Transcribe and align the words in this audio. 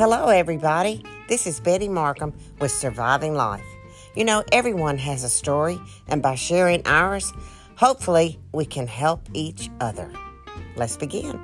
Hello, 0.00 0.28
everybody. 0.28 1.04
This 1.28 1.46
is 1.46 1.60
Betty 1.60 1.86
Markham 1.86 2.32
with 2.58 2.72
Surviving 2.72 3.34
Life. 3.34 3.66
You 4.16 4.24
know, 4.24 4.42
everyone 4.50 4.96
has 4.96 5.24
a 5.24 5.28
story, 5.28 5.78
and 6.08 6.22
by 6.22 6.36
sharing 6.36 6.80
ours, 6.86 7.30
hopefully 7.76 8.40
we 8.50 8.64
can 8.64 8.86
help 8.86 9.20
each 9.34 9.68
other. 9.78 10.10
Let's 10.74 10.96
begin. 10.96 11.38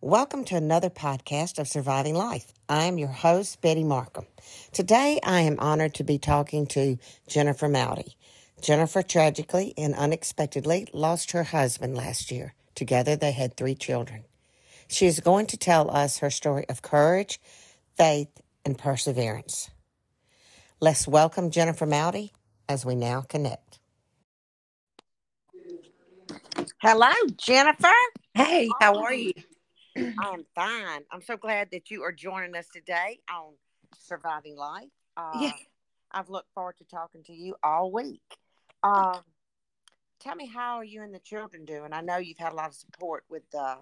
Welcome 0.00 0.44
to 0.44 0.56
another 0.56 0.88
podcast 0.88 1.58
of 1.58 1.68
Surviving 1.68 2.14
Life. 2.14 2.54
I 2.70 2.84
am 2.84 2.96
your 2.96 3.08
host, 3.08 3.60
Betty 3.60 3.84
Markham. 3.84 4.24
Today, 4.72 5.20
I 5.22 5.42
am 5.42 5.60
honored 5.60 5.92
to 5.96 6.04
be 6.04 6.16
talking 6.16 6.66
to 6.68 6.96
Jennifer 7.28 7.68
Moudy. 7.68 8.14
Jennifer 8.62 9.02
tragically 9.02 9.74
and 9.76 9.94
unexpectedly 9.94 10.88
lost 10.94 11.32
her 11.32 11.44
husband 11.44 11.98
last 11.98 12.30
year. 12.30 12.54
Together, 12.74 13.16
they 13.16 13.32
had 13.32 13.54
three 13.54 13.74
children. 13.74 14.24
She 14.92 15.06
is 15.06 15.20
going 15.20 15.46
to 15.46 15.56
tell 15.56 15.90
us 15.90 16.18
her 16.18 16.28
story 16.28 16.66
of 16.68 16.82
courage, 16.82 17.40
faith, 17.96 18.28
and 18.62 18.76
perseverance. 18.76 19.70
Let's 20.80 21.08
welcome 21.08 21.50
Jennifer 21.50 21.86
Moudy 21.86 22.32
as 22.68 22.84
we 22.84 22.94
now 22.94 23.22
connect. 23.22 23.78
Hello, 26.82 27.10
Jennifer. 27.38 27.88
Hey, 28.34 28.68
how 28.80 29.02
are 29.02 29.14
you? 29.14 29.32
I'm 29.96 30.44
fine. 30.54 31.04
I'm 31.10 31.22
so 31.22 31.38
glad 31.38 31.70
that 31.72 31.90
you 31.90 32.02
are 32.02 32.12
joining 32.12 32.54
us 32.54 32.66
today 32.70 33.20
on 33.32 33.54
Surviving 33.98 34.56
Life. 34.58 34.90
Uh, 35.16 35.38
Yeah. 35.40 35.52
I've 36.10 36.28
looked 36.28 36.52
forward 36.52 36.76
to 36.76 36.84
talking 36.84 37.22
to 37.24 37.32
you 37.32 37.56
all 37.62 37.90
week. 37.90 38.20
Um, 38.82 39.22
tell 40.20 40.34
me, 40.34 40.44
how 40.46 40.76
are 40.76 40.84
you 40.84 41.00
and 41.02 41.14
the 41.14 41.18
children 41.20 41.64
doing? 41.64 41.94
I 41.94 42.02
know 42.02 42.18
you've 42.18 42.36
had 42.36 42.52
a 42.52 42.56
lot 42.56 42.68
of 42.68 42.74
support 42.74 43.24
with 43.30 43.50
the 43.52 43.78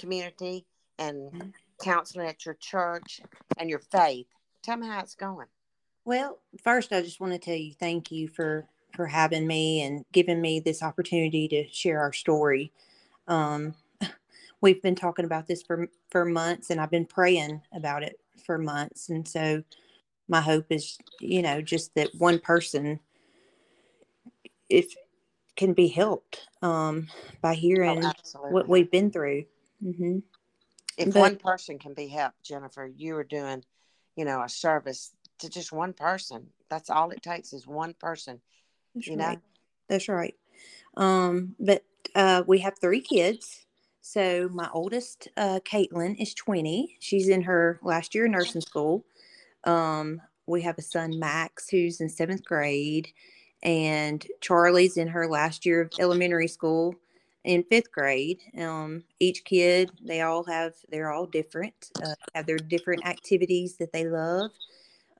community 0.00 0.66
and 0.98 1.30
Mhm. 1.32 1.52
counseling 1.82 2.26
at 2.26 2.44
your 2.44 2.54
church 2.54 3.20
and 3.58 3.68
your 3.68 3.78
faith. 3.78 4.26
Tell 4.62 4.76
me 4.76 4.86
how 4.86 5.00
it's 5.00 5.14
going. 5.14 5.48
Well, 6.04 6.40
first, 6.62 6.92
I 6.92 7.02
just 7.02 7.20
want 7.20 7.32
to 7.34 7.38
tell 7.38 7.54
you 7.54 7.74
thank 7.74 8.10
you 8.10 8.28
for 8.28 8.66
for 8.96 9.06
having 9.06 9.46
me 9.46 9.82
and 9.82 10.04
giving 10.10 10.40
me 10.40 10.58
this 10.58 10.82
opportunity 10.82 11.46
to 11.46 11.68
share 11.68 12.00
our 12.00 12.12
story. 12.12 12.72
Um, 13.28 13.76
we've 14.60 14.82
been 14.82 14.96
talking 14.96 15.24
about 15.24 15.46
this 15.46 15.62
for 15.62 15.88
for 16.10 16.24
months, 16.24 16.70
and 16.70 16.80
I've 16.80 16.90
been 16.90 17.06
praying 17.06 17.62
about 17.72 18.02
it 18.02 18.18
for 18.44 18.58
months. 18.58 19.08
And 19.10 19.28
so, 19.28 19.62
my 20.28 20.40
hope 20.40 20.66
is, 20.70 20.98
you 21.20 21.42
know, 21.42 21.60
just 21.60 21.94
that 21.94 22.14
one 22.16 22.40
person, 22.40 23.00
if 24.68 24.94
can 25.56 25.72
be 25.74 25.88
helped 25.88 26.48
um, 26.62 27.08
by 27.42 27.54
hearing 27.54 28.02
Oh, 28.02 28.50
what 28.50 28.68
we've 28.68 28.90
been 28.90 29.10
through. 29.10 29.44
Hmm 29.82 30.18
if 30.96 31.14
but- 31.14 31.20
one 31.20 31.36
person 31.36 31.78
can 31.78 31.94
be 31.94 32.08
helped, 32.08 32.42
Jennifer, 32.42 32.86
you 32.86 33.16
are 33.16 33.24
doing, 33.24 33.64
you 34.16 34.24
know, 34.24 34.42
a 34.42 34.48
service 34.48 35.12
to 35.38 35.48
just 35.48 35.72
one 35.72 35.92
person. 35.92 36.48
That's 36.68 36.90
all 36.90 37.10
it 37.10 37.22
takes 37.22 37.52
is 37.52 37.66
one 37.66 37.94
person. 37.94 38.40
That's 38.94 39.06
You 39.06 39.16
know? 39.16 39.26
right. 39.26 39.38
That's 39.88 40.08
right. 40.08 40.34
Um, 40.96 41.54
but 41.58 41.84
uh, 42.14 42.42
we 42.46 42.58
have 42.58 42.74
three 42.78 43.00
kids. 43.00 43.66
So 44.02 44.48
my 44.52 44.68
oldest, 44.72 45.28
uh, 45.36 45.60
Caitlin, 45.64 46.20
is 46.20 46.34
20. 46.34 46.96
She's 47.00 47.28
in 47.28 47.42
her 47.42 47.78
last 47.82 48.14
year 48.14 48.26
of 48.26 48.32
nursing 48.32 48.60
school. 48.60 49.04
Um, 49.64 50.20
we 50.46 50.62
have 50.62 50.78
a 50.78 50.82
son, 50.82 51.18
Max, 51.18 51.68
who's 51.68 52.00
in 52.00 52.08
seventh 52.08 52.44
grade, 52.44 53.08
and 53.62 54.26
Charlie's 54.40 54.96
in 54.96 55.08
her 55.08 55.28
last 55.28 55.64
year 55.64 55.82
of 55.82 55.92
elementary 55.98 56.48
school 56.48 56.94
in 57.44 57.64
fifth 57.64 57.92
grade. 57.92 58.40
Um, 58.58 59.04
each 59.18 59.44
kid, 59.44 59.90
they 60.02 60.20
all 60.22 60.44
have, 60.44 60.74
they're 60.90 61.10
all 61.12 61.26
different, 61.26 61.90
uh, 62.04 62.14
have 62.34 62.46
their 62.46 62.56
different 62.58 63.06
activities 63.06 63.76
that 63.78 63.92
they 63.92 64.06
love 64.06 64.50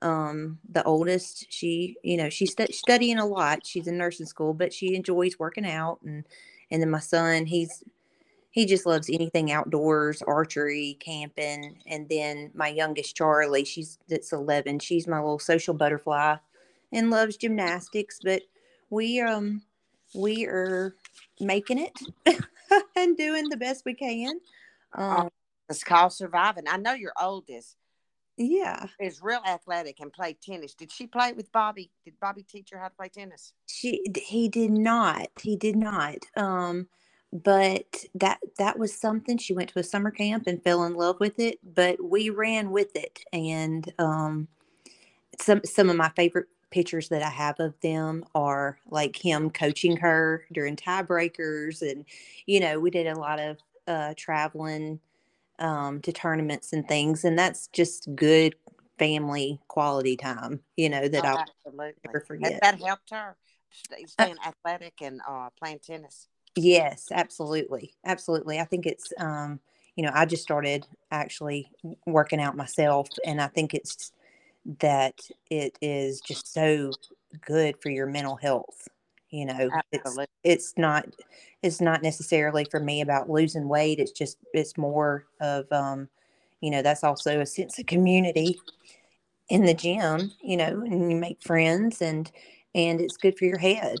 um 0.01 0.57
the 0.69 0.83
oldest 0.83 1.45
she 1.49 1.95
you 2.03 2.17
know 2.17 2.29
she's 2.29 2.51
stu- 2.53 2.71
studying 2.71 3.19
a 3.19 3.25
lot 3.25 3.65
she's 3.65 3.87
in 3.87 3.97
nursing 3.97 4.25
school 4.25 4.53
but 4.53 4.73
she 4.73 4.95
enjoys 4.95 5.37
working 5.37 5.65
out 5.65 5.99
and 6.03 6.25
and 6.71 6.81
then 6.81 6.89
my 6.89 6.99
son 6.99 7.45
he's 7.45 7.83
he 8.51 8.65
just 8.65 8.85
loves 8.85 9.09
anything 9.09 9.51
outdoors 9.51 10.21
archery 10.23 10.97
camping 10.99 11.77
and 11.87 12.09
then 12.09 12.51
my 12.55 12.67
youngest 12.67 13.15
charlie 13.15 13.65
she's 13.65 13.99
that's 14.09 14.33
11 14.33 14.79
she's 14.79 15.07
my 15.07 15.19
little 15.19 15.39
social 15.39 15.73
butterfly 15.73 16.35
and 16.91 17.11
loves 17.11 17.37
gymnastics 17.37 18.19
but 18.23 18.41
we 18.89 19.21
um 19.21 19.61
we 20.15 20.45
are 20.45 20.95
making 21.41 21.79
it 21.79 21.99
and 22.95 23.17
doing 23.17 23.49
the 23.49 23.57
best 23.57 23.83
we 23.85 23.93
can 23.93 24.39
um 24.93 25.29
It's 25.69 25.83
called 25.83 26.13
surviving. 26.13 26.65
I 26.67 26.77
know 26.77 26.93
your 26.93 27.13
oldest 27.19 27.77
yeah 28.37 28.87
is 28.99 29.21
real 29.21 29.41
athletic 29.45 29.99
and 29.99 30.11
played 30.11 30.41
tennis. 30.41 30.73
Did 30.73 30.91
she 30.91 31.07
play 31.07 31.33
with 31.33 31.51
Bobby? 31.51 31.91
Did 32.05 32.19
Bobby 32.19 32.43
teach 32.43 32.69
her 32.71 32.79
how 32.79 32.87
to 32.87 32.95
play 32.95 33.09
tennis? 33.09 33.53
she 33.67 34.03
he 34.15 34.49
did 34.49 34.71
not 34.71 35.27
he 35.41 35.55
did 35.55 35.75
not 35.75 36.17
um 36.35 36.87
but 37.33 38.03
that 38.13 38.39
that 38.57 38.77
was 38.77 38.93
something 38.93 39.37
she 39.37 39.53
went 39.53 39.69
to 39.69 39.79
a 39.79 39.83
summer 39.83 40.11
camp 40.11 40.45
and 40.47 40.63
fell 40.63 40.83
in 40.83 40.93
love 40.95 41.17
with 41.19 41.39
it 41.39 41.57
but 41.63 42.03
we 42.03 42.29
ran 42.29 42.71
with 42.71 42.93
it 42.95 43.19
and 43.31 43.93
um 43.99 44.47
some 45.39 45.61
some 45.63 45.89
of 45.89 45.95
my 45.95 46.09
favorite 46.09 46.47
pictures 46.71 47.09
that 47.09 47.21
i 47.21 47.29
have 47.29 47.59
of 47.59 47.73
them 47.81 48.23
are 48.33 48.77
like 48.89 49.15
him 49.15 49.49
coaching 49.49 49.97
her 49.97 50.45
during 50.51 50.75
tiebreakers 50.75 51.81
and 51.81 52.05
you 52.45 52.59
know 52.59 52.79
we 52.79 52.89
did 52.89 53.07
a 53.07 53.19
lot 53.19 53.39
of 53.39 53.57
uh 53.87 54.13
traveling 54.17 54.99
um 55.59 56.01
to 56.01 56.11
tournaments 56.11 56.73
and 56.73 56.87
things 56.87 57.23
and 57.23 57.37
that's 57.37 57.67
just 57.67 58.07
good 58.15 58.55
family 58.97 59.59
quality 59.67 60.15
time 60.15 60.59
you 60.77 60.89
know 60.89 61.07
that 61.07 61.25
Oh, 61.25 61.29
i'll 61.29 61.37
absolutely. 61.37 61.93
never 62.05 62.19
forget. 62.21 62.59
that 62.61 62.81
helped 62.81 63.09
her 63.11 63.35
stay, 63.71 64.05
staying 64.05 64.37
athletic 64.45 64.93
and 65.01 65.21
uh, 65.27 65.49
playing 65.59 65.79
tennis? 65.79 66.27
Yes, 66.55 67.07
absolutely. 67.11 67.93
Absolutely. 68.05 68.59
I 68.59 68.65
think 68.65 68.85
it's 68.85 69.13
um, 69.17 69.59
you 69.95 70.03
know, 70.03 70.11
I 70.13 70.25
just 70.25 70.43
started 70.43 70.85
actually 71.11 71.69
working 72.05 72.41
out 72.41 72.55
myself 72.55 73.09
and 73.25 73.41
I 73.41 73.47
think 73.47 73.73
it's 73.73 74.11
that 74.79 75.19
it 75.49 75.77
is 75.81 76.21
just 76.21 76.53
so 76.53 76.91
good 77.45 77.75
for 77.81 77.89
your 77.89 78.05
mental 78.05 78.35
health. 78.35 78.87
You 79.29 79.45
know, 79.45 79.69
it's 79.91 80.03
Absolutely. 80.03 80.25
it's 80.43 80.73
not 80.77 81.05
it's 81.63 81.79
not 81.79 82.03
necessarily 82.03 82.65
for 82.69 82.79
me 82.79 83.01
about 83.01 83.29
losing 83.29 83.67
weight. 83.67 83.99
It's 83.99 84.11
just 84.11 84.37
it's 84.53 84.77
more 84.77 85.25
of 85.39 85.71
um, 85.71 86.09
you 86.59 86.69
know, 86.69 86.81
that's 86.81 87.03
also 87.03 87.39
a 87.39 87.45
sense 87.45 87.79
of 87.79 87.85
community 87.85 88.59
in 89.49 89.65
the 89.65 89.73
gym, 89.73 90.31
you 90.41 90.57
know, 90.57 90.81
and 90.81 91.11
you 91.11 91.17
make 91.17 91.41
friends 91.41 92.01
and 92.01 92.29
and 92.75 93.01
it's 93.01 93.17
good 93.17 93.37
for 93.37 93.45
your 93.45 93.57
head. 93.59 93.97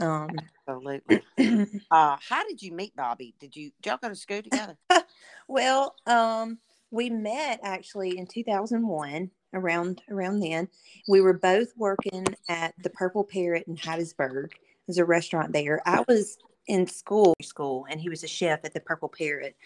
Um 0.00 0.30
Absolutely. 0.68 1.22
Uh, 1.90 2.16
how 2.20 2.46
did 2.46 2.60
you 2.60 2.72
meet 2.72 2.94
Bobby? 2.94 3.34
Did 3.40 3.56
you 3.56 3.70
did 3.80 3.90
y'all 3.90 3.98
go 4.00 4.08
to 4.08 4.16
school 4.16 4.42
together? 4.42 4.76
Well, 5.50 5.94
um, 6.06 6.58
we 6.90 7.08
met 7.08 7.60
actually 7.62 8.18
in 8.18 8.26
2001. 8.26 9.30
Around 9.54 10.02
around 10.10 10.40
then, 10.40 10.68
we 11.08 11.20
were 11.20 11.32
both 11.32 11.68
working 11.76 12.26
at 12.48 12.74
the 12.82 12.90
Purple 12.90 13.24
Parrot 13.24 13.66
in 13.66 13.76
Hattiesburg. 13.76 14.50
There's 14.86 14.98
a 14.98 15.04
restaurant 15.04 15.52
there. 15.52 15.80
I 15.86 16.04
was 16.06 16.38
in 16.66 16.86
school, 16.86 17.34
school, 17.42 17.86
and 17.88 18.00
he 18.00 18.10
was 18.10 18.22
a 18.22 18.28
chef 18.28 18.60
at 18.64 18.74
the 18.74 18.80
Purple 18.80 19.08
Parrot. 19.08 19.56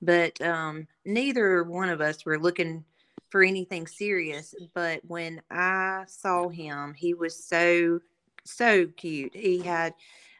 But 0.00 0.40
um, 0.40 0.86
neither 1.04 1.64
one 1.64 1.88
of 1.88 2.00
us 2.00 2.24
were 2.24 2.38
looking 2.38 2.84
for 3.30 3.42
anything 3.42 3.86
serious. 3.86 4.54
But 4.74 5.00
when 5.06 5.42
I 5.50 6.04
saw 6.06 6.48
him, 6.48 6.94
he 6.94 7.14
was 7.14 7.44
so 7.44 8.00
so 8.44 8.86
cute. 8.96 9.34
He 9.34 9.60
had 9.60 9.94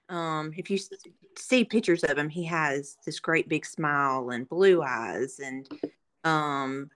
um, 0.09 0.53
if 0.57 0.71
you 0.71 0.79
see 1.37 1.65
pictures 1.65 2.05
of 2.05 2.19
him, 2.19 2.29
he 2.29 2.45
has 2.45 2.97
this 3.07 3.19
great 3.19 3.49
big 3.49 3.65
smile 3.65 4.31
and 4.31 4.49
blue 4.49 4.83
eyes, 4.83 5.41
and 5.41 5.69
um, 6.25 6.91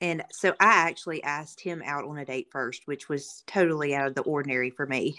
and 0.00 0.22
so 0.30 0.50
I 0.60 0.88
actually 0.88 1.22
asked 1.24 1.60
him 1.60 1.82
out 1.84 2.04
on 2.04 2.18
a 2.18 2.24
date 2.24 2.48
first, 2.50 2.86
which 2.86 3.08
was 3.08 3.42
totally 3.46 3.94
out 3.94 4.08
of 4.08 4.14
the 4.14 4.22
ordinary 4.22 4.70
for 4.70 4.86
me. 4.86 5.16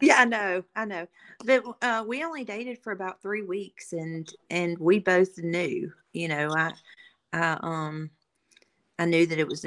yeah, 0.00 0.16
I 0.18 0.24
know, 0.24 0.64
I 0.74 0.84
know. 0.84 1.06
But 1.44 1.64
uh, 1.82 2.04
we 2.06 2.24
only 2.24 2.44
dated 2.44 2.78
for 2.78 2.92
about 2.92 3.20
three 3.20 3.42
weeks, 3.42 3.92
and 3.92 4.30
and 4.48 4.78
we 4.78 4.98
both 4.98 5.38
knew, 5.38 5.92
you 6.12 6.28
know, 6.28 6.50
I, 6.56 6.72
I 7.32 7.58
um, 7.62 8.10
I 8.98 9.04
knew 9.04 9.26
that 9.26 9.38
it 9.38 9.48
was 9.48 9.66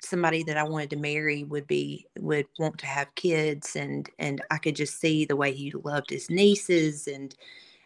somebody 0.00 0.42
that 0.44 0.56
I 0.56 0.64
wanted 0.64 0.90
to 0.90 0.96
marry 0.96 1.44
would 1.44 1.66
be 1.66 2.06
would 2.18 2.46
want 2.58 2.78
to 2.78 2.86
have 2.86 3.14
kids 3.14 3.76
and 3.76 4.08
and 4.18 4.42
I 4.50 4.58
could 4.58 4.76
just 4.76 5.00
see 5.00 5.24
the 5.24 5.36
way 5.36 5.52
he 5.52 5.72
loved 5.72 6.10
his 6.10 6.28
nieces 6.28 7.06
and 7.06 7.34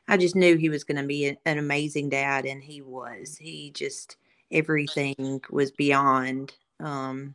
I 0.09 0.17
just 0.17 0.37
knew 0.37 0.57
he 0.57 0.69
was 0.69 0.85
going 0.85 1.01
to 1.01 1.07
be 1.07 1.27
a- 1.29 1.39
an 1.45 1.59
amazing 1.59 2.11
dad 2.11 2.47
and 2.47 2.63
he 2.63 2.81
was. 2.81 3.37
He 3.37 3.71
just 3.73 4.17
everything 4.51 5.41
was 5.51 5.71
beyond 5.71 6.53
um 6.81 7.35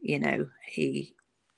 you 0.00 0.18
know, 0.18 0.48
he 0.66 1.14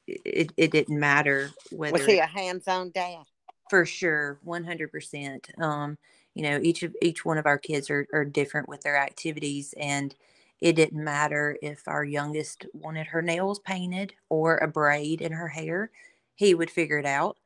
it, 0.07 0.53
it 0.57 0.71
didn't 0.71 0.99
matter 0.99 1.51
whether 1.71 1.93
Was 1.93 2.07
he 2.07 2.19
a 2.19 2.27
hands-on 2.27 2.91
dad? 2.91 3.25
for 3.69 3.85
sure 3.85 4.39
100% 4.47 5.63
um 5.63 5.99
you 6.35 6.43
know 6.43 6.59
each 6.63 6.83
of 6.83 6.97
each 7.03 7.25
one 7.25 7.37
of 7.37 7.45
our 7.45 7.59
kids 7.59 7.91
are, 7.91 8.07
are 8.15 8.25
different 8.25 8.69
with 8.69 8.81
their 8.81 8.97
activities 8.97 9.75
and 9.79 10.15
it 10.61 10.75
didn't 10.75 11.05
matter 11.05 11.59
if 11.61 11.87
our 11.87 12.03
youngest 12.03 12.65
wanted 12.73 13.09
her 13.09 13.21
nails 13.21 13.59
painted 13.59 14.15
or 14.31 14.57
a 14.57 14.67
braid 14.67 15.21
in 15.21 15.33
her 15.33 15.49
hair 15.49 15.91
he 16.35 16.55
would 16.55 16.71
figure 16.71 16.99
it 16.99 17.05
out 17.05 17.37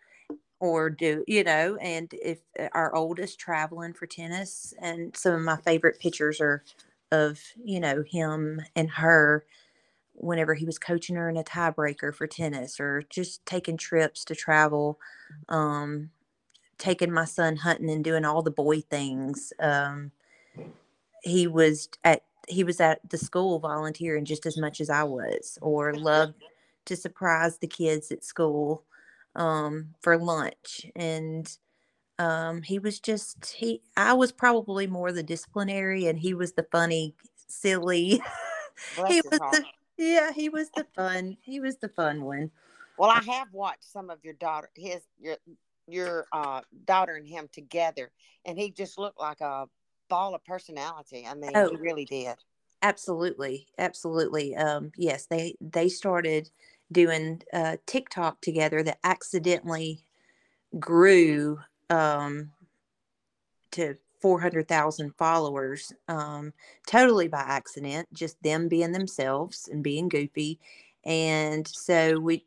or 0.60 0.88
do 0.88 1.24
you 1.26 1.42
know 1.42 1.76
and 1.76 2.14
if 2.22 2.38
uh, 2.60 2.68
our 2.72 2.94
oldest 2.94 3.40
traveling 3.40 3.92
for 3.92 4.06
tennis 4.06 4.72
and 4.80 5.16
some 5.16 5.34
of 5.34 5.42
my 5.42 5.56
favorite 5.56 5.98
pictures 5.98 6.40
are 6.40 6.62
of 7.12 7.40
you 7.64 7.80
know 7.80 8.04
him 8.04 8.62
and 8.76 8.90
her 8.90 9.46
whenever 10.14 10.54
he 10.54 10.66
was 10.66 10.78
coaching 10.78 11.16
her 11.16 11.30
in 11.30 11.36
a 11.38 11.44
tiebreaker 11.44 12.14
for 12.14 12.26
tennis 12.26 12.80
or 12.80 13.02
just 13.10 13.44
taking 13.46 13.76
trips 13.78 14.24
to 14.24 14.34
travel 14.34 14.98
um 15.48 16.10
taking 16.78 17.12
my 17.12 17.24
son 17.24 17.56
hunting 17.56 17.90
and 17.90 18.04
doing 18.04 18.24
all 18.24 18.42
the 18.42 18.50
boy 18.50 18.80
things 18.82 19.52
um 19.60 20.12
he 21.22 21.46
was 21.46 21.88
at 22.04 22.24
he 22.48 22.64
was 22.64 22.80
at 22.80 23.00
the 23.10 23.18
school 23.18 23.58
volunteering 23.58 24.24
just 24.24 24.46
as 24.46 24.58
much 24.58 24.80
as 24.80 24.90
I 24.90 25.04
was 25.04 25.58
or 25.62 25.94
loved 25.94 26.42
to 26.86 26.96
surprise 26.96 27.58
the 27.58 27.68
kids 27.68 28.10
at 28.10 28.24
school 28.24 28.84
um 29.36 29.94
for 30.02 30.18
lunch. 30.18 30.86
And 30.96 31.50
um 32.22 32.62
he 32.62 32.78
was 32.78 33.00
just 33.00 33.52
he 33.52 33.82
I 33.96 34.12
was 34.14 34.32
probably 34.32 34.86
more 34.86 35.12
the 35.12 35.22
disciplinary 35.22 36.06
and 36.06 36.18
he 36.18 36.34
was 36.34 36.52
the 36.54 36.66
funny 36.72 37.14
silly 37.48 38.22
he 39.08 39.22
was 39.30 39.40
heart. 39.40 39.50
the 39.50 39.66
yeah 39.98 40.32
he 40.32 40.48
was 40.48 40.70
the 40.70 40.86
fun 40.96 41.36
he 41.42 41.60
was 41.60 41.78
the 41.78 41.88
fun 41.88 42.22
one 42.22 42.50
Well, 42.96 43.10
I 43.10 43.20
have 43.20 43.52
watched 43.52 43.84
some 43.84 44.10
of 44.10 44.24
your 44.24 44.34
daughter, 44.34 44.70
his 44.74 45.02
your 45.18 45.38
your 45.86 46.26
uh, 46.32 46.62
daughter 46.84 47.14
and 47.16 47.26
him 47.26 47.48
together, 47.52 48.12
and 48.44 48.58
he 48.58 48.70
just 48.70 48.98
looked 48.98 49.18
like 49.20 49.40
a 49.40 49.68
ball 50.08 50.34
of 50.34 50.44
personality. 50.44 51.26
I 51.26 51.34
mean, 51.34 51.54
Oh. 51.54 51.70
he 51.70 51.76
really 51.76 52.04
did. 52.04 52.38
absolutely 52.82 53.68
absolutely 53.78 54.56
um 54.56 54.90
yes 54.96 55.26
they 55.26 55.54
they 55.60 55.88
started 55.88 56.50
doing 56.90 57.40
uh 57.52 57.76
tiktok 57.86 58.40
together 58.40 58.82
that 58.82 58.98
accidentally 59.04 60.04
grew 60.78 61.58
um 61.92 62.50
to 63.72 63.96
400,000 64.20 65.12
followers 65.16 65.92
um 66.08 66.52
totally 66.86 67.26
by 67.28 67.40
accident 67.40 68.06
just 68.12 68.40
them 68.42 68.68
being 68.68 68.92
themselves 68.92 69.68
and 69.70 69.82
being 69.82 70.08
goofy. 70.08 70.58
And 71.04 71.66
so 71.66 72.18
we 72.18 72.44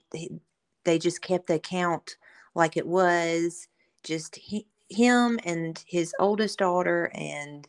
they 0.85 0.97
just 0.99 1.21
kept 1.21 1.47
the 1.47 1.55
account 1.55 2.17
like 2.53 2.77
it 2.77 2.87
was 2.87 3.67
just 4.03 4.35
he, 4.37 4.67
him 4.89 5.39
and 5.43 5.83
his 5.87 6.13
oldest 6.19 6.59
daughter 6.59 7.11
and 7.13 7.67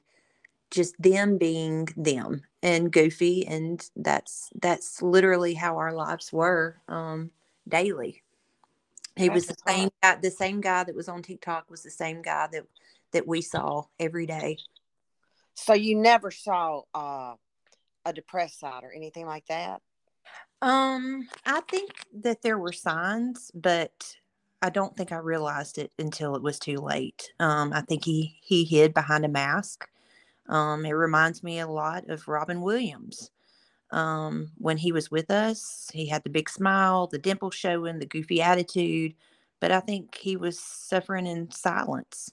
just 0.71 1.01
them 1.01 1.39
being 1.39 1.89
them 1.97 2.43
and 2.63 2.93
goofy. 2.93 3.47
And 3.47 3.85
that's 3.97 4.51
that's 4.61 5.03
literally 5.03 5.55
how 5.55 5.79
our 5.79 5.93
lives 5.93 6.33
were 6.33 6.81
um 6.89 7.31
daily 7.69 8.23
he 9.17 9.29
was 9.31 9.47
the 9.47 9.57
same 9.67 9.89
guy 10.03 10.17
the 10.17 10.31
same 10.31 10.61
guy 10.61 10.85
that 10.85 10.95
was 10.95 11.09
on 11.09 11.23
tiktok 11.23 11.71
was 11.71 11.83
the 11.83 11.91
same 11.91 12.23
guy 12.23 12.47
that 12.53 12.65
that 13.13 13.27
we 13.27 13.41
saw 13.41 13.85
every 13.99 14.27
day. 14.27 14.59
So 15.55 15.73
you 15.73 15.97
never 15.97 16.31
saw 16.31 16.83
uh, 16.95 17.35
a 18.05 18.13
depressed 18.13 18.61
side 18.61 18.85
or 18.85 18.93
anything 18.93 19.27
like 19.27 19.47
that. 19.47 19.81
um 20.63 21.29
i 21.45 21.61
think 21.71 21.91
that 22.15 22.43
there 22.43 22.59
were 22.59 22.73
signs 22.73 23.51
but 23.55 24.17
i 24.63 24.71
don't 24.71 24.97
think 24.97 25.13
i 25.13 25.17
realized 25.17 25.77
it 25.79 25.93
until 25.99 26.35
it 26.35 26.43
was 26.43 26.59
too 26.59 26.77
late. 26.77 27.33
Um 27.41 27.73
i 27.73 27.81
think 27.83 28.05
he 28.05 28.39
he 28.43 28.65
hid 28.65 28.95
behind 28.95 29.25
a 29.25 29.29
mask. 29.29 29.87
Um 30.49 30.85
it 30.87 30.93
reminds 30.93 31.43
me 31.43 31.59
a 31.61 31.67
lot 31.67 32.09
of 32.09 32.27
robin 32.29 32.61
williams 32.63 33.31
um 33.93 34.51
when 34.59 34.77
he 34.77 34.91
was 34.93 35.11
with 35.11 35.31
us 35.31 35.89
he 35.93 36.07
had 36.07 36.23
the 36.25 36.31
big 36.31 36.49
smile 36.51 37.07
the 37.07 37.19
dimple 37.19 37.51
showing 37.51 37.99
the 37.99 38.07
goofy 38.07 38.43
attitude 38.43 39.15
but 39.61 39.71
i 39.71 39.81
think 39.81 40.17
he 40.17 40.37
was 40.37 40.59
suffering 40.59 41.27
in 41.27 41.51
silence 41.51 42.33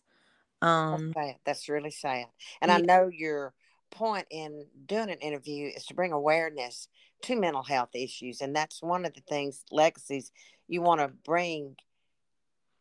That's 0.59 1.03
um 1.03 1.13
sad. 1.13 1.35
That's 1.45 1.69
really 1.69 1.91
sad. 1.91 2.25
And 2.61 2.71
I 2.71 2.79
know 2.79 3.07
your 3.07 3.53
point 3.91 4.25
in 4.31 4.65
doing 4.87 5.11
an 5.11 5.19
interview 5.19 5.67
is 5.67 5.85
to 5.85 5.93
bring 5.93 6.11
awareness 6.11 6.87
to 7.23 7.35
mental 7.35 7.63
health 7.63 7.89
issues, 7.93 8.41
and 8.41 8.55
that's 8.55 8.81
one 8.81 9.05
of 9.05 9.13
the 9.13 9.21
things 9.21 9.63
legacies 9.71 10.31
you 10.67 10.81
want 10.81 11.01
to 11.01 11.09
bring. 11.23 11.75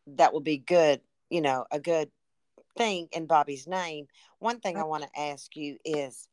That 0.07 0.33
will 0.33 0.41
be 0.41 0.57
good. 0.57 1.01
You 1.29 1.41
know, 1.41 1.65
a 1.71 1.79
good 1.79 2.09
thing 2.77 3.07
in 3.11 3.25
Bobby's 3.27 3.67
name. 3.67 4.07
One 4.39 4.59
thing 4.59 4.77
I 4.77 4.83
want 4.83 5.03
to 5.03 5.19
ask 5.19 5.55
you 5.55 5.77
is, 5.85 6.27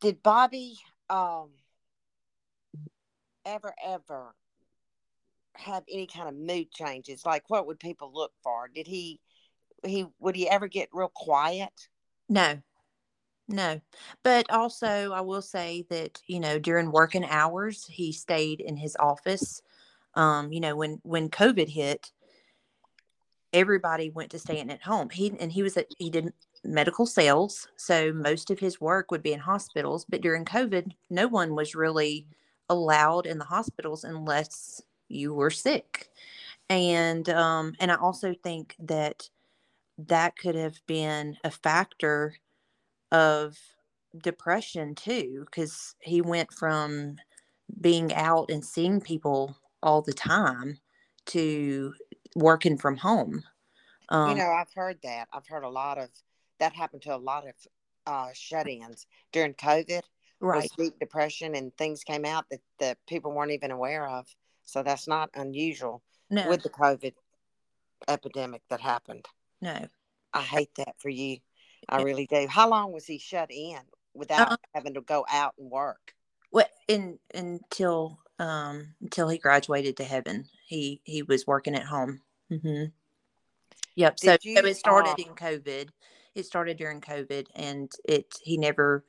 did 0.00 0.22
Bobby 0.22 0.76
um 1.10 1.50
ever 3.44 3.72
ever 3.84 4.34
have 5.54 5.84
any 5.90 6.06
kind 6.06 6.28
of 6.28 6.34
mood 6.34 6.70
changes? 6.70 7.24
Like, 7.24 7.48
what 7.48 7.66
would 7.66 7.80
people 7.80 8.10
look 8.12 8.32
for? 8.42 8.68
Did 8.74 8.86
he? 8.86 9.20
He 9.84 10.06
would 10.18 10.36
he 10.36 10.48
ever 10.48 10.68
get 10.68 10.88
real 10.92 11.10
quiet? 11.14 11.88
no 12.28 12.60
no 13.48 13.80
but 14.24 14.50
also 14.50 15.12
i 15.12 15.20
will 15.20 15.42
say 15.42 15.84
that 15.88 16.20
you 16.26 16.40
know 16.40 16.58
during 16.58 16.90
working 16.90 17.24
hours 17.24 17.86
he 17.86 18.12
stayed 18.12 18.60
in 18.60 18.76
his 18.76 18.96
office 18.98 19.62
um 20.14 20.52
you 20.52 20.60
know 20.60 20.74
when 20.74 20.98
when 21.04 21.28
covid 21.28 21.68
hit 21.68 22.10
everybody 23.52 24.10
went 24.10 24.30
to 24.30 24.38
staying 24.38 24.70
at 24.70 24.82
home 24.82 25.08
he 25.10 25.32
and 25.38 25.52
he 25.52 25.62
was 25.62 25.76
at 25.76 25.86
he 25.98 26.10
did 26.10 26.32
medical 26.66 27.06
sales 27.06 27.68
so 27.76 28.12
most 28.12 28.50
of 28.50 28.58
his 28.58 28.80
work 28.80 29.10
would 29.10 29.22
be 29.22 29.32
in 29.32 29.40
hospitals 29.40 30.04
but 30.08 30.20
during 30.20 30.44
covid 30.44 30.92
no 31.10 31.26
one 31.26 31.54
was 31.54 31.74
really 31.74 32.26
allowed 32.68 33.26
in 33.26 33.38
the 33.38 33.44
hospitals 33.44 34.04
unless 34.04 34.82
you 35.08 35.32
were 35.34 35.50
sick 35.50 36.10
and 36.68 37.28
um 37.28 37.74
and 37.78 37.92
i 37.92 37.94
also 37.96 38.34
think 38.42 38.74
that 38.78 39.28
that 39.98 40.36
could 40.36 40.54
have 40.54 40.78
been 40.86 41.36
a 41.44 41.50
factor 41.50 42.34
of 43.12 43.56
depression 44.22 44.94
too 44.94 45.44
because 45.46 45.94
he 46.00 46.20
went 46.20 46.52
from 46.52 47.16
being 47.80 48.12
out 48.14 48.50
and 48.50 48.64
seeing 48.64 49.00
people 49.00 49.56
all 49.82 50.02
the 50.02 50.12
time 50.12 50.78
to 51.26 51.94
working 52.34 52.76
from 52.76 52.96
home 52.96 53.42
um, 54.08 54.30
you 54.30 54.36
know, 54.36 54.50
I've 54.50 54.72
heard 54.74 54.98
that. 55.02 55.28
I've 55.32 55.46
heard 55.46 55.64
a 55.64 55.68
lot 55.68 55.98
of 55.98 56.10
that 56.60 56.74
happened 56.74 57.02
to 57.02 57.14
a 57.14 57.18
lot 57.18 57.44
of 57.46 57.54
uh, 58.06 58.28
shut-ins 58.34 59.06
during 59.32 59.54
COVID. 59.54 60.02
right 60.40 60.70
deep 60.78 60.98
depression 61.00 61.54
and 61.54 61.76
things 61.76 62.04
came 62.04 62.24
out 62.24 62.44
that 62.50 62.60
that 62.78 62.98
people 63.08 63.32
weren't 63.32 63.52
even 63.52 63.70
aware 63.70 64.06
of. 64.06 64.26
So 64.64 64.82
that's 64.82 65.08
not 65.08 65.30
unusual 65.34 66.02
no 66.30 66.48
with 66.48 66.62
the 66.62 66.70
COVID 66.70 67.14
epidemic 68.08 68.62
that 68.70 68.80
happened. 68.80 69.26
no 69.60 69.86
I 70.32 70.42
hate 70.42 70.74
that 70.76 70.94
for 70.98 71.08
you. 71.08 71.38
I 71.88 72.02
really 72.02 72.26
do. 72.26 72.46
How 72.48 72.68
long 72.68 72.92
was 72.92 73.06
he 73.06 73.18
shut 73.18 73.50
in 73.50 73.78
without 74.14 74.48
Uh-uh. 74.50 74.56
having 74.74 74.94
to 74.94 75.00
go 75.00 75.24
out 75.30 75.54
and 75.58 75.70
work? 75.70 76.14
what 76.50 76.70
in 76.88 77.18
until 77.34 78.18
um 78.38 78.94
until 79.00 79.28
he 79.28 79.38
graduated 79.38 79.96
to 79.96 80.04
heaven 80.04 80.46
he 80.66 81.00
he 81.04 81.22
was 81.22 81.46
working 81.46 81.74
at 81.74 81.84
home 81.84 82.20
hmm 82.48 82.84
yep 83.94 84.18
so, 84.18 84.32
Did 84.32 84.42
so 84.42 84.48
you, 84.50 84.66
it 84.66 84.76
started 84.76 85.10
uh, 85.18 85.22
in 85.26 85.34
covid 85.34 85.88
it 86.36 86.46
started 86.46 86.76
during 86.76 87.00
covid 87.00 87.46
and 87.56 87.92
it 88.04 88.34
he 88.42 88.56
never 88.56 89.04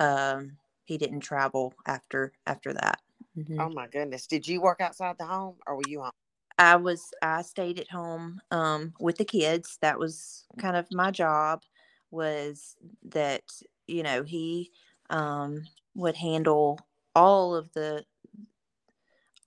um 0.00 0.58
he 0.84 0.98
didn't 0.98 1.20
travel 1.20 1.74
after 1.86 2.32
after 2.46 2.72
that 2.74 3.00
Mhm. 3.36 3.60
Oh 3.60 3.70
my 3.70 3.86
goodness. 3.86 4.26
Did 4.26 4.46
you 4.46 4.60
work 4.60 4.80
outside 4.80 5.16
the 5.18 5.24
home 5.26 5.56
or 5.66 5.76
were 5.76 5.88
you 5.88 6.02
home? 6.02 6.12
I 6.58 6.76
was 6.76 7.12
I 7.22 7.42
stayed 7.42 7.80
at 7.80 7.90
home 7.90 8.40
um, 8.50 8.92
with 9.00 9.16
the 9.16 9.24
kids. 9.24 9.78
That 9.80 9.98
was 9.98 10.44
kind 10.58 10.76
of 10.76 10.86
my 10.92 11.10
job. 11.10 11.62
Was 12.10 12.76
that 13.04 13.42
you 13.86 14.02
know 14.02 14.22
he 14.22 14.70
um, 15.08 15.64
would 15.94 16.16
handle 16.16 16.78
all 17.14 17.54
of 17.54 17.72
the 17.72 18.04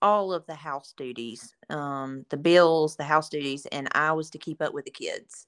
all 0.02 0.32
of 0.32 0.46
the 0.46 0.54
house 0.54 0.92
duties, 0.96 1.54
um, 1.70 2.26
the 2.28 2.36
bills, 2.36 2.96
the 2.96 3.04
house 3.04 3.28
duties, 3.28 3.66
and 3.66 3.88
I 3.92 4.12
was 4.12 4.30
to 4.30 4.38
keep 4.38 4.60
up 4.60 4.74
with 4.74 4.84
the 4.84 4.90
kids 4.90 5.46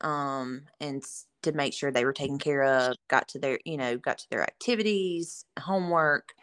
um, 0.00 0.62
and 0.80 1.02
to 1.42 1.52
make 1.52 1.72
sure 1.72 1.90
they 1.90 2.04
were 2.04 2.12
taken 2.12 2.38
care 2.38 2.62
of. 2.62 2.96
Got 3.08 3.28
to 3.28 3.38
their 3.38 3.58
you 3.64 3.76
know 3.76 3.96
got 3.98 4.18
to 4.18 4.30
their 4.30 4.42
activities, 4.42 5.44
homework, 5.58 6.34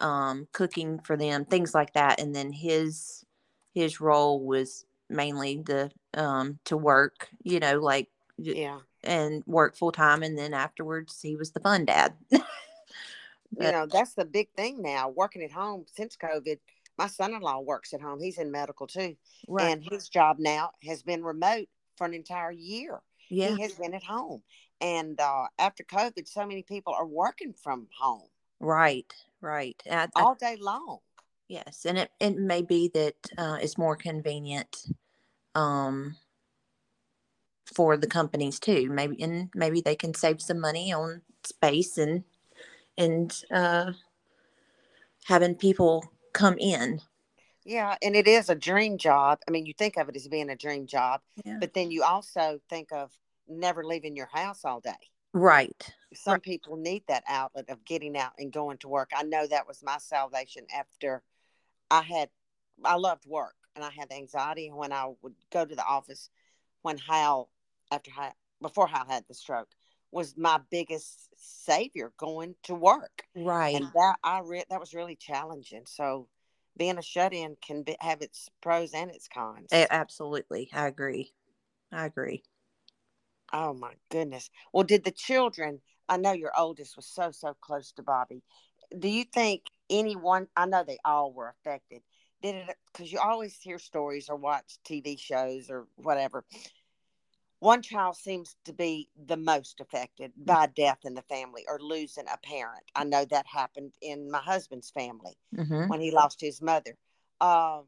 um, 0.00 0.46
cooking 0.52 1.00
for 1.00 1.16
them, 1.16 1.44
things 1.44 1.74
like 1.74 1.92
that. 1.94 2.20
And 2.20 2.34
then 2.34 2.52
his 2.52 3.24
his 3.74 4.00
role 4.00 4.44
was 4.44 4.84
mainly 5.08 5.62
the 5.64 5.90
um, 6.14 6.58
to 6.64 6.76
work, 6.76 7.28
you 7.42 7.60
know, 7.60 7.78
like 7.80 8.08
Yeah. 8.38 8.80
and 9.02 9.42
work 9.46 9.76
full 9.76 9.92
time. 9.92 10.22
And 10.22 10.38
then 10.38 10.54
afterwards, 10.54 11.20
he 11.20 11.36
was 11.36 11.50
the 11.52 11.60
fun 11.60 11.84
dad. 11.84 12.14
You 13.56 13.70
know, 13.70 13.86
that's 13.86 14.14
the 14.14 14.24
big 14.24 14.48
thing 14.56 14.82
now. 14.82 15.08
Working 15.08 15.42
at 15.42 15.52
home 15.52 15.84
since 15.86 16.16
COVID. 16.16 16.58
My 16.98 17.06
son 17.06 17.34
in 17.34 17.40
law 17.40 17.60
works 17.60 17.92
at 17.92 18.00
home. 18.00 18.20
He's 18.20 18.38
in 18.38 18.50
medical 18.50 18.86
too. 18.86 19.16
right. 19.48 19.72
And 19.72 19.84
his 19.88 20.08
job 20.08 20.38
now 20.40 20.72
has 20.84 21.02
been 21.02 21.22
remote 21.22 21.68
for 21.96 22.06
an 22.06 22.14
entire 22.14 22.52
year. 22.52 23.00
Yeah. 23.30 23.54
He 23.54 23.62
has 23.62 23.72
been 23.72 23.94
at 23.94 24.04
home. 24.04 24.42
And 24.80 25.18
uh, 25.20 25.46
after 25.58 25.84
COVID, 25.84 26.28
so 26.28 26.46
many 26.46 26.62
people 26.62 26.94
are 26.94 27.06
working 27.06 27.54
from 27.54 27.88
home. 27.98 28.28
Right. 28.60 29.12
Right. 29.40 29.80
I, 29.90 30.08
I, 30.16 30.22
all 30.22 30.34
day 30.34 30.56
long. 30.60 30.98
Yes, 31.48 31.84
and 31.84 31.98
it 31.98 32.10
it 32.20 32.38
may 32.38 32.62
be 32.62 32.90
that 32.94 33.16
uh, 33.36 33.58
it's 33.60 33.76
more 33.76 33.96
convenient 33.96 34.86
um, 35.54 36.16
for 37.74 37.96
the 37.96 38.06
companies 38.06 38.58
too. 38.58 38.88
Maybe 38.90 39.22
and 39.22 39.50
maybe 39.54 39.80
they 39.80 39.94
can 39.94 40.14
save 40.14 40.40
some 40.40 40.58
money 40.58 40.92
on 40.92 41.20
space 41.44 41.98
and 41.98 42.24
and 42.96 43.38
uh, 43.52 43.92
having 45.24 45.54
people 45.54 46.10
come 46.32 46.56
in. 46.58 47.00
Yeah, 47.64 47.96
and 48.02 48.14
it 48.14 48.28
is 48.28 48.50
a 48.50 48.54
dream 48.54 48.98
job. 48.98 49.38
I 49.48 49.50
mean, 49.50 49.64
you 49.64 49.72
think 49.72 49.96
of 49.96 50.08
it 50.08 50.16
as 50.16 50.28
being 50.28 50.50
a 50.50 50.56
dream 50.56 50.86
job, 50.86 51.22
yeah. 51.44 51.56
but 51.58 51.72
then 51.72 51.90
you 51.90 52.02
also 52.02 52.60
think 52.68 52.92
of 52.92 53.10
never 53.48 53.84
leaving 53.84 54.16
your 54.16 54.28
house 54.32 54.64
all 54.64 54.80
day. 54.80 54.92
Right. 55.32 55.92
Some 56.14 56.34
right. 56.34 56.42
people 56.42 56.76
need 56.76 57.02
that 57.08 57.24
outlet 57.28 57.68
of 57.68 57.84
getting 57.84 58.16
out 58.16 58.32
and 58.38 58.52
going 58.52 58.78
to 58.78 58.88
work. 58.88 59.10
I 59.16 59.24
know 59.24 59.46
that 59.46 59.66
was 59.66 59.82
my 59.82 59.98
salvation 59.98 60.64
after 60.74 61.22
I 61.90 62.02
had, 62.02 62.28
I 62.84 62.94
loved 62.96 63.26
work 63.26 63.56
and 63.74 63.84
I 63.84 63.90
had 63.90 64.12
anxiety 64.12 64.70
when 64.70 64.92
I 64.92 65.12
would 65.22 65.34
go 65.50 65.64
to 65.64 65.74
the 65.74 65.84
office 65.84 66.30
when 66.82 66.98
Hal, 66.98 67.50
after 67.90 68.10
Hal, 68.12 68.34
before 68.62 68.86
Hal 68.86 69.06
had 69.08 69.24
the 69.26 69.34
stroke, 69.34 69.68
was 70.12 70.36
my 70.36 70.60
biggest 70.70 71.28
savior 71.36 72.12
going 72.16 72.54
to 72.64 72.74
work. 72.74 73.24
Right. 73.34 73.74
And 73.74 73.86
that 73.94 74.16
I 74.22 74.40
read 74.44 74.66
that 74.70 74.78
was 74.78 74.94
really 74.94 75.16
challenging. 75.16 75.82
So 75.86 76.28
being 76.76 76.98
a 76.98 77.02
shut 77.02 77.32
in 77.32 77.56
can 77.64 77.82
be, 77.82 77.96
have 78.00 78.22
its 78.22 78.48
pros 78.60 78.92
and 78.92 79.10
its 79.10 79.28
cons. 79.28 79.68
absolutely. 79.72 80.68
I 80.72 80.86
agree. 80.86 81.32
I 81.92 82.06
agree. 82.06 82.42
Oh 83.52 83.72
my 83.72 83.94
goodness. 84.10 84.50
Well, 84.72 84.84
did 84.84 85.04
the 85.04 85.10
children, 85.12 85.80
I 86.08 86.16
know 86.16 86.32
your 86.32 86.52
oldest 86.58 86.96
was 86.96 87.06
so, 87.06 87.30
so 87.30 87.54
close 87.60 87.92
to 87.92 88.02
Bobby. 88.02 88.42
Do 88.98 89.08
you 89.08 89.24
think 89.24 89.62
anyone, 89.88 90.48
I 90.56 90.66
know 90.66 90.84
they 90.84 90.98
all 91.04 91.32
were 91.32 91.48
affected. 91.48 92.02
Did 92.42 92.56
it, 92.56 92.76
because 92.92 93.12
you 93.12 93.18
always 93.18 93.56
hear 93.60 93.78
stories 93.78 94.28
or 94.28 94.36
watch 94.36 94.78
TV 94.84 95.16
shows 95.16 95.70
or 95.70 95.86
whatever. 95.96 96.44
One 97.64 97.80
child 97.80 98.18
seems 98.18 98.56
to 98.66 98.74
be 98.74 99.08
the 99.26 99.38
most 99.38 99.80
affected 99.80 100.32
by 100.36 100.66
death 100.66 100.98
in 101.04 101.14
the 101.14 101.22
family 101.22 101.64
or 101.66 101.78
losing 101.80 102.26
a 102.28 102.36
parent. 102.46 102.82
I 102.94 103.04
know 103.04 103.24
that 103.24 103.46
happened 103.46 103.94
in 104.02 104.30
my 104.30 104.40
husband's 104.40 104.90
family 104.90 105.38
mm-hmm. 105.56 105.88
when 105.88 105.98
he 105.98 106.10
lost 106.10 106.42
his 106.42 106.60
mother. 106.60 106.94
Uh, 107.40 107.80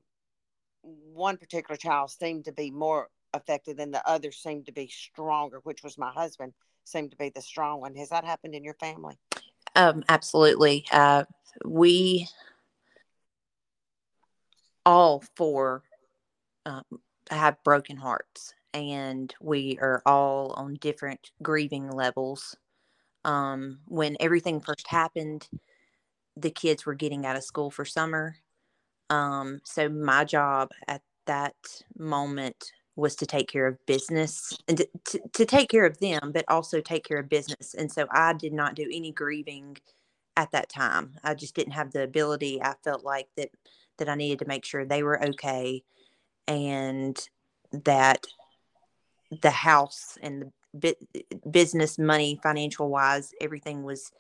one 0.81 1.37
particular 1.37 1.77
child 1.77 2.11
seemed 2.11 2.47
to 2.47 2.53
be 2.53 2.71
more 2.71 3.11
affected 3.35 3.77
than 3.77 3.91
the 3.91 4.09
other 4.09 4.33
seemed 4.33 4.65
to 4.65 4.73
be 4.73 4.89
stronger, 4.89 5.61
which 5.65 5.83
was 5.83 5.99
my 5.99 6.11
husband 6.11 6.55
seemed 6.85 7.11
to 7.11 7.19
be 7.19 7.29
the 7.29 7.43
strong 7.43 7.83
one. 7.83 7.95
Has 7.97 8.09
that 8.09 8.25
happened 8.25 8.55
in 8.55 8.65
your 8.65 8.77
family? 8.81 9.19
Um, 9.75 10.05
absolutely. 10.09 10.87
Uh, 10.91 11.25
we 11.67 12.29
all 14.87 15.23
four 15.35 15.83
um, 16.65 16.83
have 17.31 17.63
broken 17.63 17.99
hearts 17.99 18.55
and 18.77 19.35
we 19.41 19.79
are 19.81 20.03
all 20.05 20.53
on 20.53 20.75
different 20.75 21.31
grieving 21.43 21.91
levels. 21.91 22.55
Um, 23.25 23.79
when 23.87 24.17
everything 24.21 24.61
first 24.61 24.87
happened, 24.87 25.49
the 26.37 26.51
kids 26.51 26.85
were 26.85 26.95
getting 26.95 27.25
out 27.25 27.37
of 27.37 27.43
school 27.43 27.71
for 27.71 27.87
summer. 27.87 28.37
Um, 29.09 29.61
so 29.65 29.89
my 29.89 30.25
job 30.25 30.71
at 30.89 31.01
that 31.27 31.55
moment 31.99 32.73
was 32.97 33.17
to 33.17 33.27
take 33.27 33.49
care 33.49 33.67
of 33.67 33.85
business 33.87 34.57
and 34.69 34.79
to, 34.79 34.89
to, 35.07 35.21
to, 35.33 35.45
take 35.45 35.69
care 35.69 35.85
of 35.85 35.99
them, 35.99 36.33
but 36.33 36.45
also 36.49 36.81
take 36.81 37.05
care 37.05 37.19
of 37.19 37.29
business. 37.29 37.75
And 37.75 37.91
so 37.91 38.07
I 38.11 38.33
did 38.33 38.53
not 38.53 38.75
do 38.75 38.89
any 38.93 39.13
grieving 39.13 39.77
at 40.37 40.51
that 40.53 40.69
time. 40.69 41.15
I 41.25 41.35
just 41.35 41.55
didn't 41.55 41.73
have 41.73 41.93
the 41.93 42.03
ability. 42.03 42.63
I 42.63 42.75
felt 42.85 43.05
like 43.05 43.29
that 43.37 43.51
that 43.99 44.09
I 44.09 44.15
needed 44.15 44.41
to 44.41 44.47
make 44.47 44.65
sure 44.65 44.85
they 44.85 45.03
were 45.03 45.23
okay 45.25 45.83
and 46.47 47.19
that 47.73 48.27
the 49.43 49.51
house 49.51 50.19
and 50.23 50.53
the 50.75 50.95
business 51.51 51.99
money 51.99 52.39
financial 52.43 52.89
wise 52.89 53.33
everything 53.41 53.83
was 53.83 54.13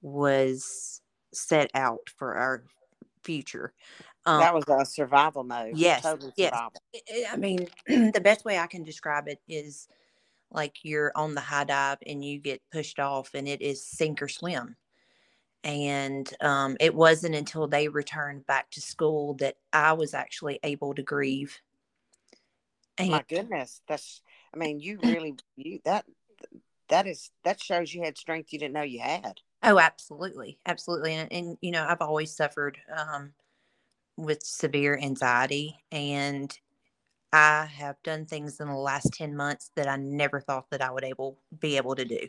was 0.00 1.02
set 1.32 1.70
out 1.74 2.08
for 2.16 2.34
our 2.34 2.64
future 3.22 3.72
um, 4.28 4.40
that 4.40 4.54
was 4.54 4.64
a 4.68 4.84
survival 4.84 5.42
mode. 5.42 5.78
Yes. 5.78 6.02
Survival. 6.02 6.32
Yes. 6.36 6.54
I 7.32 7.36
mean, 7.36 7.66
the 7.86 8.20
best 8.22 8.44
way 8.44 8.58
I 8.58 8.66
can 8.66 8.84
describe 8.84 9.26
it 9.26 9.40
is 9.48 9.88
like 10.50 10.76
you're 10.82 11.12
on 11.14 11.34
the 11.34 11.40
high 11.40 11.64
dive 11.64 11.98
and 12.06 12.22
you 12.22 12.38
get 12.38 12.60
pushed 12.70 12.98
off 12.98 13.30
and 13.32 13.48
it 13.48 13.62
is 13.62 13.82
sink 13.82 14.20
or 14.20 14.28
swim. 14.28 14.76
And 15.64 16.30
um, 16.42 16.76
it 16.78 16.94
wasn't 16.94 17.36
until 17.36 17.68
they 17.68 17.88
returned 17.88 18.46
back 18.46 18.70
to 18.72 18.82
school 18.82 19.32
that 19.34 19.56
I 19.72 19.94
was 19.94 20.12
actually 20.12 20.60
able 20.62 20.94
to 20.94 21.02
grieve. 21.02 21.58
And 22.98 23.10
My 23.10 23.24
goodness. 23.26 23.80
That's, 23.88 24.20
I 24.54 24.56
mean, 24.56 24.80
you 24.80 24.98
really, 25.02 25.34
you, 25.56 25.80
that, 25.84 26.04
that 26.88 27.06
is, 27.06 27.30
that 27.44 27.60
shows 27.60 27.92
you 27.92 28.02
had 28.02 28.16
strength 28.16 28.52
you 28.52 28.58
didn't 28.58 28.74
know 28.74 28.82
you 28.82 29.00
had. 29.00 29.40
Oh, 29.62 29.78
absolutely. 29.78 30.58
Absolutely. 30.66 31.14
And, 31.14 31.32
and 31.32 31.58
you 31.60 31.70
know, 31.70 31.86
I've 31.88 32.00
always 32.00 32.34
suffered, 32.34 32.78
um, 32.96 33.32
with 34.16 34.42
severe 34.42 34.98
anxiety 34.98 35.76
and 35.92 36.58
I 37.32 37.66
have 37.66 38.02
done 38.02 38.26
things 38.26 38.58
in 38.58 38.68
the 38.68 38.74
last 38.74 39.12
10 39.12 39.36
months 39.36 39.70
that 39.76 39.86
I 39.86 39.96
never 39.96 40.40
thought 40.40 40.70
that 40.70 40.82
I 40.82 40.90
would 40.90 41.04
able 41.04 41.38
be 41.60 41.76
able 41.76 41.94
to 41.94 42.04
do. 42.04 42.26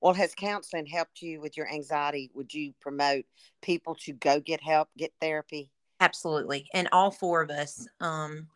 Well, 0.00 0.14
has 0.14 0.34
counseling 0.34 0.86
helped 0.86 1.20
you 1.20 1.40
with 1.40 1.56
your 1.56 1.70
anxiety? 1.70 2.30
Would 2.34 2.52
you 2.52 2.72
promote 2.80 3.24
people 3.62 3.94
to 4.00 4.12
go 4.12 4.40
get 4.40 4.62
help, 4.62 4.88
get 4.96 5.12
therapy? 5.20 5.70
Absolutely. 6.00 6.66
And 6.74 6.88
all 6.92 7.10
four 7.10 7.42
of 7.42 7.50
us 7.50 7.86
um, 8.00 8.48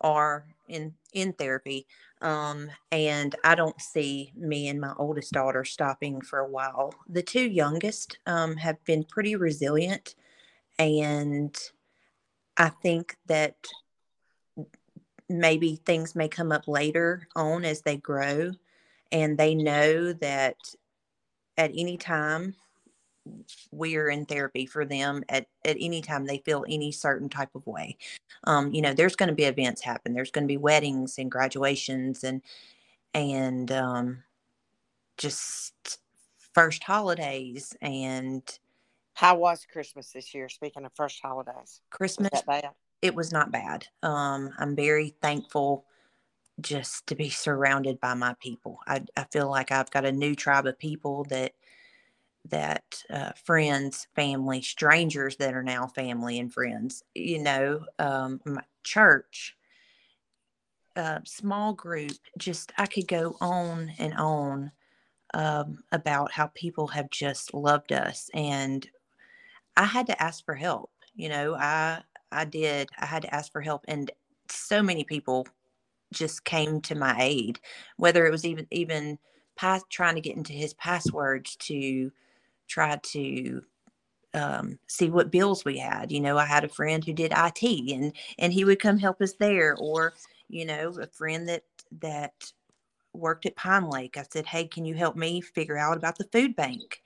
are 0.00 0.46
in 0.68 0.94
in 1.12 1.32
therapy. 1.32 1.86
Um, 2.20 2.70
and 2.90 3.34
I 3.44 3.54
don't 3.54 3.80
see 3.80 4.32
me 4.36 4.68
and 4.68 4.80
my 4.80 4.94
oldest 4.98 5.32
daughter 5.32 5.64
stopping 5.64 6.20
for 6.20 6.38
a 6.38 6.48
while. 6.48 6.94
The 7.08 7.22
two 7.22 7.48
youngest 7.48 8.18
um, 8.26 8.56
have 8.56 8.82
been 8.84 9.04
pretty 9.04 9.36
resilient 9.36 10.14
and 10.78 11.56
I 12.56 12.68
think 12.68 13.16
that 13.26 13.56
maybe 15.28 15.80
things 15.84 16.14
may 16.14 16.28
come 16.28 16.52
up 16.52 16.68
later 16.68 17.26
on 17.34 17.64
as 17.64 17.82
they 17.82 17.96
grow 17.96 18.52
and 19.12 19.36
they 19.36 19.54
know 19.54 20.12
that 20.14 20.56
at 21.56 21.70
any 21.74 21.96
time 21.96 22.54
we 23.70 23.96
are 23.96 24.08
in 24.08 24.24
therapy 24.24 24.66
for 24.66 24.84
them 24.84 25.22
at, 25.28 25.46
at 25.64 25.76
any 25.80 26.00
time 26.00 26.24
they 26.24 26.38
feel 26.38 26.64
any 26.68 26.92
certain 26.92 27.28
type 27.28 27.54
of 27.54 27.66
way 27.66 27.96
um, 28.44 28.72
you 28.72 28.80
know 28.80 28.94
there's 28.94 29.16
going 29.16 29.28
to 29.28 29.34
be 29.34 29.44
events 29.44 29.82
happen 29.82 30.12
there's 30.12 30.30
going 30.30 30.44
to 30.44 30.48
be 30.48 30.56
weddings 30.56 31.18
and 31.18 31.30
graduations 31.30 32.24
and 32.24 32.42
and 33.14 33.72
um, 33.72 34.22
just 35.16 35.98
first 36.54 36.82
holidays 36.82 37.74
and 37.80 38.58
how 39.16 39.34
was 39.34 39.66
Christmas 39.72 40.12
this 40.12 40.34
year? 40.34 40.50
Speaking 40.50 40.84
of 40.84 40.92
first 40.94 41.20
holidays, 41.22 41.80
Christmas 41.88 42.30
was. 42.46 42.62
It 43.00 43.14
was 43.14 43.32
not 43.32 43.50
bad. 43.50 43.86
Um, 44.02 44.50
I'm 44.58 44.76
very 44.76 45.14
thankful 45.22 45.86
just 46.60 47.06
to 47.06 47.14
be 47.14 47.30
surrounded 47.30 47.98
by 47.98 48.12
my 48.12 48.34
people. 48.40 48.78
I, 48.86 49.02
I 49.16 49.24
feel 49.32 49.48
like 49.48 49.72
I've 49.72 49.90
got 49.90 50.04
a 50.04 50.12
new 50.12 50.34
tribe 50.34 50.66
of 50.66 50.78
people 50.78 51.24
that 51.30 51.52
that 52.50 53.02
uh, 53.10 53.32
friends, 53.44 54.06
family, 54.14 54.62
strangers 54.62 55.36
that 55.36 55.54
are 55.54 55.62
now 55.62 55.86
family 55.86 56.38
and 56.38 56.52
friends. 56.52 57.02
You 57.14 57.42
know, 57.42 57.84
um, 57.98 58.40
my 58.44 58.62
church, 58.84 59.56
uh, 60.96 61.20
small 61.24 61.72
group. 61.72 62.12
Just 62.38 62.72
I 62.78 62.86
could 62.86 63.08
go 63.08 63.36
on 63.40 63.92
and 63.98 64.14
on 64.14 64.72
um, 65.34 65.82
about 65.92 66.32
how 66.32 66.48
people 66.54 66.86
have 66.88 67.10
just 67.10 67.52
loved 67.52 67.92
us 67.92 68.30
and 68.32 68.88
I 69.76 69.84
had 69.84 70.06
to 70.06 70.22
ask 70.22 70.44
for 70.44 70.54
help. 70.54 70.90
You 71.14 71.28
know, 71.28 71.54
I 71.54 72.02
I 72.32 72.44
did. 72.44 72.88
I 72.98 73.06
had 73.06 73.22
to 73.22 73.34
ask 73.34 73.52
for 73.52 73.60
help, 73.60 73.84
and 73.88 74.10
so 74.50 74.82
many 74.82 75.04
people 75.04 75.46
just 76.12 76.44
came 76.44 76.80
to 76.82 76.94
my 76.94 77.16
aid. 77.20 77.60
Whether 77.96 78.26
it 78.26 78.30
was 78.30 78.44
even 78.44 78.66
even 78.70 79.18
trying 79.90 80.14
to 80.14 80.20
get 80.20 80.36
into 80.36 80.52
his 80.52 80.74
passwords 80.74 81.56
to 81.56 82.10
try 82.68 82.96
to 82.96 83.62
um, 84.34 84.78
see 84.86 85.10
what 85.10 85.30
bills 85.30 85.64
we 85.64 85.78
had. 85.78 86.12
You 86.12 86.20
know, 86.20 86.36
I 86.38 86.44
had 86.44 86.64
a 86.64 86.68
friend 86.68 87.04
who 87.04 87.12
did 87.12 87.32
IT, 87.34 87.92
and 87.92 88.12
and 88.38 88.52
he 88.52 88.64
would 88.64 88.80
come 88.80 88.98
help 88.98 89.20
us 89.22 89.34
there, 89.34 89.76
or 89.78 90.14
you 90.48 90.64
know, 90.66 90.90
a 91.00 91.06
friend 91.06 91.48
that 91.48 91.64
that 92.00 92.34
worked 93.14 93.46
at 93.46 93.56
Pine 93.56 93.88
Lake. 93.88 94.16
I 94.16 94.24
said, 94.30 94.46
"Hey, 94.46 94.66
can 94.66 94.84
you 94.84 94.94
help 94.94 95.16
me 95.16 95.40
figure 95.40 95.78
out 95.78 95.96
about 95.96 96.18
the 96.18 96.28
food 96.32 96.56
bank 96.56 97.02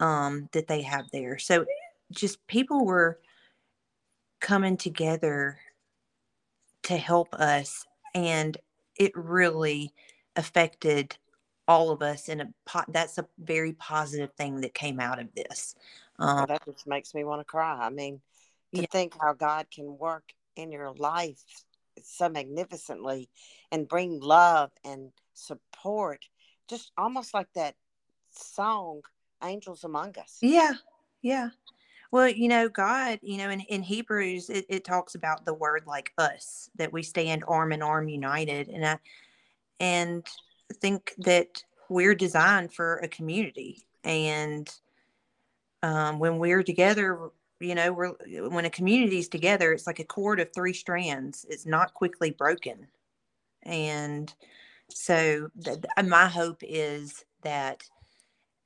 um, 0.00 0.48
that 0.52 0.68
they 0.68 0.82
have 0.82 1.06
there?" 1.12 1.38
So 1.38 1.66
just 2.12 2.46
people 2.46 2.84
were 2.84 3.20
coming 4.40 4.76
together 4.76 5.58
to 6.82 6.96
help 6.96 7.32
us 7.34 7.86
and 8.14 8.56
it 8.98 9.12
really 9.14 9.92
affected 10.36 11.16
all 11.70 11.90
of 11.90 12.02
us 12.02 12.28
in 12.28 12.40
a 12.40 12.52
pot 12.66 12.84
that's 12.92 13.16
a 13.16 13.26
very 13.38 13.72
positive 13.74 14.32
thing 14.32 14.60
that 14.60 14.74
came 14.74 14.98
out 14.98 15.20
of 15.20 15.28
this 15.36 15.76
um, 16.18 16.44
that 16.48 16.64
just 16.64 16.84
makes 16.84 17.14
me 17.14 17.22
want 17.22 17.40
to 17.40 17.44
cry. 17.44 17.78
I 17.80 17.90
mean 17.90 18.20
to 18.74 18.80
yeah. 18.80 18.86
think 18.90 19.14
how 19.20 19.34
god 19.34 19.66
can 19.72 19.96
work 19.96 20.24
in 20.56 20.72
your 20.72 20.92
life 20.94 21.40
so 22.02 22.28
magnificently 22.28 23.30
and 23.70 23.86
bring 23.86 24.18
love 24.18 24.72
and 24.84 25.12
support 25.34 26.24
just 26.68 26.90
almost 26.98 27.34
like 27.34 27.48
that 27.54 27.76
song 28.32 29.02
angels 29.44 29.84
among 29.84 30.18
us. 30.18 30.38
Yeah 30.42 30.72
yeah. 31.22 31.50
Well 32.10 32.28
you 32.28 32.48
know 32.48 32.68
god 32.68 33.20
you 33.22 33.38
know 33.38 33.50
in, 33.50 33.60
in 33.60 33.84
hebrews 33.84 34.50
it, 34.50 34.66
it 34.68 34.84
talks 34.84 35.14
about 35.14 35.44
the 35.44 35.54
word 35.54 35.84
like 35.86 36.12
us 36.18 36.68
that 36.74 36.92
we 36.92 37.04
stand 37.04 37.44
arm 37.46 37.72
in 37.72 37.80
arm 37.80 38.08
united 38.08 38.68
and 38.68 38.84
i 38.84 38.98
and 39.78 40.26
think 40.74 41.14
that 41.18 41.62
we're 41.88 42.14
designed 42.14 42.72
for 42.72 42.96
a 42.98 43.08
community. 43.08 43.84
And 44.04 44.68
um, 45.82 46.18
when 46.18 46.38
we're 46.38 46.62
together 46.62 47.30
you 47.60 47.74
know 47.74 47.92
we're 47.92 48.14
when 48.48 48.64
a 48.64 48.70
community 48.70 49.18
is 49.18 49.28
together 49.28 49.72
it's 49.72 49.86
like 49.86 49.98
a 49.98 50.04
cord 50.04 50.40
of 50.40 50.52
three 50.52 50.72
strands. 50.72 51.46
It's 51.48 51.66
not 51.66 51.94
quickly 51.94 52.30
broken. 52.30 52.86
And 53.62 54.32
so 54.88 55.50
the, 55.54 55.82
my 56.04 56.26
hope 56.26 56.62
is 56.62 57.24
that 57.42 57.84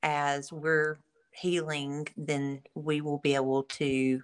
as 0.01 0.51
we're 0.51 0.97
healing 1.31 2.07
then 2.15 2.61
we 2.73 3.01
will 3.01 3.17
be 3.17 3.35
able 3.35 3.63
to 3.63 4.23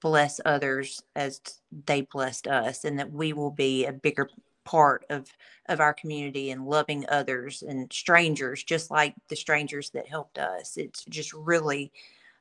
bless 0.00 0.40
others 0.44 1.02
as 1.14 1.40
they 1.86 2.00
blessed 2.00 2.48
us 2.48 2.84
and 2.84 2.98
that 2.98 3.12
we 3.12 3.32
will 3.32 3.50
be 3.50 3.84
a 3.84 3.92
bigger 3.92 4.28
part 4.64 5.04
of 5.10 5.28
of 5.68 5.80
our 5.80 5.94
community 5.94 6.50
and 6.50 6.66
loving 6.66 7.04
others 7.08 7.62
and 7.62 7.92
strangers 7.92 8.62
just 8.64 8.90
like 8.90 9.14
the 9.28 9.36
strangers 9.36 9.90
that 9.90 10.08
helped 10.08 10.38
us. 10.38 10.76
It's 10.76 11.04
just 11.04 11.32
really 11.32 11.92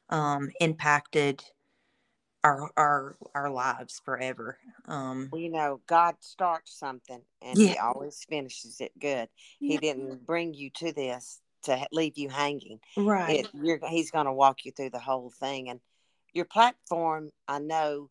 um, 0.09 0.49
impacted 0.59 1.43
our 2.43 2.71
our 2.75 3.17
our 3.35 3.51
lives 3.51 4.01
forever 4.03 4.57
um. 4.87 5.29
Well, 5.31 5.41
you 5.41 5.51
know 5.51 5.79
god 5.85 6.15
starts 6.21 6.73
something 6.77 7.21
and 7.41 7.57
yeah. 7.57 7.67
he 7.67 7.77
always 7.77 8.25
finishes 8.27 8.81
it 8.81 8.91
good. 8.99 9.29
Yeah. 9.59 9.73
he 9.73 9.77
didn't 9.77 10.25
bring 10.25 10.53
you 10.53 10.71
to 10.75 10.91
this 10.91 11.39
to 11.63 11.85
leave 11.91 12.17
you 12.17 12.27
hanging. 12.27 12.79
Right. 12.97 13.47
It, 13.53 13.83
he's 13.87 14.09
going 14.09 14.25
to 14.25 14.33
walk 14.33 14.65
you 14.65 14.71
through 14.71 14.89
the 14.89 14.99
whole 14.99 15.29
thing 15.39 15.69
and 15.69 15.79
your 16.33 16.45
platform 16.45 17.29
i 17.47 17.59
know 17.59 18.09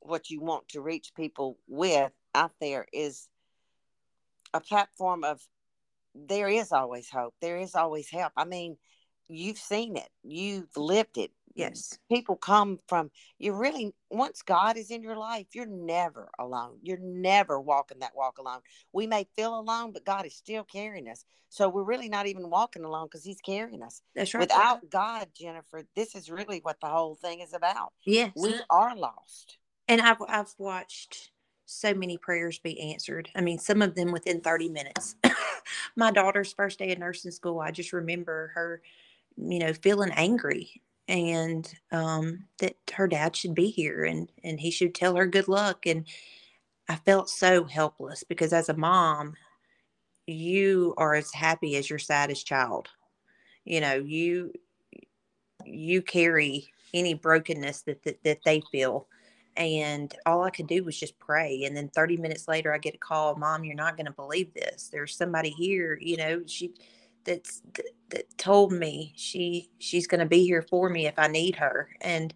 what 0.00 0.30
you 0.30 0.40
want 0.40 0.68
to 0.68 0.80
reach 0.80 1.12
people 1.16 1.58
with 1.66 2.12
out 2.34 2.52
there 2.60 2.86
is 2.92 3.28
a 4.52 4.60
platform 4.60 5.24
of 5.24 5.40
there 6.14 6.48
is 6.48 6.72
always 6.72 7.10
hope. 7.10 7.34
There 7.40 7.58
is 7.58 7.74
always 7.74 8.08
help. 8.10 8.32
I 8.36 8.44
mean, 8.44 8.76
you've 9.28 9.58
seen 9.58 9.96
it, 9.96 10.08
you've 10.22 10.76
lived 10.76 11.18
it. 11.18 11.30
Yes. 11.56 11.96
People 12.10 12.34
come 12.34 12.80
from 12.88 13.12
you 13.38 13.52
really 13.52 13.94
once 14.10 14.42
God 14.42 14.76
is 14.76 14.90
in 14.90 15.04
your 15.04 15.16
life, 15.16 15.46
you're 15.54 15.66
never 15.66 16.28
alone. 16.38 16.78
You're 16.82 16.98
never 17.00 17.60
walking 17.60 18.00
that 18.00 18.16
walk 18.16 18.38
alone. 18.38 18.58
We 18.92 19.06
may 19.06 19.28
feel 19.36 19.56
alone, 19.56 19.92
but 19.92 20.04
God 20.04 20.26
is 20.26 20.34
still 20.34 20.64
carrying 20.64 21.08
us. 21.08 21.24
So 21.50 21.68
we're 21.68 21.84
really 21.84 22.08
not 22.08 22.26
even 22.26 22.50
walking 22.50 22.82
alone 22.82 23.06
because 23.06 23.24
He's 23.24 23.40
carrying 23.40 23.84
us. 23.84 24.02
That's 24.16 24.34
right. 24.34 24.40
Without 24.40 24.90
God, 24.90 25.28
Jennifer, 25.36 25.82
this 25.94 26.16
is 26.16 26.28
really 26.28 26.58
what 26.60 26.80
the 26.80 26.88
whole 26.88 27.14
thing 27.14 27.38
is 27.38 27.52
about. 27.52 27.92
Yes. 28.04 28.32
We 28.34 28.54
are 28.70 28.96
lost. 28.96 29.58
And 29.86 30.00
I've 30.00 30.16
I've 30.26 30.52
watched 30.58 31.30
so 31.66 31.94
many 31.94 32.18
prayers 32.18 32.58
be 32.58 32.92
answered. 32.92 33.30
I 33.34 33.40
mean, 33.40 33.58
some 33.58 33.82
of 33.82 33.94
them 33.94 34.12
within 34.12 34.40
30 34.40 34.68
minutes. 34.68 35.16
My 35.96 36.10
daughter's 36.10 36.52
first 36.52 36.78
day 36.78 36.92
of 36.92 36.98
nursing 36.98 37.30
school, 37.30 37.60
I 37.60 37.70
just 37.70 37.92
remember 37.92 38.52
her, 38.54 38.82
you 39.36 39.58
know, 39.58 39.72
feeling 39.72 40.12
angry 40.12 40.82
and 41.08 41.72
um, 41.92 42.44
that 42.58 42.76
her 42.94 43.06
dad 43.06 43.36
should 43.36 43.54
be 43.54 43.68
here 43.68 44.04
and, 44.04 44.30
and 44.42 44.60
he 44.60 44.70
should 44.70 44.94
tell 44.94 45.16
her 45.16 45.26
good 45.26 45.48
luck. 45.48 45.86
And 45.86 46.06
I 46.88 46.96
felt 46.96 47.30
so 47.30 47.64
helpless 47.64 48.24
because 48.24 48.52
as 48.52 48.68
a 48.68 48.76
mom, 48.76 49.34
you 50.26 50.94
are 50.96 51.14
as 51.14 51.32
happy 51.32 51.76
as 51.76 51.88
your 51.88 51.98
saddest 51.98 52.46
child. 52.46 52.88
You 53.64 53.80
know, 53.80 53.94
you 53.94 54.52
you 55.64 56.02
carry 56.02 56.66
any 56.92 57.14
brokenness 57.14 57.82
that, 57.82 58.02
that, 58.04 58.22
that 58.24 58.38
they 58.44 58.62
feel 58.70 59.06
and 59.56 60.14
all 60.26 60.42
I 60.42 60.50
could 60.50 60.66
do 60.66 60.84
was 60.84 60.98
just 60.98 61.18
pray. 61.18 61.64
And 61.64 61.76
then 61.76 61.88
30 61.88 62.16
minutes 62.16 62.48
later, 62.48 62.74
I 62.74 62.78
get 62.78 62.94
a 62.94 62.98
call, 62.98 63.36
Mom, 63.36 63.64
you're 63.64 63.76
not 63.76 63.96
going 63.96 64.06
to 64.06 64.12
believe 64.12 64.52
this. 64.54 64.88
There's 64.90 65.16
somebody 65.16 65.50
here, 65.50 65.98
you 66.00 66.16
know, 66.16 66.42
she 66.46 66.72
that's 67.24 67.62
that, 67.74 67.90
that 68.10 68.38
told 68.38 68.72
me 68.72 69.12
she 69.16 69.70
she's 69.78 70.06
going 70.06 70.20
to 70.20 70.26
be 70.26 70.44
here 70.44 70.62
for 70.62 70.88
me 70.90 71.06
if 71.06 71.18
I 71.18 71.28
need 71.28 71.56
her. 71.56 71.88
And 72.00 72.34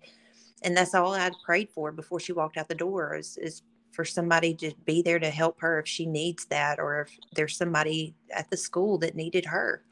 and 0.62 0.76
that's 0.76 0.94
all 0.94 1.14
I'd 1.14 1.32
prayed 1.44 1.70
for 1.70 1.92
before 1.92 2.20
she 2.20 2.32
walked 2.32 2.56
out 2.56 2.68
the 2.68 2.74
door 2.74 3.16
is, 3.16 3.36
is 3.36 3.62
for 3.92 4.04
somebody 4.04 4.54
to 4.54 4.72
be 4.84 5.02
there 5.02 5.18
to 5.18 5.30
help 5.30 5.60
her 5.60 5.78
if 5.80 5.86
she 5.86 6.06
needs 6.06 6.46
that 6.46 6.78
or 6.78 7.02
if 7.02 7.16
there's 7.34 7.56
somebody 7.56 8.14
at 8.30 8.50
the 8.50 8.56
school 8.56 8.98
that 8.98 9.14
needed 9.14 9.44
her. 9.46 9.82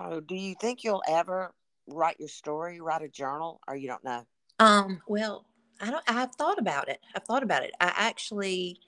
Oh, 0.00 0.20
do 0.20 0.34
you 0.34 0.54
think 0.60 0.84
you'll 0.84 1.02
ever 1.08 1.52
write 1.86 2.16
your 2.18 2.28
story, 2.28 2.80
write 2.80 3.02
a 3.02 3.08
journal, 3.08 3.60
or 3.68 3.76
you 3.76 3.88
don't 3.88 4.04
know? 4.04 4.24
Um, 4.58 5.00
well, 5.06 5.44
I 5.82 5.90
don't. 5.90 6.04
I've 6.06 6.34
thought 6.36 6.58
about 6.58 6.88
it. 6.88 7.00
I've 7.14 7.24
thought 7.24 7.42
about 7.42 7.64
it. 7.64 7.72
I 7.80 7.92
actually, 7.96 8.78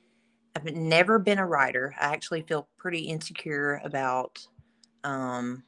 I've 0.55 0.65
never 0.65 1.19
been 1.19 1.39
a 1.39 1.47
writer. 1.47 1.93
I 2.01 2.15
actually 2.15 2.43
feel 2.43 2.69
pretty 2.79 3.01
insecure 3.01 3.81
about 3.85 4.47
um, 5.03 5.65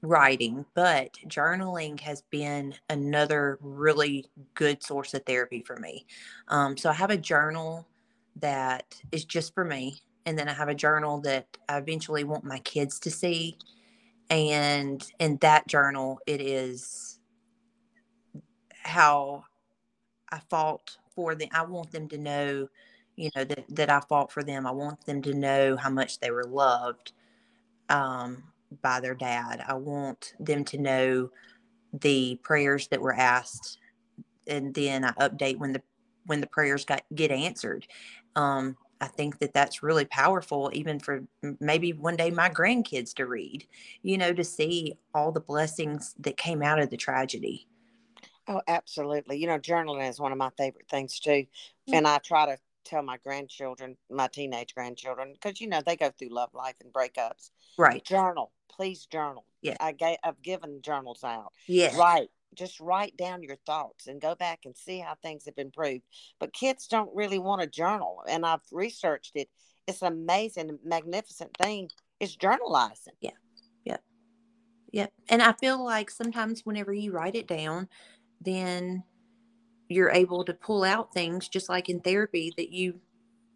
writing, 0.00 0.64
but 0.74 1.18
journaling 1.26 1.98
has 2.00 2.22
been 2.30 2.74
another 2.88 3.58
really 3.60 4.26
good 4.54 4.82
source 4.82 5.12
of 5.12 5.24
therapy 5.26 5.62
for 5.66 5.76
me. 5.76 6.06
Um, 6.48 6.76
so 6.76 6.88
I 6.88 6.94
have 6.94 7.10
a 7.10 7.18
journal 7.18 7.88
that 8.36 8.94
is 9.10 9.24
just 9.24 9.52
for 9.54 9.64
me, 9.64 10.00
and 10.24 10.38
then 10.38 10.48
I 10.48 10.54
have 10.54 10.68
a 10.68 10.74
journal 10.74 11.20
that 11.22 11.48
I 11.68 11.78
eventually 11.78 12.22
want 12.22 12.44
my 12.44 12.60
kids 12.60 13.00
to 13.00 13.10
see. 13.10 13.58
And 14.30 15.04
in 15.18 15.38
that 15.38 15.66
journal, 15.66 16.20
it 16.28 16.40
is 16.40 17.18
how 18.84 19.44
I 20.32 20.40
fought 20.50 20.96
for 21.14 21.34
them. 21.34 21.48
I 21.52 21.64
want 21.64 21.90
them 21.90 22.08
to 22.08 22.18
know, 22.18 22.68
you 23.16 23.30
know, 23.34 23.44
that, 23.44 23.64
that 23.68 23.90
I 23.90 24.00
fought 24.00 24.32
for 24.32 24.42
them. 24.42 24.66
I 24.66 24.70
want 24.70 25.04
them 25.04 25.22
to 25.22 25.34
know 25.34 25.76
how 25.76 25.90
much 25.90 26.20
they 26.20 26.30
were 26.30 26.44
loved 26.44 27.12
um, 27.88 28.42
by 28.82 29.00
their 29.00 29.14
dad. 29.14 29.64
I 29.66 29.74
want 29.74 30.34
them 30.38 30.64
to 30.66 30.78
know 30.78 31.30
the 31.92 32.38
prayers 32.42 32.88
that 32.88 33.00
were 33.00 33.14
asked, 33.14 33.78
and 34.46 34.72
then 34.74 35.04
I 35.04 35.10
update 35.12 35.58
when 35.58 35.72
the 35.72 35.82
when 36.26 36.40
the 36.40 36.46
prayers 36.46 36.84
got 36.84 37.02
get 37.14 37.30
answered. 37.30 37.86
Um, 38.36 38.76
I 39.00 39.06
think 39.06 39.38
that 39.38 39.54
that's 39.54 39.82
really 39.82 40.04
powerful, 40.04 40.70
even 40.74 41.00
for 41.00 41.24
maybe 41.58 41.92
one 41.92 42.16
day 42.16 42.30
my 42.30 42.50
grandkids 42.50 43.14
to 43.14 43.26
read, 43.26 43.66
you 44.02 44.18
know, 44.18 44.32
to 44.32 44.44
see 44.44 44.94
all 45.14 45.32
the 45.32 45.40
blessings 45.40 46.14
that 46.20 46.36
came 46.36 46.62
out 46.62 46.78
of 46.78 46.90
the 46.90 46.98
tragedy. 46.98 47.66
Oh, 48.50 48.60
absolutely. 48.66 49.38
You 49.38 49.46
know, 49.46 49.60
journaling 49.60 50.08
is 50.08 50.18
one 50.18 50.32
of 50.32 50.38
my 50.38 50.50
favorite 50.58 50.88
things 50.88 51.20
too. 51.20 51.46
Yeah. 51.86 51.98
And 51.98 52.08
I 52.08 52.18
try 52.18 52.46
to 52.46 52.58
tell 52.84 53.02
my 53.02 53.16
grandchildren, 53.18 53.96
my 54.10 54.26
teenage 54.26 54.74
grandchildren, 54.74 55.34
because 55.34 55.60
you 55.60 55.68
know 55.68 55.80
they 55.86 55.96
go 55.96 56.10
through 56.10 56.30
love 56.30 56.50
life 56.52 56.74
and 56.82 56.92
breakups. 56.92 57.50
Right. 57.78 58.04
Journal, 58.04 58.50
please 58.68 59.06
journal. 59.06 59.44
Yeah. 59.62 59.76
I 59.78 59.92
gave, 59.92 60.16
I've 60.24 60.42
given 60.42 60.80
journals 60.82 61.22
out. 61.22 61.52
Yeah. 61.68 61.96
Write. 61.96 62.28
Just 62.52 62.80
write 62.80 63.16
down 63.16 63.44
your 63.44 63.54
thoughts 63.64 64.08
and 64.08 64.20
go 64.20 64.34
back 64.34 64.62
and 64.64 64.76
see 64.76 64.98
how 64.98 65.14
things 65.14 65.44
have 65.44 65.56
improved. 65.56 66.02
But 66.40 66.52
kids 66.52 66.88
don't 66.88 67.14
really 67.14 67.38
want 67.38 67.60
to 67.62 67.68
journal, 67.68 68.24
and 68.28 68.44
I've 68.44 68.66
researched 68.72 69.36
it. 69.36 69.48
It's 69.86 70.02
an 70.02 70.08
amazing, 70.08 70.80
magnificent 70.84 71.56
thing. 71.62 71.90
It's 72.18 72.34
journalizing. 72.34 73.14
Yeah. 73.20 73.30
Yep. 73.84 74.02
Yep. 74.92 75.12
And 75.28 75.42
I 75.42 75.52
feel 75.52 75.84
like 75.84 76.10
sometimes 76.10 76.62
whenever 76.64 76.92
you 76.92 77.12
write 77.12 77.36
it 77.36 77.46
down, 77.46 77.88
then 78.40 79.04
you're 79.88 80.10
able 80.10 80.44
to 80.44 80.54
pull 80.54 80.84
out 80.84 81.12
things 81.12 81.48
just 81.48 81.68
like 81.68 81.88
in 81.88 82.00
therapy 82.00 82.52
that 82.56 82.70
you 82.70 83.00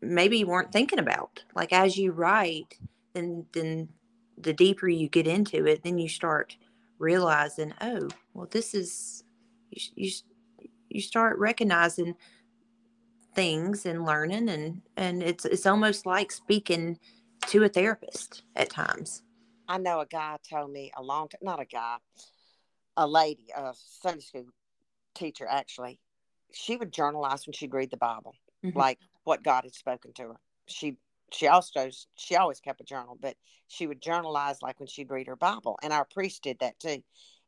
maybe 0.02 0.44
weren't 0.44 0.72
thinking 0.72 0.98
about. 0.98 1.44
Like 1.54 1.72
as 1.72 1.96
you 1.96 2.12
write, 2.12 2.78
then 3.14 3.46
then 3.52 3.88
the 4.36 4.52
deeper 4.52 4.88
you 4.88 5.08
get 5.08 5.26
into 5.26 5.64
it, 5.66 5.84
then 5.84 5.96
you 5.96 6.08
start 6.08 6.56
realizing, 6.98 7.72
oh, 7.80 8.08
well, 8.34 8.48
this 8.50 8.74
is 8.74 9.24
you 9.70 9.80
you, 9.94 10.10
you 10.88 11.00
start 11.00 11.38
recognizing 11.38 12.14
things 13.34 13.86
and 13.86 14.04
learning 14.04 14.48
and 14.48 14.82
and 14.96 15.22
it's 15.22 15.44
it's 15.44 15.66
almost 15.66 16.06
like 16.06 16.30
speaking 16.30 16.98
to 17.46 17.62
a 17.64 17.68
therapist 17.68 18.42
at 18.56 18.70
times. 18.70 19.22
I 19.68 19.78
know 19.78 20.00
a 20.00 20.06
guy 20.06 20.36
told 20.48 20.72
me 20.72 20.90
a 20.96 21.02
long 21.02 21.28
time, 21.28 21.40
not 21.42 21.60
a 21.60 21.64
guy, 21.64 21.96
a 22.96 23.06
lady, 23.06 23.46
a 23.56 23.72
Sunday 23.74 24.20
school 24.20 24.46
teacher 25.14 25.46
actually 25.48 25.98
she 26.52 26.76
would 26.76 26.92
journalize 26.92 27.46
when 27.46 27.52
she'd 27.52 27.74
read 27.74 27.90
the 27.90 27.96
bible 27.96 28.34
mm-hmm. 28.64 28.78
like 28.78 28.98
what 29.24 29.42
god 29.42 29.64
had 29.64 29.74
spoken 29.74 30.12
to 30.12 30.22
her 30.22 30.40
she 30.66 30.96
she 31.34 31.48
also 31.48 31.90
she 32.16 32.36
always 32.36 32.60
kept 32.60 32.80
a 32.80 32.84
journal, 32.84 33.18
but 33.20 33.36
she 33.68 33.86
would 33.86 34.00
journalize 34.00 34.62
like 34.62 34.78
when 34.78 34.86
she'd 34.86 35.10
read 35.10 35.26
her 35.26 35.36
Bible, 35.36 35.78
and 35.82 35.92
our 35.92 36.04
priest 36.04 36.42
did 36.42 36.58
that 36.60 36.78
too. 36.78 37.02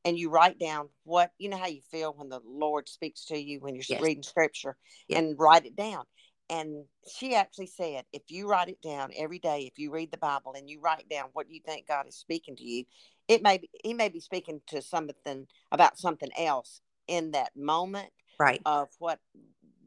And 0.04 0.18
you 0.18 0.30
write 0.30 0.58
down 0.58 0.88
what 1.04 1.32
you 1.38 1.48
know 1.48 1.56
how 1.56 1.66
you 1.66 1.80
feel 1.90 2.12
when 2.16 2.28
the 2.28 2.40
Lord 2.44 2.88
speaks 2.88 3.24
to 3.26 3.38
you 3.38 3.60
when 3.60 3.74
you're 3.74 3.84
yes. 3.88 4.02
reading 4.02 4.22
Scripture, 4.22 4.76
yes. 5.08 5.18
and 5.18 5.38
write 5.38 5.66
it 5.66 5.76
down. 5.76 6.04
And 6.48 6.84
she 7.12 7.34
actually 7.34 7.66
said, 7.66 8.04
if 8.12 8.22
you 8.28 8.48
write 8.48 8.68
it 8.68 8.80
down 8.80 9.10
every 9.16 9.40
day, 9.40 9.62
if 9.62 9.80
you 9.80 9.90
read 9.90 10.12
the 10.12 10.16
Bible 10.16 10.54
and 10.56 10.70
you 10.70 10.80
write 10.80 11.08
down 11.08 11.30
what 11.32 11.50
you 11.50 11.60
think 11.66 11.88
God 11.88 12.06
is 12.06 12.14
speaking 12.14 12.54
to 12.54 12.62
you, 12.62 12.84
it 13.26 13.42
may 13.42 13.58
be 13.58 13.70
He 13.82 13.94
may 13.94 14.08
be 14.08 14.20
speaking 14.20 14.60
to 14.68 14.80
something 14.80 15.46
about 15.72 15.98
something 15.98 16.30
else 16.36 16.80
in 17.08 17.32
that 17.32 17.56
moment, 17.56 18.10
right? 18.38 18.60
Of 18.64 18.88
what 18.98 19.20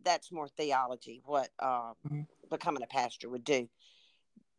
that's 0.04 0.32
more 0.32 0.48
theology, 0.48 1.22
what 1.26 1.50
uh, 1.60 1.94
mm-hmm. 2.08 2.22
becoming 2.50 2.84
a 2.84 2.88
pastor 2.88 3.30
would 3.30 3.44
do, 3.44 3.70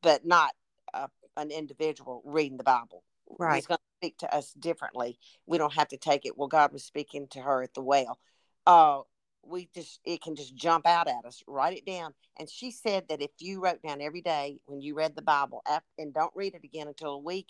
but 0.02 0.24
not 0.24 0.52
uh, 0.94 1.08
an 1.36 1.50
individual 1.50 2.22
reading 2.24 2.58
the 2.58 2.64
Bible. 2.64 3.04
Right. 3.38 3.56
He's 3.56 3.66
going 3.66 3.78
to 3.78 4.06
speak 4.06 4.18
to 4.18 4.34
us 4.34 4.52
differently. 4.54 5.18
We 5.46 5.58
don't 5.58 5.74
have 5.74 5.88
to 5.88 5.96
take 5.96 6.26
it. 6.26 6.36
Well, 6.36 6.48
God 6.48 6.72
was 6.72 6.84
speaking 6.84 7.28
to 7.32 7.40
her 7.40 7.62
at 7.62 7.74
the 7.74 7.82
well. 7.82 8.18
Uh, 8.66 9.00
we 9.42 9.68
just 9.74 10.00
it 10.04 10.22
can 10.22 10.36
just 10.36 10.54
jump 10.54 10.86
out 10.86 11.08
at 11.08 11.24
us. 11.24 11.42
Write 11.46 11.76
it 11.76 11.86
down. 11.86 12.12
And 12.38 12.48
she 12.48 12.70
said 12.70 13.08
that 13.08 13.22
if 13.22 13.30
you 13.38 13.62
wrote 13.62 13.82
down 13.82 14.00
every 14.00 14.20
day 14.20 14.58
when 14.66 14.80
you 14.80 14.94
read 14.94 15.16
the 15.16 15.22
Bible 15.22 15.62
after, 15.66 15.86
and 15.98 16.12
don't 16.12 16.32
read 16.34 16.54
it 16.54 16.64
again 16.64 16.88
until 16.88 17.12
a 17.12 17.18
week, 17.18 17.48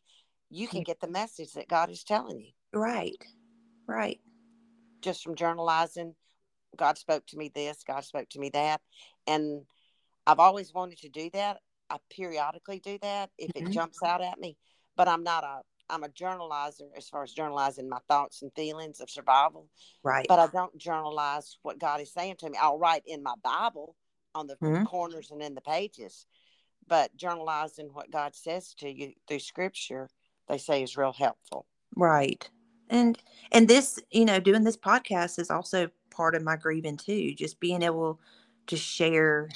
you 0.51 0.69
can 0.69 0.83
get 0.83 1.01
the 1.01 1.09
message 1.09 1.53
that 1.55 1.69
God 1.69 1.91
is 1.91 2.05
telling 2.05 2.41
you. 2.41 2.51
Right. 2.73 3.17
Right. 3.87 4.21
Just 5.01 5.23
from 5.23 5.35
journalizing, 5.35 6.15
God 6.77 6.99
spoke 6.99 7.27
to 7.29 7.37
me 7.37 7.51
this, 7.55 7.83
God 7.87 8.05
spoke 8.05 8.29
to 8.31 8.39
me 8.39 8.51
that. 8.51 8.81
And 9.27 9.63
I've 10.27 10.39
always 10.39 10.73
wanted 10.73 10.99
to 10.99 11.09
do 11.09 11.31
that. 11.33 11.59
I 11.89 11.97
periodically 12.11 12.79
do 12.79 12.99
that 13.03 13.31
if 13.39 13.51
mm-hmm. 13.53 13.67
it 13.67 13.73
jumps 13.73 14.03
out 14.03 14.23
at 14.23 14.39
me, 14.39 14.57
but 14.97 15.09
I'm 15.09 15.25
not 15.25 15.45
a 15.45 15.61
I'm 15.91 16.05
a 16.05 16.09
journalizer 16.09 16.89
as 16.97 17.09
far 17.09 17.25
as 17.25 17.35
journalizing 17.35 17.89
my 17.89 17.99
thoughts 18.09 18.43
and 18.43 18.53
feelings 18.55 19.01
of 19.01 19.11
survival. 19.11 19.69
Right. 20.05 20.27
But 20.29 20.39
I 20.39 20.47
don't 20.47 20.77
journalize 20.79 21.59
what 21.63 21.81
God 21.81 22.01
is 22.01 22.13
saying 22.13 22.37
to 22.39 22.51
me. 22.51 22.57
I'll 22.61 22.79
write 22.79 23.03
in 23.07 23.25
my 23.25 23.35
Bible 23.43 23.97
on 24.35 24.47
the 24.47 24.55
mm-hmm. 24.57 24.85
corners 24.85 25.33
and 25.33 25.43
in 25.43 25.55
the 25.55 25.61
pages. 25.61 26.27
But 26.87 27.17
journalizing 27.17 27.93
what 27.93 28.11
God 28.11 28.35
says 28.35 28.75
to 28.79 28.89
you 28.89 29.13
through 29.29 29.41
scripture, 29.41 30.09
they 30.49 30.59
say 30.59 30.83
is 30.83 30.97
real 30.97 31.13
helpful. 31.13 31.67
Right. 31.97 32.49
And 32.91 33.19
and 33.53 33.69
this, 33.69 33.99
you 34.11 34.25
know, 34.27 34.41
doing 34.41 34.65
this 34.65 34.77
podcast 34.77 35.39
is 35.39 35.51
also 35.51 35.89
part 36.11 36.35
of 36.35 36.43
my 36.43 36.57
grieving 36.57 36.97
too. 36.99 37.35
Just 37.35 37.61
being 37.61 37.83
able 37.83 38.21
to 38.67 38.77
share 38.77 39.49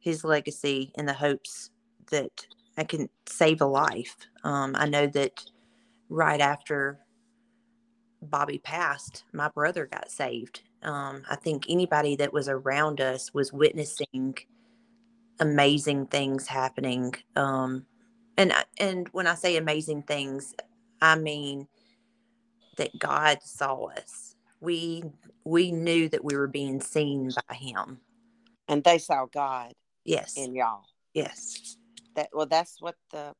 his 0.00 0.24
legacy 0.24 0.92
in 0.96 1.06
the 1.06 1.12
hopes 1.12 1.70
that 2.10 2.46
I 2.78 2.84
can 2.84 3.08
save 3.26 3.60
a 3.60 3.66
life. 3.66 4.16
Um, 4.44 4.74
I 4.76 4.86
know 4.88 5.06
that 5.08 5.44
right 6.08 6.40
after 6.40 7.00
Bobby 8.22 8.58
passed, 8.58 9.24
my 9.32 9.48
brother 9.48 9.86
got 9.86 10.10
saved. 10.10 10.62
Um, 10.82 11.24
I 11.30 11.36
think 11.36 11.66
anybody 11.68 12.16
that 12.16 12.32
was 12.32 12.48
around 12.48 13.00
us 13.00 13.34
was 13.34 13.52
witnessing 13.52 14.36
amazing 15.40 16.06
things 16.06 16.46
happening. 16.46 17.14
Um, 17.36 17.86
and 18.36 18.52
and 18.78 19.08
when 19.12 19.26
I 19.26 19.34
say 19.34 19.56
amazing 19.56 20.04
things, 20.04 20.54
I 21.00 21.16
mean 21.16 21.68
that 22.76 22.98
God 22.98 23.42
saw 23.42 23.86
us. 23.86 24.34
We 24.60 25.04
we 25.44 25.72
knew 25.72 26.08
that 26.08 26.24
we 26.24 26.36
were 26.36 26.46
being 26.46 26.80
seen 26.80 27.30
by 27.48 27.54
Him, 27.54 27.98
and 28.68 28.84
they 28.84 28.98
saw 28.98 29.26
God. 29.26 29.72
Yes. 30.04 30.36
In 30.36 30.54
y'all. 30.54 30.84
Yes. 31.14 31.76
That 32.16 32.30
well, 32.32 32.46
that's 32.46 32.80
what 32.80 32.96
the 33.10 33.34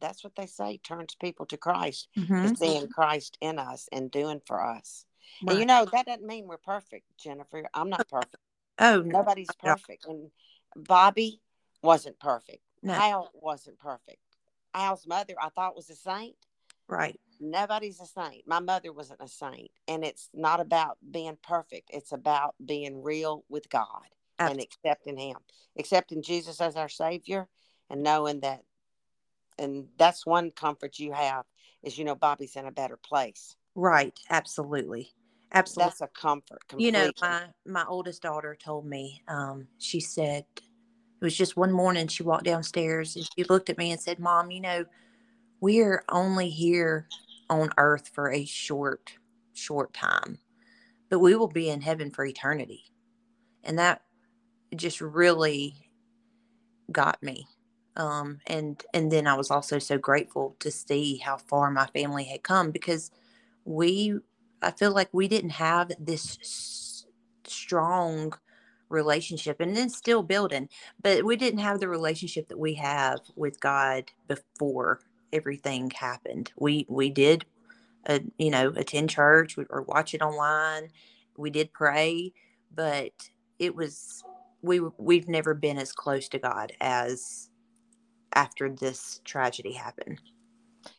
that's 0.00 0.22
what 0.22 0.36
they 0.36 0.46
say 0.46 0.78
turns 0.78 1.14
people 1.14 1.46
to 1.46 1.56
Christ 1.56 2.08
mm-hmm. 2.16 2.44
is 2.44 2.58
seeing 2.58 2.88
Christ 2.88 3.38
in 3.40 3.58
us 3.58 3.88
and 3.90 4.10
doing 4.10 4.40
for 4.46 4.62
us. 4.62 5.06
Right. 5.42 5.52
And 5.52 5.60
you 5.60 5.66
know 5.66 5.86
that 5.90 6.06
doesn't 6.06 6.26
mean 6.26 6.46
we're 6.46 6.58
perfect, 6.58 7.06
Jennifer. 7.18 7.64
I'm 7.74 7.90
not 7.90 8.08
perfect. 8.08 8.36
Oh, 8.76 9.02
nobody's 9.02 9.54
perfect, 9.62 10.04
and 10.06 10.32
Bobby 10.74 11.40
wasn't 11.80 12.18
perfect. 12.18 12.58
No. 12.82 12.94
Al 12.94 13.30
wasn't 13.32 13.78
perfect. 13.78 14.18
Al's 14.74 15.06
mother, 15.06 15.34
I 15.40 15.48
thought 15.50 15.76
was 15.76 15.90
a 15.90 15.94
saint. 15.94 16.34
Right. 16.88 17.20
Nobody's 17.50 18.00
a 18.00 18.06
saint. 18.06 18.46
My 18.46 18.60
mother 18.60 18.92
wasn't 18.92 19.20
a 19.22 19.28
saint, 19.28 19.70
and 19.86 20.04
it's 20.04 20.30
not 20.34 20.60
about 20.60 20.98
being 21.10 21.36
perfect. 21.42 21.90
It's 21.92 22.12
about 22.12 22.54
being 22.64 23.02
real 23.02 23.44
with 23.48 23.68
God 23.68 24.04
and 24.38 24.60
accepting 24.60 25.16
him 25.16 25.36
accepting 25.78 26.22
jesus 26.22 26.60
as 26.60 26.76
our 26.76 26.88
savior 26.88 27.48
and 27.90 28.02
knowing 28.02 28.40
that 28.40 28.62
and 29.58 29.86
that's 29.96 30.26
one 30.26 30.50
comfort 30.50 30.98
you 30.98 31.12
have 31.12 31.44
is 31.82 31.98
you 31.98 32.04
know 32.04 32.14
bobby's 32.14 32.56
in 32.56 32.66
a 32.66 32.72
better 32.72 32.96
place 32.96 33.56
right 33.74 34.18
absolutely 34.30 35.12
absolutely 35.52 35.90
that's 35.90 36.00
a 36.00 36.08
comfort 36.08 36.60
completely. 36.68 36.86
you 36.86 36.92
know 36.92 37.12
my 37.20 37.42
my 37.66 37.84
oldest 37.88 38.22
daughter 38.22 38.56
told 38.62 38.86
me 38.86 39.22
um 39.28 39.66
she 39.78 40.00
said 40.00 40.44
it 40.56 41.24
was 41.24 41.36
just 41.36 41.56
one 41.56 41.72
morning 41.72 42.08
she 42.08 42.22
walked 42.22 42.44
downstairs 42.44 43.16
and 43.16 43.28
she 43.36 43.44
looked 43.44 43.70
at 43.70 43.78
me 43.78 43.90
and 43.92 44.00
said 44.00 44.18
mom 44.18 44.50
you 44.50 44.60
know 44.60 44.84
we're 45.60 46.04
only 46.10 46.50
here 46.50 47.08
on 47.50 47.70
earth 47.78 48.10
for 48.14 48.30
a 48.30 48.44
short 48.44 49.12
short 49.52 49.92
time 49.94 50.38
but 51.10 51.18
we 51.20 51.34
will 51.34 51.48
be 51.48 51.68
in 51.68 51.80
heaven 51.80 52.10
for 52.10 52.24
eternity 52.24 52.84
and 53.64 53.78
that 53.78 54.02
just 54.76 55.00
really 55.00 55.84
got 56.92 57.22
me. 57.22 57.46
Um, 57.96 58.40
and 58.46 58.82
and 58.92 59.10
then 59.10 59.26
I 59.26 59.34
was 59.34 59.50
also 59.50 59.78
so 59.78 59.98
grateful 59.98 60.56
to 60.60 60.70
see 60.70 61.18
how 61.18 61.36
far 61.36 61.70
my 61.70 61.86
family 61.86 62.24
had 62.24 62.42
come 62.42 62.72
because 62.72 63.12
we 63.64 64.18
I 64.62 64.72
feel 64.72 64.92
like 64.92 65.10
we 65.12 65.28
didn't 65.28 65.50
have 65.50 65.92
this 66.00 66.38
s- 66.40 67.06
strong 67.46 68.34
relationship 68.88 69.60
and 69.60 69.76
then 69.76 69.88
still 69.90 70.22
building 70.22 70.68
but 71.02 71.24
we 71.24 71.36
didn't 71.36 71.60
have 71.60 71.80
the 71.80 71.88
relationship 71.88 72.48
that 72.48 72.58
we 72.58 72.74
have 72.74 73.18
with 73.36 73.58
God 73.60 74.10
before 74.28 75.00
everything 75.34 75.90
happened 75.90 76.52
we 76.56 76.86
we 76.88 77.10
did 77.10 77.44
uh, 78.06 78.20
you 78.38 78.50
know 78.50 78.72
attend 78.76 79.10
church 79.10 79.58
or 79.70 79.82
watch 79.82 80.14
it 80.14 80.22
online 80.22 80.88
we 81.36 81.50
did 81.50 81.72
pray 81.72 82.32
but 82.74 83.12
it 83.58 83.74
was 83.74 84.24
we 84.62 84.80
we've 84.98 85.28
never 85.28 85.54
been 85.54 85.78
as 85.78 85.92
close 85.92 86.28
to 86.30 86.38
God 86.38 86.72
as 86.80 87.50
after 88.32 88.68
this 88.68 89.20
tragedy 89.24 89.72
happened. 89.72 90.20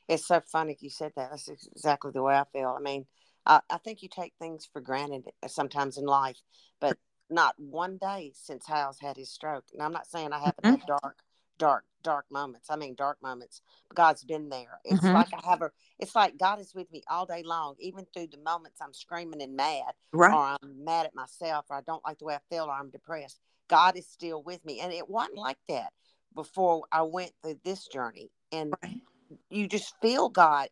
It's 0.08 0.28
so 0.28 0.40
funny 0.40 0.78
you 0.80 0.90
said 0.90 1.14
that. 1.16 1.32
That's 1.32 1.50
exactly 1.50 2.12
the 2.12 2.22
way 2.22 2.36
I 2.36 2.44
feel. 2.54 2.76
I 2.78 2.82
mean, 2.82 3.06
I, 3.46 3.60
I 3.70 3.78
think 3.80 4.02
you 4.02 4.10
take 4.10 4.34
things 4.40 4.68
for 4.72 4.82
granted 4.82 5.26
sometimes 5.48 5.98
in 5.98 6.06
life, 6.06 6.38
but 6.80 6.98
not 7.30 7.56
one 7.58 7.98
day 7.98 8.32
since 8.36 8.68
Hal's 8.68 9.00
had 9.00 9.18
his 9.18 9.32
stroke. 9.32 9.66
And 9.74 9.82
I'm 9.82 9.92
not 9.92 10.08
saying 10.08 10.32
I 10.32 10.40
haven't 10.40 10.64
mm-hmm. 10.64 10.76
had 10.76 10.86
dark, 10.88 11.18
dark, 11.58 11.86
dark 12.06 12.26
moments. 12.30 12.70
I 12.70 12.76
mean, 12.76 12.94
dark 12.96 13.18
moments. 13.22 13.62
God's 13.94 14.24
been 14.24 14.48
there. 14.48 14.80
It's 14.86 15.02
mm-hmm. 15.02 15.14
like 15.14 15.34
I 15.34 15.50
have 15.50 15.64
a. 15.64 15.72
It's 16.00 16.16
like 16.16 16.38
God 16.38 16.62
is 16.62 16.74
with 16.74 16.90
me 16.92 17.02
all 17.10 17.26
day 17.26 17.42
long, 17.44 17.76
even 17.80 18.06
through 18.14 18.28
the 18.28 18.38
moments 18.38 18.80
I'm 18.80 18.94
screaming 18.94 19.42
and 19.42 19.56
mad, 19.56 19.92
right. 20.14 20.32
or 20.32 20.58
I'm 20.62 20.86
mad 20.86 21.08
at 21.08 21.16
myself, 21.16 21.66
or 21.70 21.78
I 21.78 21.82
don't 21.82 22.06
like 22.06 22.20
the 22.20 22.26
way 22.26 22.36
I 22.36 22.56
feel, 22.56 22.66
or 22.66 22.72
I'm 22.72 22.92
depressed. 22.92 23.40
God 23.68 23.98
is 23.98 24.08
still 24.08 24.44
with 24.44 24.64
me. 24.64 24.80
And 24.80 24.94
it 24.94 25.10
wasn't 25.10 25.38
like 25.38 25.58
that 25.68 25.92
before 26.36 26.84
I 26.92 27.02
went 27.02 27.32
through 27.42 27.60
this 27.66 27.88
journey. 27.88 28.30
And 28.52 28.74
right. 28.84 29.02
you 29.50 29.68
just 29.68 29.96
feel 30.02 30.30
God 30.30 30.70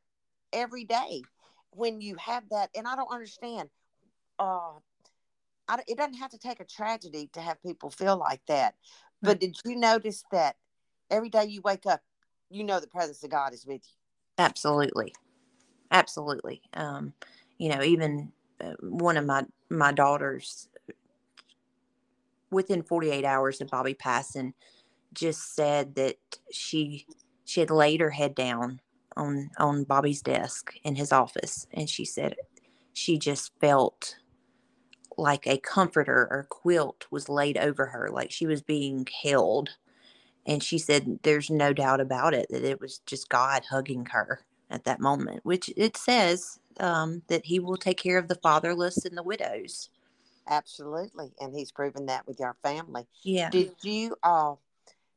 every 0.53 0.85
day 0.85 1.23
when 1.71 1.99
you 1.99 2.15
have 2.17 2.43
that. 2.51 2.69
And 2.75 2.87
I 2.87 2.95
don't 2.95 3.11
understand. 3.11 3.69
Uh, 4.37 4.73
I, 5.67 5.79
it 5.87 5.97
doesn't 5.97 6.19
have 6.19 6.31
to 6.31 6.37
take 6.37 6.59
a 6.59 6.65
tragedy 6.65 7.29
to 7.33 7.41
have 7.41 7.61
people 7.63 7.89
feel 7.89 8.17
like 8.17 8.41
that. 8.47 8.75
But 9.23 9.39
did 9.39 9.55
you 9.63 9.77
notice 9.77 10.25
that 10.33 10.57
every 11.09 11.29
day 11.29 11.45
you 11.45 11.61
wake 11.61 11.85
up, 11.85 12.01
you 12.49 12.63
know 12.63 12.79
the 12.79 12.87
presence 12.87 13.23
of 13.23 13.29
God 13.29 13.53
is 13.53 13.65
with 13.65 13.81
you? 13.83 13.95
Absolutely, 14.37 15.13
absolutely. 15.91 16.61
Um, 16.73 17.13
you 17.57 17.69
know, 17.69 17.81
even 17.81 18.31
uh, 18.61 18.73
one 18.81 19.17
of 19.17 19.25
my 19.25 19.45
my 19.69 19.91
daughters 19.91 20.67
within 22.51 22.83
48 22.83 23.25
hours 23.25 23.61
of 23.61 23.69
Bobby 23.69 23.93
passing, 23.93 24.53
just 25.13 25.55
said 25.55 25.95
that 25.95 26.17
she 26.51 27.05
she 27.45 27.59
had 27.59 27.71
laid 27.71 28.01
her 28.01 28.11
head 28.11 28.35
down 28.35 28.79
on 29.15 29.49
on 29.57 29.83
Bobby's 29.83 30.21
desk 30.21 30.73
in 30.83 30.95
his 30.95 31.11
office, 31.11 31.67
and 31.73 31.89
she 31.89 32.05
said 32.05 32.35
she 32.93 33.17
just 33.17 33.51
felt 33.59 34.17
like 35.17 35.45
a 35.45 35.57
comforter 35.57 36.27
or 36.31 36.47
quilt 36.49 37.05
was 37.11 37.29
laid 37.29 37.57
over 37.57 37.87
her, 37.87 38.09
like 38.09 38.31
she 38.31 38.45
was 38.47 38.61
being 38.61 39.07
held. 39.23 39.69
And 40.45 40.61
she 40.61 40.77
said, 40.77 41.19
"There's 41.23 41.49
no 41.49 41.73
doubt 41.73 42.01
about 42.01 42.33
it 42.33 42.47
that 42.49 42.63
it 42.63 42.81
was 42.81 42.99
just 43.05 43.29
God 43.29 43.63
hugging 43.69 44.07
her 44.07 44.45
at 44.69 44.83
that 44.85 44.99
moment." 44.99 45.41
Which 45.43 45.71
it 45.77 45.95
says 45.97 46.59
um, 46.79 47.21
that 47.27 47.45
He 47.45 47.59
will 47.59 47.77
take 47.77 47.97
care 47.97 48.17
of 48.17 48.27
the 48.27 48.35
fatherless 48.35 49.05
and 49.05 49.17
the 49.17 49.23
widows. 49.23 49.89
Absolutely. 50.47 51.33
And 51.39 51.55
he's 51.55 51.71
proven 51.71 52.07
that 52.07 52.27
with 52.27 52.39
your 52.39 52.55
family. 52.63 53.07
Yeah. 53.21 53.49
Did 53.49 53.71
you 53.81 54.15
uh 54.23 54.55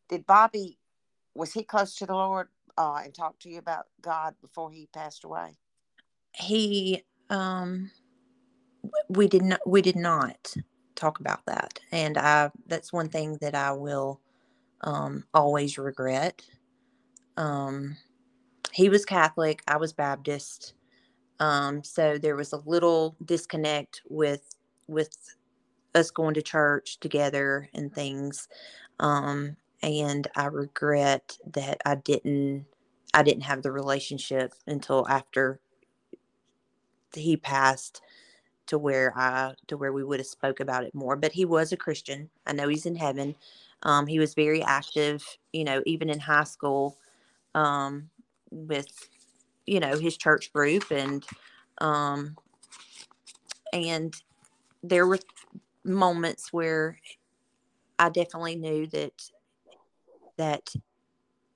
did 0.09 0.27
Bobby 0.27 0.79
was 1.35 1.53
he 1.53 1.63
close 1.63 1.95
to 1.97 2.07
the 2.07 2.15
Lord 2.15 2.49
uh, 2.79 3.01
and 3.05 3.15
talked 3.15 3.43
to 3.43 3.51
you 3.51 3.59
about 3.59 3.87
God 4.01 4.35
before 4.41 4.71
he 4.71 4.89
passed 4.93 5.25
away? 5.25 5.57
He 6.33 7.03
um 7.31 7.91
we 9.09 9.27
did 9.27 9.43
not 9.43 9.61
we 9.67 9.83
did 9.83 9.97
not 9.97 10.55
talk 10.95 11.19
about 11.19 11.45
that. 11.47 11.81
And 11.91 12.17
I 12.17 12.51
that's 12.67 12.93
one 12.93 13.09
thing 13.09 13.39
that 13.41 13.55
I 13.55 13.73
will 13.73 14.21
um 14.87 15.25
always 15.35 15.79
regret. 15.79 16.43
Um 17.37 17.99
he 18.73 18.89
was 18.91 19.05
Catholic, 19.07 19.63
I 19.69 19.79
was 19.79 19.93
Baptist. 19.95 20.75
Um 21.41 21.85
so 21.85 22.19
there 22.19 22.37
was 22.37 22.53
a 22.53 22.63
little 22.67 23.17
disconnect 23.25 24.03
with 24.09 24.55
with 24.89 25.17
us 25.95 26.11
going 26.11 26.35
to 26.35 26.43
church 26.43 27.01
together 27.01 27.69
and 27.75 27.95
things. 27.95 28.49
Um 29.01 29.57
and 29.83 30.29
I 30.37 30.47
regret 30.47 31.39
that 31.55 31.79
I 31.87 31.97
didn't 31.97 32.67
I 33.15 33.23
didn't 33.25 33.45
have 33.45 33.63
the 33.63 33.73
relationship 33.73 34.55
until 34.67 35.07
after 35.09 35.61
he 37.15 37.37
passed 37.37 38.03
to 38.69 38.79
where 38.79 39.15
I 39.17 39.55
to 39.69 39.79
where 39.79 39.93
we 39.95 40.05
would 40.05 40.21
have 40.21 40.29
spoke 40.29 40.61
about 40.61 40.85
it 40.85 40.95
more. 40.95 41.17
But 41.17 41.33
he 41.35 41.47
was 41.47 41.73
a 41.73 41.79
Christian. 41.79 42.31
I 42.47 42.55
know 42.55 42.69
he's 42.69 42.87
in 42.87 42.97
heaven. 42.97 43.37
Um, 43.83 44.07
he 44.07 44.19
was 44.19 44.35
very 44.35 44.63
active, 44.63 45.25
you 45.53 45.65
know, 45.65 45.83
even 45.87 46.11
in 46.11 46.19
high 46.19 46.45
school, 46.45 46.97
um, 47.55 48.11
with 48.51 49.09
you 49.67 49.81
know 49.81 49.99
his 49.99 50.17
church 50.17 50.53
group 50.53 50.91
and 50.91 51.25
um, 51.79 52.37
and 53.73 54.15
there 54.83 55.07
were 55.07 55.19
moments 55.85 56.53
where 56.53 56.99
I 57.99 58.09
definitely 58.09 58.57
knew 58.57 58.87
that 58.89 59.31
that 60.37 60.71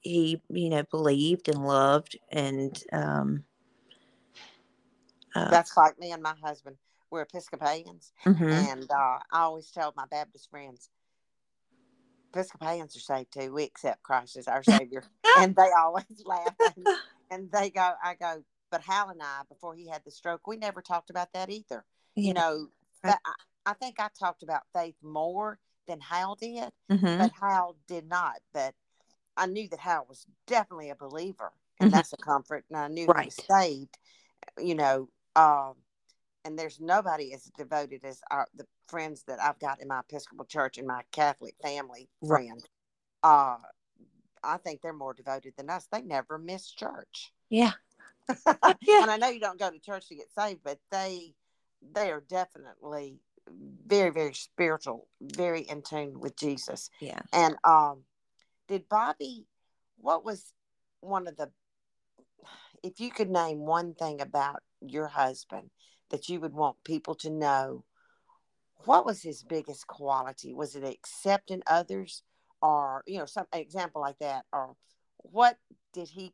he 0.01 0.43
you 0.49 0.71
know 0.71 0.83
believed 0.91 1.49
and 1.49 1.65
loved 1.65 2.19
and 2.31 2.83
um, 2.93 3.45
uh, 5.35 5.51
that's 5.51 5.77
like 5.77 5.99
me 5.99 6.13
and 6.13 6.23
my 6.23 6.35
husband 6.43 6.77
we're 7.11 7.23
Episcopalians, 7.23 8.13
mm-hmm. 8.25 8.45
and 8.45 8.91
uh, 8.91 9.19
I 9.33 9.41
always 9.41 9.71
tell 9.71 9.93
my 9.97 10.05
Baptist 10.11 10.49
friends, 10.51 10.89
Episcopalians 12.33 12.97
are 12.97 13.01
saved 13.01 13.33
too. 13.33 13.53
We 13.53 13.65
accept 13.65 14.03
Christ 14.03 14.37
as 14.37 14.49
our 14.49 14.63
Savior, 14.65 15.05
and 15.39 15.55
they 15.55 15.71
always 15.79 16.05
laugh. 16.25 16.55
And, 16.77 16.87
and, 17.31 17.53
they 17.53 17.71
go, 17.71 17.93
I 18.03 18.15
go, 18.15 18.43
but 18.71 18.83
Hal 18.83 19.11
and 19.11 19.23
I, 19.23 19.43
before 19.49 19.75
he 19.75 19.89
had 19.89 20.03
the 20.05 20.11
stroke, 20.11 20.47
we 20.47 20.57
never 20.57 20.83
talked 20.83 21.11
about 21.11 21.33
that 21.35 21.51
either. 21.51 21.85
Yeah. 22.15 22.29
You 22.29 22.35
know, 22.35 22.67
I, 23.05 23.17
I, 23.67 23.73
think 23.75 23.97
I 23.99 24.09
talked 24.19 24.43
about 24.43 24.63
faith 24.75 24.97
more 25.03 25.59
than 25.87 26.01
Hal 26.01 26.37
did, 26.37 26.71
mm-hmm. 26.91 27.19
but 27.19 27.33
Hal 27.41 27.77
did 27.89 28.09
not. 28.09 28.37
But 28.53 28.75
I 29.37 29.47
knew 29.47 29.69
that 29.69 29.81
Hal 29.81 30.07
was 30.09 30.27
definitely 30.47 30.91
a 30.91 30.97
believer, 30.97 31.53
and 31.81 31.89
mm-hmm. 31.89 31.97
that's 31.97 32.13
a 32.13 32.17
comfort. 32.17 32.65
And 32.71 32.79
I 32.79 32.89
knew 32.89 33.07
right. 33.07 33.23
he 33.23 33.27
was 33.27 33.47
saved. 33.47 33.99
You 34.59 34.75
know, 34.75 35.09
um, 35.37 35.75
and 36.45 36.59
there's 36.59 36.81
nobody 36.81 37.33
as 37.33 37.45
devoted 37.57 38.05
as 38.05 38.21
our, 38.31 38.47
the 38.55 38.67
friends 38.91 39.25
that 39.27 39.41
I've 39.41 39.59
got 39.59 39.81
in 39.81 39.89
my 39.89 40.01
Episcopal 40.01 40.45
church 40.45 40.79
and 40.79 40.87
my 40.87 41.03
Catholic 41.13 41.55
family 41.63 42.09
friend. 42.27 42.63
Right. 43.23 43.55
Uh, 43.55 43.57
I 44.43 44.57
think 44.57 44.81
they're 44.81 44.93
more 44.93 45.15
devoted 45.15 45.55
than 45.57 45.71
us. 45.71 45.87
They 45.91 46.03
never 46.03 46.39
miss 46.39 46.71
church. 46.71 47.33
Yeah. 47.49 47.73
yeah. 48.47 49.03
And 49.03 49.11
I 49.11 49.17
know 49.17 49.29
you 49.29 49.41
don't 49.41 49.59
go 49.59 49.71
to 49.71 49.79
church 49.79 50.09
to 50.09 50.15
get 50.15 50.33
saved, 50.37 50.61
but 50.65 50.79
they 50.91 51.35
they 51.95 52.11
are 52.11 52.23
definitely 52.29 53.21
very 53.87 54.11
very 54.11 54.35
spiritual, 54.35 55.09
very 55.21 55.63
in 55.63 55.83
tune 55.83 56.21
with 56.21 56.37
Jesus. 56.37 56.91
Yeah. 57.01 57.21
And 57.33 57.57
um, 57.65 58.05
did 58.69 58.89
Bobby? 58.89 59.47
What 59.99 60.25
was 60.25 60.53
one 61.01 61.27
of 61.27 61.37
the? 61.37 61.51
If 62.83 63.01
you 63.01 63.11
could 63.11 63.31
name 63.31 63.59
one 63.59 63.95
thing 63.95 64.21
about 64.21 64.63
your 64.81 65.09
husband 65.09 65.71
that 66.11 66.29
you 66.29 66.41
would 66.41 66.55
want 66.55 66.83
people 66.85 67.15
to 67.17 67.31
know 67.31 67.85
what 68.85 69.07
was 69.07 69.23
his 69.23 69.43
biggest 69.43 69.87
quality? 69.87 70.53
Was 70.53 70.77
it 70.77 70.85
accepting 70.85 71.63
others 71.67 72.23
or 72.63 73.03
you 73.07 73.19
know 73.19 73.27
some 73.27 73.47
example 73.53 74.01
like 74.01 74.19
that 74.19 74.45
or 74.53 74.75
what 75.17 75.57
did 75.93 76.09
he 76.09 76.33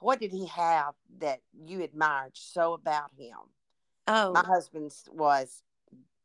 what 0.00 0.20
did 0.20 0.30
he 0.30 0.46
have 0.46 0.94
that 1.18 1.40
you 1.66 1.82
admired 1.82 2.32
so 2.34 2.74
about 2.74 3.10
him? 3.16 3.36
Oh. 4.06 4.32
my 4.32 4.44
husband's 4.44 5.08
was 5.12 5.62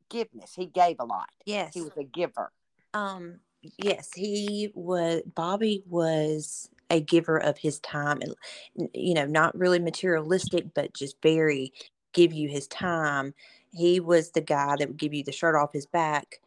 giveness 0.09 0.53
he 0.55 0.65
gave 0.65 0.97
a 0.99 1.05
lot. 1.05 1.29
Yes. 1.45 1.73
he 1.73 1.81
was 1.81 1.97
a 1.97 2.03
giver. 2.03 2.51
Um 2.93 3.39
yes 3.77 4.09
he 4.15 4.71
was 4.73 5.21
bobby 5.35 5.83
was 5.87 6.69
a 6.89 7.01
giver 7.01 7.37
of 7.37 7.57
his 7.57 7.79
time 7.81 8.19
and 8.21 8.89
you 8.93 9.13
know 9.13 9.25
not 9.25 9.57
really 9.57 9.79
materialistic 9.79 10.73
but 10.73 10.93
just 10.93 11.21
very 11.21 11.73
give 12.13 12.33
you 12.33 12.49
his 12.49 12.67
time. 12.67 13.33
He 13.71 13.99
was 13.99 14.31
the 14.31 14.41
guy 14.41 14.75
that 14.77 14.87
would 14.87 14.97
give 14.97 15.13
you 15.13 15.23
the 15.23 15.31
shirt 15.31 15.55
off 15.55 15.73
his 15.73 15.85
back. 15.85 16.41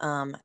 Um, 0.00 0.36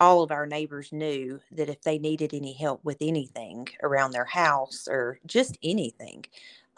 all 0.00 0.22
of 0.22 0.32
our 0.32 0.46
neighbors 0.46 0.92
knew 0.92 1.40
that 1.52 1.68
if 1.68 1.82
they 1.82 1.98
needed 1.98 2.34
any 2.34 2.52
help 2.52 2.84
with 2.84 2.96
anything 3.00 3.68
around 3.82 4.10
their 4.12 4.24
house 4.24 4.88
or 4.88 5.18
just 5.26 5.58
anything, 5.62 6.24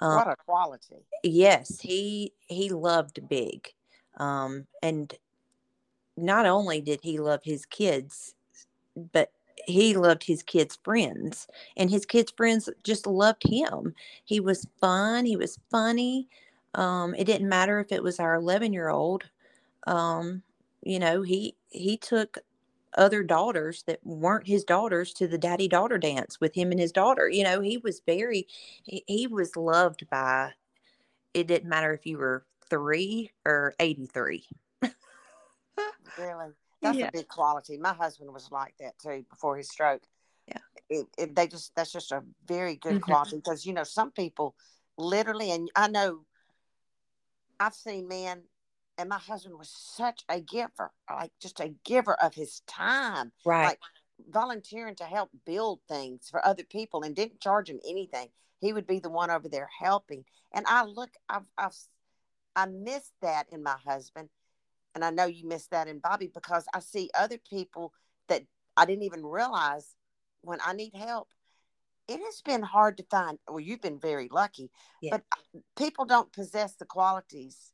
um, 0.01 0.17
what 0.17 0.29
a 0.29 0.37
quality! 0.37 1.07
Yes, 1.23 1.81
he 1.81 2.35
he 2.49 2.69
loved 2.71 3.29
big, 3.29 3.73
um, 4.19 4.67
and 4.83 5.15
not 6.17 6.47
only 6.47 6.81
did 6.81 7.01
he 7.03 7.19
love 7.19 7.41
his 7.45 7.67
kids, 7.67 8.35
but 9.13 9.33
he 9.67 9.97
loved 9.97 10.25
his 10.25 10.43
kids' 10.43 10.79
friends, 10.85 11.49
and 11.77 11.91
his 11.91 12.05
kids' 12.07 12.33
friends 12.37 12.69
just 12.83 13.07
loved 13.07 13.43
him. 13.47 13.95
He 14.25 14.41
was 14.41 14.67
fun. 14.81 15.25
He 15.25 15.37
was 15.37 15.59
funny. 15.71 16.29
Um, 16.75 17.15
it 17.15 17.25
didn't 17.25 17.49
matter 17.49 17.79
if 17.81 17.93
it 17.93 18.03
was 18.03 18.19
our 18.19 18.35
11 18.35 18.73
year 18.73 18.89
old. 18.89 19.25
Um, 19.87 20.43
you 20.83 20.99
know, 20.99 21.23
he 21.23 21.57
he 21.71 21.97
took 21.97 22.39
other 22.97 23.23
daughters 23.23 23.83
that 23.85 23.99
weren't 24.05 24.47
his 24.47 24.65
daughters 24.65 25.13
to 25.15 25.27
the 25.27 25.39
daddy 25.39 25.69
daughter 25.69 25.99
dance 25.99 26.41
with 26.41 26.55
him 26.55 26.71
and 26.71 26.81
his 26.81 26.93
daughter. 26.93 27.29
You 27.29 27.45
know, 27.45 27.61
he 27.61 27.79
was 27.79 28.01
very 28.07 28.47
he, 28.85 29.05
he 29.07 29.27
was 29.27 29.57
loved 29.57 30.09
by. 30.11 30.53
It 31.33 31.47
didn't 31.49 31.69
matter 31.69 31.93
if 31.93 32.07
you 32.07 32.19
were 32.19 32.45
three 32.71 33.31
or 33.45 33.75
83. 33.81 34.47
really, 34.83 34.93
that's 36.83 36.99
yeah. 36.99 37.09
a 37.09 37.13
big 37.13 37.29
quality. 37.29 37.77
My 37.77 37.95
husband 37.95 38.33
was 38.33 38.51
like 38.53 38.75
that 38.79 38.99
too 38.99 39.25
before 39.29 39.57
his 39.57 39.69
stroke. 39.69 40.03
Yeah, 40.47 40.59
it, 40.89 41.07
it, 41.19 41.35
they 41.35 41.49
just 41.49 41.75
that's 41.75 41.93
just 41.93 42.13
a 42.13 42.23
very 42.47 42.77
good 42.77 42.95
mm-hmm. 42.95 43.11
quality 43.11 43.37
because 43.37 43.67
you 43.67 43.73
know 43.73 43.85
some 43.85 44.11
people 44.11 44.55
literally, 44.97 45.51
and 45.51 45.71
I 45.75 45.89
know 45.89 46.21
I've 47.61 47.75
seen 47.75 48.09
men, 48.09 48.43
and 48.99 49.09
my 49.09 49.19
husband 49.19 49.59
was 49.59 49.71
such 49.71 50.25
a 50.29 50.41
giver, 50.41 50.93
like 51.11 51.33
just 51.41 51.61
a 51.61 51.75
giver 51.85 52.15
of 52.15 52.35
his 52.35 52.61
time, 52.67 53.33
right? 53.45 53.65
Like 53.67 53.81
volunteering 54.31 54.95
to 54.97 55.05
help 55.05 55.31
build 55.45 55.81
things 55.89 56.29
for 56.31 56.45
other 56.45 56.65
people, 56.65 57.03
and 57.03 57.15
didn't 57.15 57.41
charge 57.41 57.69
him 57.69 57.81
anything. 57.87 58.29
He 58.61 58.73
would 58.73 58.87
be 58.87 58.99
the 58.99 59.11
one 59.11 59.31
over 59.31 59.49
there 59.49 59.69
helping, 59.81 60.25
and 60.53 60.65
I 60.69 60.85
look, 60.85 61.11
I've, 61.29 61.47
I've, 61.59 61.77
I 62.57 62.67
miss 62.67 63.11
that 63.21 63.47
in 63.51 63.63
my 63.63 63.77
husband, 63.85 64.29
and 64.95 65.05
I 65.05 65.11
know 65.11 65.27
you 65.27 65.47
miss 65.47 65.67
that 65.69 65.89
in 65.89 65.99
Bobby 65.99 66.31
because 66.33 66.67
I 66.73 66.81
see 66.81 67.11
other 67.19 67.39
people 67.39 67.93
that 68.29 68.43
I 68.77 68.87
didn't 68.87 69.05
even 69.05 69.25
realize 69.25 69.95
when 70.43 70.61
I 70.65 70.73
need 70.73 70.95
help 70.95 71.29
it 72.09 72.21
has 72.21 72.43
been 72.43 72.63
hard 72.63 72.99
to 72.99 73.05
find. 73.05 73.39
Well, 73.49 73.61
you've 73.61 73.81
been 73.81 73.99
very 73.99 74.29
lucky, 74.31 74.71
yeah. 75.01 75.11
but 75.13 75.23
people 75.77 76.05
don't 76.05 76.33
possess 76.33 76.75
the 76.75 76.85
qualities 76.85 77.73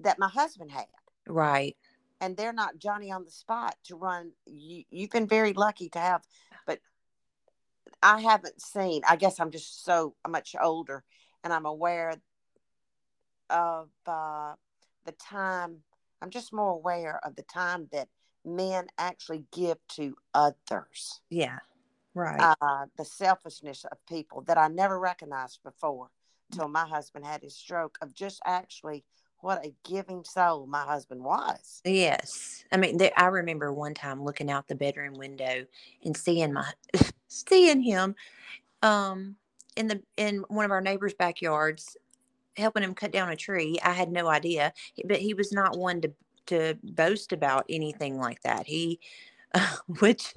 that 0.00 0.18
my 0.18 0.28
husband 0.28 0.70
had. 0.70 0.86
Right. 1.26 1.76
And 2.20 2.36
they're 2.36 2.52
not 2.52 2.78
Johnny 2.78 3.12
on 3.12 3.24
the 3.24 3.30
spot 3.30 3.76
to 3.84 3.96
run. 3.96 4.32
You, 4.46 4.84
you've 4.90 5.10
been 5.10 5.28
very 5.28 5.52
lucky 5.52 5.88
to 5.90 6.00
have, 6.00 6.22
but 6.66 6.80
I 8.02 8.20
haven't 8.20 8.60
seen. 8.60 9.02
I 9.08 9.16
guess 9.16 9.38
I'm 9.38 9.52
just 9.52 9.84
so 9.84 10.14
much 10.28 10.56
older, 10.60 11.04
and 11.44 11.52
I'm 11.52 11.66
aware 11.66 12.14
of 13.50 13.88
uh, 14.06 14.54
the 15.04 15.12
time. 15.12 15.78
I'm 16.20 16.30
just 16.30 16.52
more 16.52 16.72
aware 16.72 17.20
of 17.24 17.36
the 17.36 17.44
time 17.44 17.88
that 17.92 18.08
men 18.44 18.88
actually 18.98 19.44
give 19.52 19.78
to 19.90 20.16
others. 20.34 21.20
Yeah 21.30 21.58
right. 22.18 22.56
uh, 22.60 22.86
the 22.96 23.04
selfishness 23.04 23.84
of 23.90 23.98
people 24.06 24.42
that 24.42 24.58
i 24.58 24.68
never 24.68 24.98
recognized 24.98 25.60
before 25.62 26.10
till 26.52 26.68
my 26.68 26.86
husband 26.86 27.24
had 27.24 27.42
his 27.42 27.54
stroke 27.54 27.98
of 28.00 28.14
just 28.14 28.40
actually 28.44 29.04
what 29.40 29.64
a 29.64 29.72
giving 29.88 30.24
soul 30.24 30.66
my 30.66 30.82
husband 30.82 31.22
was. 31.22 31.80
Yes. 31.84 32.64
I 32.72 32.76
mean 32.76 32.96
there, 32.96 33.12
i 33.16 33.26
remember 33.26 33.72
one 33.72 33.94
time 33.94 34.24
looking 34.24 34.50
out 34.50 34.68
the 34.68 34.74
bedroom 34.74 35.14
window 35.14 35.64
and 36.04 36.16
seeing 36.16 36.52
my 36.52 36.70
seeing 37.28 37.80
him 37.80 38.14
um 38.82 39.36
in 39.76 39.86
the 39.86 40.02
in 40.16 40.44
one 40.48 40.64
of 40.64 40.70
our 40.70 40.80
neighbors 40.80 41.14
backyards 41.14 41.96
helping 42.56 42.82
him 42.82 42.94
cut 42.94 43.12
down 43.12 43.30
a 43.30 43.36
tree. 43.36 43.78
I 43.84 43.92
had 43.92 44.10
no 44.10 44.26
idea 44.26 44.72
but 45.04 45.18
he 45.18 45.34
was 45.34 45.52
not 45.52 45.78
one 45.78 46.00
to 46.00 46.12
to 46.46 46.78
boast 46.82 47.32
about 47.32 47.66
anything 47.68 48.16
like 48.16 48.40
that. 48.42 48.66
He 48.66 48.98
which, 50.00 50.34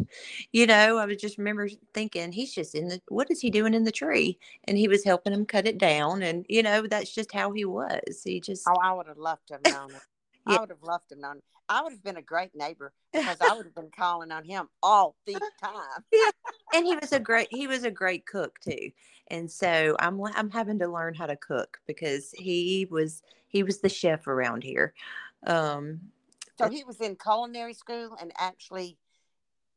you 0.51 0.65
know, 0.65 0.97
I 0.97 1.05
was 1.05 1.17
just 1.17 1.37
remember 1.37 1.69
thinking 1.93 2.31
he's 2.31 2.53
just 2.53 2.75
in 2.75 2.87
the 2.87 3.01
what 3.09 3.29
is 3.29 3.41
he 3.41 3.49
doing 3.49 3.73
in 3.73 3.83
the 3.83 3.91
tree? 3.91 4.39
And 4.65 4.77
he 4.77 4.87
was 4.87 5.03
helping 5.03 5.33
him 5.33 5.45
cut 5.45 5.67
it 5.67 5.77
down, 5.77 6.23
and 6.23 6.45
you 6.49 6.63
know 6.63 6.87
that's 6.87 7.13
just 7.13 7.31
how 7.31 7.51
he 7.51 7.65
was. 7.65 8.21
He 8.23 8.39
just 8.39 8.67
oh, 8.67 8.75
I 8.81 8.93
would 8.93 9.07
have 9.07 9.17
loved 9.17 9.47
to 9.47 9.53
have 9.55 9.73
known 9.73 9.91
it. 9.91 10.01
yeah. 10.47 10.57
I 10.57 10.59
would 10.61 10.69
have 10.69 10.83
loved 10.83 11.09
to 11.09 11.15
have 11.15 11.21
known. 11.21 11.41
I 11.69 11.81
would 11.81 11.93
have 11.93 12.03
been 12.03 12.17
a 12.17 12.21
great 12.21 12.51
neighbor 12.53 12.91
because 13.13 13.37
I 13.39 13.53
would 13.53 13.65
have 13.65 13.75
been 13.75 13.91
calling 13.95 14.31
on 14.31 14.43
him 14.43 14.67
all 14.83 15.15
the 15.25 15.33
time. 15.61 16.03
yeah. 16.11 16.31
And 16.73 16.85
he 16.85 16.95
was 16.95 17.13
a 17.13 17.19
great 17.19 17.47
he 17.51 17.67
was 17.67 17.83
a 17.83 17.91
great 17.91 18.25
cook 18.25 18.59
too. 18.59 18.91
And 19.29 19.49
so 19.49 19.95
I'm 19.99 20.21
I'm 20.21 20.49
having 20.49 20.79
to 20.79 20.87
learn 20.87 21.13
how 21.13 21.27
to 21.27 21.35
cook 21.35 21.79
because 21.87 22.31
he 22.31 22.87
was 22.89 23.23
he 23.47 23.63
was 23.63 23.79
the 23.79 23.89
chef 23.89 24.27
around 24.27 24.63
here. 24.63 24.93
Um 25.47 26.01
so 26.57 26.69
he 26.69 26.83
was 26.83 27.01
in 27.01 27.15
culinary 27.15 27.73
school 27.73 28.15
and 28.19 28.31
actually 28.37 28.97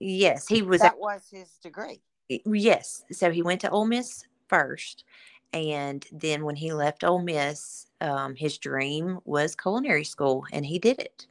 Yes, 0.06 0.48
he 0.48 0.62
was 0.62 0.80
That 0.80 0.98
was 0.98 1.28
his 1.30 1.50
degree. 1.62 2.00
Yes. 2.28 3.04
So 3.12 3.30
he 3.30 3.42
went 3.42 3.60
to 3.62 3.70
Ole 3.70 3.86
Miss 3.86 4.26
first 4.48 5.04
and 5.52 6.04
then 6.10 6.44
when 6.44 6.56
he 6.56 6.72
left 6.72 7.04
Ole 7.04 7.22
Miss, 7.22 7.86
um, 8.00 8.34
his 8.34 8.58
dream 8.58 9.20
was 9.24 9.54
culinary 9.54 10.02
school, 10.02 10.44
and 10.52 10.66
he 10.66 10.80
did 10.80 10.98
it 10.98 11.28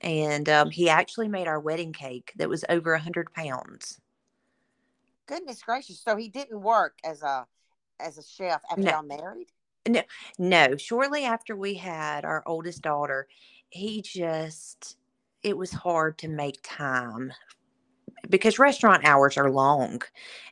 and 0.00 0.48
um, 0.48 0.70
he 0.70 0.88
actually 0.88 1.28
made 1.28 1.48
our 1.48 1.60
wedding 1.60 1.92
cake 1.92 2.32
that 2.36 2.48
was 2.48 2.64
over 2.68 2.94
a 2.94 3.00
hundred 3.00 3.32
pounds. 3.32 4.00
Goodness 5.26 5.62
gracious! 5.62 6.00
So 6.00 6.16
he 6.16 6.28
didn't 6.28 6.60
work 6.60 6.98
as 7.04 7.22
a 7.22 7.46
as 8.00 8.18
a 8.18 8.22
chef 8.22 8.62
after 8.70 8.82
no. 8.82 8.90
y'all 8.92 9.02
married. 9.02 9.48
No, 9.88 10.02
no. 10.38 10.76
Shortly 10.76 11.24
after 11.24 11.56
we 11.56 11.74
had 11.74 12.24
our 12.24 12.42
oldest 12.46 12.82
daughter, 12.82 13.26
he 13.70 14.02
just 14.02 14.96
it 15.42 15.56
was 15.56 15.72
hard 15.72 16.18
to 16.18 16.28
make 16.28 16.58
time 16.62 17.32
because 18.28 18.58
restaurant 18.58 19.04
hours 19.04 19.36
are 19.36 19.50
long. 19.50 20.02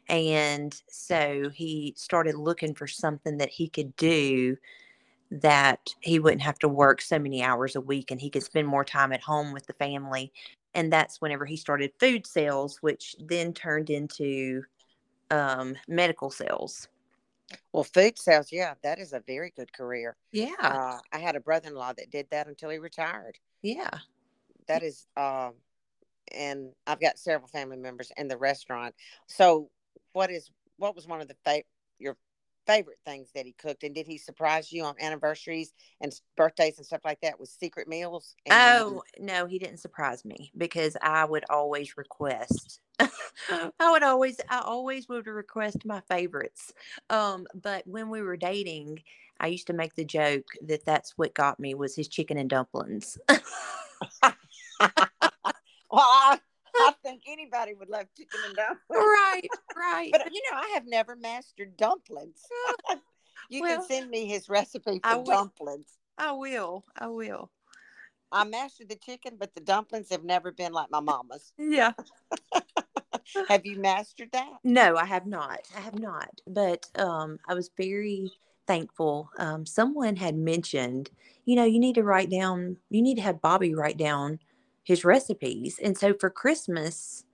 And 0.09 0.81
so 0.89 1.51
he 1.51 1.95
started 1.97 2.35
looking 2.37 2.75
for 2.75 2.87
something 2.87 3.39
that 3.39 3.51
he 3.51 3.69
could 3.69 3.95
do 3.97 4.57
that 5.31 5.95
he 6.01 6.19
wouldn't 6.19 6.43
have 6.43 6.59
to 6.61 6.69
work 6.69 7.01
so 7.01 7.19
many 7.19 7.43
hours 7.43 7.75
a 7.75 7.81
week 7.81 8.11
and 8.11 8.21
he 8.21 8.31
could 8.31 8.45
spend 8.45 8.69
more 8.69 8.85
time 8.85 9.13
at 9.13 9.21
home 9.21 9.53
with 9.53 9.67
the 9.67 9.73
family. 9.75 10.33
And 10.75 10.93
that's 10.93 11.21
whenever 11.21 11.45
he 11.45 11.57
started 11.57 11.93
food 11.99 12.27
sales, 12.27 12.79
which 12.81 13.17
then 13.19 13.53
turned 13.53 13.91
into 13.91 14.63
um, 15.31 15.75
medical 15.89 16.31
sales. 16.31 16.89
Well, 17.73 17.85
food 17.85 18.19
sales, 18.19 18.53
yeah, 18.53 18.75
that 18.83 18.99
is 18.99 19.13
a 19.13 19.23
very 19.27 19.53
good 19.57 19.73
career. 19.73 20.17
Yeah. 20.33 20.55
Uh, 20.61 20.99
I 21.13 21.19
had 21.19 21.37
a 21.37 21.41
brother 21.41 21.69
in 21.69 21.75
law 21.75 21.93
that 21.93 22.11
did 22.11 22.29
that 22.31 22.47
until 22.47 22.71
he 22.71 22.79
retired. 22.79 23.39
Yeah. 23.63 23.91
That 24.69 24.83
is, 24.83 25.07
um, 25.17 25.55
and 26.35 26.73
I've 26.87 27.01
got 27.01 27.19
several 27.19 27.49
family 27.49 27.77
members 27.77 28.13
in 28.17 28.29
the 28.29 28.37
restaurant. 28.37 28.95
So, 29.27 29.71
what 30.13 30.31
is 30.31 30.51
what 30.79 30.95
was 30.95 31.07
one 31.07 31.21
of 31.21 31.29
the 31.29 31.37
fa- 31.45 31.63
your 31.99 32.17
favorite 32.67 32.99
things 33.05 33.31
that 33.35 33.47
he 33.47 33.53
cooked? 33.53 33.85
And 33.85 33.95
did 33.95 34.07
he 34.07 34.19
surprise 34.19 34.73
you 34.73 34.85
on 34.85 34.95
anniversaries 35.01 35.73
and 36.01 36.13
birthdays 36.37 36.77
and 36.77 36.87
stuff 36.87 37.03
like 37.05 37.21
that 37.23 37.39
with 37.39 37.49
secret 37.49 37.89
meals? 37.89 38.35
And- 38.45 38.55
oh, 38.55 39.03
no, 39.19 39.47
he 39.47 39.59
didn't 39.59 39.79
surprise 39.79 40.25
me 40.25 40.53
because 40.57 40.97
I 41.01 41.25
would 41.25 41.45
always 41.49 41.97
request. 41.97 42.81
I 43.01 43.91
would 43.91 44.03
always, 44.03 44.41
I 44.49 44.61
always 44.61 45.09
would 45.09 45.27
request 45.27 45.85
my 45.85 46.01
favorites. 46.09 46.73
Um, 47.11 47.47
but 47.55 47.87
when 47.87 48.09
we 48.09 48.23
were 48.23 48.37
dating, 48.37 49.03
I 49.39 49.49
used 49.49 49.67
to 49.67 49.75
make 49.75 49.95
the 49.95 50.05
joke 50.05 50.47
that 50.63 50.85
that's 50.87 51.13
what 51.17 51.35
got 51.35 51.61
me 51.61 51.75
was 51.75 51.95
his 51.95 52.09
chicken 52.09 52.39
and 52.39 52.49
dumplings. 52.49 53.19
well, 55.91 56.01
I, 56.03 56.39
I 56.79 56.95
think 57.03 57.23
anybody 57.27 57.75
would 57.75 57.89
love 57.89 58.07
chicken 58.17 58.41
and 58.47 58.57
dumplings. 58.57 58.81
Right, 58.91 59.49
right. 59.77 60.11
but 60.13 60.33
you 60.33 60.43
know, 60.51 60.59
I 60.59 60.71
have 60.75 60.87
never 60.87 61.17
mastered 61.17 61.77
dumplings. 61.77 62.43
you 63.51 63.63
well, 63.63 63.79
can 63.79 63.87
send 63.87 64.11
me 64.11 64.27
his 64.27 64.49
recipe 64.49 64.99
for 64.99 65.09
I 65.09 65.23
dumplings. 65.23 65.89
I 66.19 66.33
will. 66.33 66.85
I 66.99 67.09
will. 67.09 67.51
I 68.33 68.45
mastered 68.45 68.89
the 68.89 68.97
chicken, 68.97 69.37
but 69.39 69.55
the 69.55 69.61
dumplings 69.61 70.11
have 70.11 70.25
never 70.25 70.51
been 70.51 70.73
like 70.73 70.91
my 70.91 71.01
mama's. 71.01 71.53
Yeah. 71.59 71.93
have 73.49 73.65
you 73.65 73.79
mastered 73.79 74.31
that? 74.33 74.51
No, 74.65 74.97
I 74.97 75.05
have 75.05 75.27
not. 75.27 75.61
I 75.77 75.81
have 75.81 75.99
not. 75.99 76.41
But 76.47 76.87
um, 76.97 77.39
I 77.49 77.55
was 77.55 77.71
very 77.77 78.33
thankful. 78.67 79.31
Um, 79.39 79.65
someone 79.65 80.17
had 80.17 80.37
mentioned, 80.37 81.11
you 81.45 81.55
know, 81.55 81.65
you 81.65 81.79
need 81.79 81.95
to 81.95 82.03
write 82.03 82.31
down, 82.31 82.77
you 82.91 83.01
need 83.01 83.17
to 83.17 83.23
have 83.23 83.41
Bobby 83.41 83.75
write 83.75 83.97
down 83.97 84.41
his 84.87 85.05
recipes. 85.05 85.81
And 85.83 85.99
so 85.99 86.15
for 86.15 86.31
Christmas, 86.31 87.25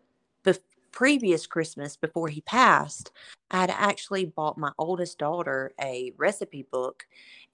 the 0.43 0.59
previous 0.91 1.47
Christmas 1.47 1.99
before 1.99 2.29
he 2.29 2.41
passed, 2.41 3.13
I 3.51 3.61
had 3.61 3.71
actually 3.71 4.25
bought 4.25 4.57
my 4.57 4.73
oldest 4.79 5.19
daughter 5.19 5.75
a 5.79 6.15
recipe 6.17 6.67
book. 6.73 7.05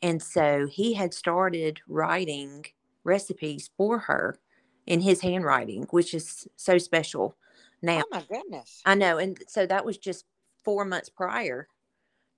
And 0.01 0.23
so 0.23 0.69
he 0.69 0.95
had 0.95 1.13
started 1.13 1.81
writing 1.89 2.65
recipes 3.03 3.71
for 3.77 3.99
her 3.99 4.39
in 4.87 5.01
his 5.01 5.21
handwriting, 5.21 5.83
which 5.91 6.15
is 6.15 6.47
so 6.55 6.79
special 6.79 7.37
now. 7.83 8.05
Oh 8.05 8.09
my 8.13 8.23
goodness. 8.23 8.81
I 8.87 8.95
know. 8.95 9.19
And 9.19 9.37
so 9.49 9.67
that 9.67 9.85
was 9.85 9.99
just 9.99 10.27
four 10.65 10.85
months 10.85 11.09
prior 11.09 11.67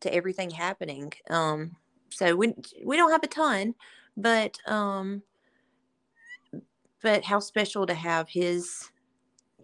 to 0.01 0.15
everything 0.15 0.49
happening. 0.49 1.13
Um, 1.29 1.77
so 2.09 2.35
we 2.35 2.55
we 2.83 2.97
don't 2.97 3.13
have 3.13 3.23
a 3.23 3.27
ton, 3.27 3.75
but 4.17 4.57
um, 4.67 5.23
but 7.03 7.25
how 7.25 7.41
special 7.41 7.87
to 7.87 7.95
have 7.95 8.29
his 8.29 8.91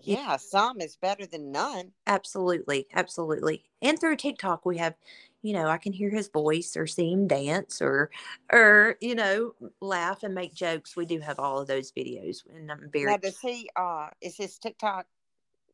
yeah 0.03 0.37
some 0.37 0.81
is 0.81 0.97
better 0.97 1.27
than 1.27 1.51
none. 1.53 1.93
Absolutely 2.07 2.87
absolutely. 2.95 3.65
And 3.83 3.99
through 3.99 4.17
tiktok 4.17 4.65
we 4.67 4.77
have 4.79 4.95
you 5.43 5.53
know 5.53 5.69
i 5.69 5.79
can 5.79 5.93
hear 5.93 6.11
his 6.11 6.29
voice 6.29 6.77
or 6.77 6.87
see 6.87 7.13
him 7.13 7.27
dance 7.27 7.81
or 7.81 8.11
or 8.53 8.97
you 9.01 9.15
know 9.15 9.55
laugh 9.81 10.23
and 10.23 10.35
make 10.35 10.55
jokes. 10.55 10.97
We 10.97 11.07
do 11.07 11.21
have 11.21 11.39
all 11.39 11.61
of 11.61 11.69
those 11.69 11.93
videos 11.93 12.39
and 12.55 12.71
i'm 12.71 12.91
very 12.93 13.07
now 13.07 13.17
does 13.17 13.39
he 13.41 13.71
uh 13.77 14.09
is 14.21 14.37
his 14.37 14.59
tiktok 14.59 15.07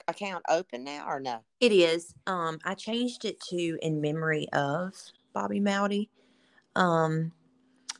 account 0.09 0.44
open 0.48 0.85
now 0.85 1.07
or 1.07 1.20
no? 1.20 1.44
It 1.61 1.72
is. 1.72 2.14
Um 2.27 2.59
i 2.64 2.75
changed 2.75 3.25
it 3.25 3.40
to 3.51 3.79
in 3.83 4.01
memory 4.01 4.48
of 4.53 4.94
bobby 5.33 5.61
moudy. 5.61 6.09
Um 6.75 7.33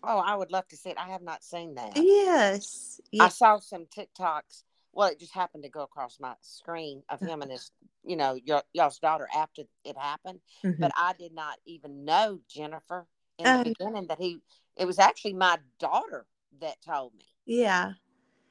Oh, 0.03 0.19
I 0.19 0.35
would 0.35 0.51
love 0.51 0.67
to 0.69 0.77
see 0.77 0.91
it. 0.91 0.99
I 0.99 1.09
have 1.11 1.23
not 1.23 1.45
seen 1.45 1.75
that. 1.75 1.93
Yes. 1.97 3.01
yes. 3.11 3.23
I 3.25 3.29
saw 3.29 3.59
some 3.59 3.87
TikToks. 3.87 4.65
Well, 4.93 5.09
it 5.09 5.19
just 5.19 5.33
happened 5.33 5.62
to 5.65 5.71
go 5.71 5.83
across 5.83 6.19
my 6.21 6.35
screen 6.43 7.03
of 7.09 7.21
him 7.21 7.41
and 7.41 7.51
his, 7.51 7.71
you 8.05 8.17
know, 8.17 8.35
your, 8.45 8.62
y'all's 8.75 8.99
daughter 8.99 9.29
after 9.35 9.62
it 9.85 9.97
happened. 9.97 10.41
Mm-hmm. 10.65 10.81
But 10.81 10.93
I 10.97 11.15
did 11.19 11.33
not 11.33 11.57
even 11.65 12.05
know 12.05 12.41
Jennifer 12.49 13.07
in 13.38 13.45
the 13.45 13.51
uh, 13.51 13.65
beginning 13.65 14.07
that 14.09 14.21
he. 14.21 14.38
It 14.77 14.87
was 14.87 14.99
actually 14.99 15.35
my 15.35 15.59
daughter 15.79 16.27
that 16.61 16.77
told 16.83 17.15
me. 17.15 17.25
Yeah. 17.47 17.93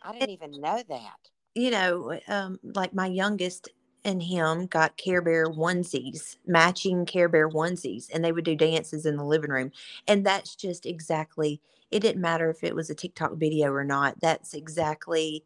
I 0.01 0.13
didn't 0.13 0.31
even 0.31 0.51
know 0.59 0.81
that. 0.89 1.17
You 1.53 1.71
know, 1.71 2.19
um, 2.27 2.59
like 2.63 2.93
my 2.93 3.07
youngest 3.07 3.69
and 4.03 4.23
him 4.23 4.65
got 4.65 4.97
Care 4.97 5.21
Bear 5.21 5.47
onesies, 5.47 6.37
matching 6.45 7.05
Care 7.05 7.29
Bear 7.29 7.49
onesies, 7.49 8.09
and 8.13 8.23
they 8.23 8.31
would 8.31 8.45
do 8.45 8.55
dances 8.55 9.05
in 9.05 9.17
the 9.17 9.23
living 9.23 9.51
room. 9.51 9.71
And 10.07 10.25
that's 10.25 10.55
just 10.55 10.85
exactly, 10.85 11.61
it 11.91 11.99
didn't 11.99 12.21
matter 12.21 12.49
if 12.49 12.63
it 12.63 12.75
was 12.75 12.89
a 12.89 12.95
TikTok 12.95 13.35
video 13.35 13.71
or 13.71 13.83
not. 13.83 14.19
That's 14.21 14.53
exactly 14.53 15.43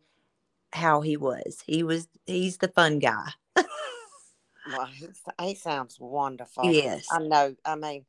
how 0.74 1.02
he 1.02 1.18
was. 1.18 1.64
He 1.66 1.84
was, 1.84 2.08
he's 2.26 2.58
the 2.58 2.70
fun 2.70 3.00
guy. 3.00 3.30
well, 3.56 4.90
he 5.40 5.56
sounds 5.56 5.98
wonderful. 6.00 6.72
Yes. 6.72 7.08
I 7.12 7.20
know. 7.20 7.56
I 7.66 7.76
mean, 7.76 8.06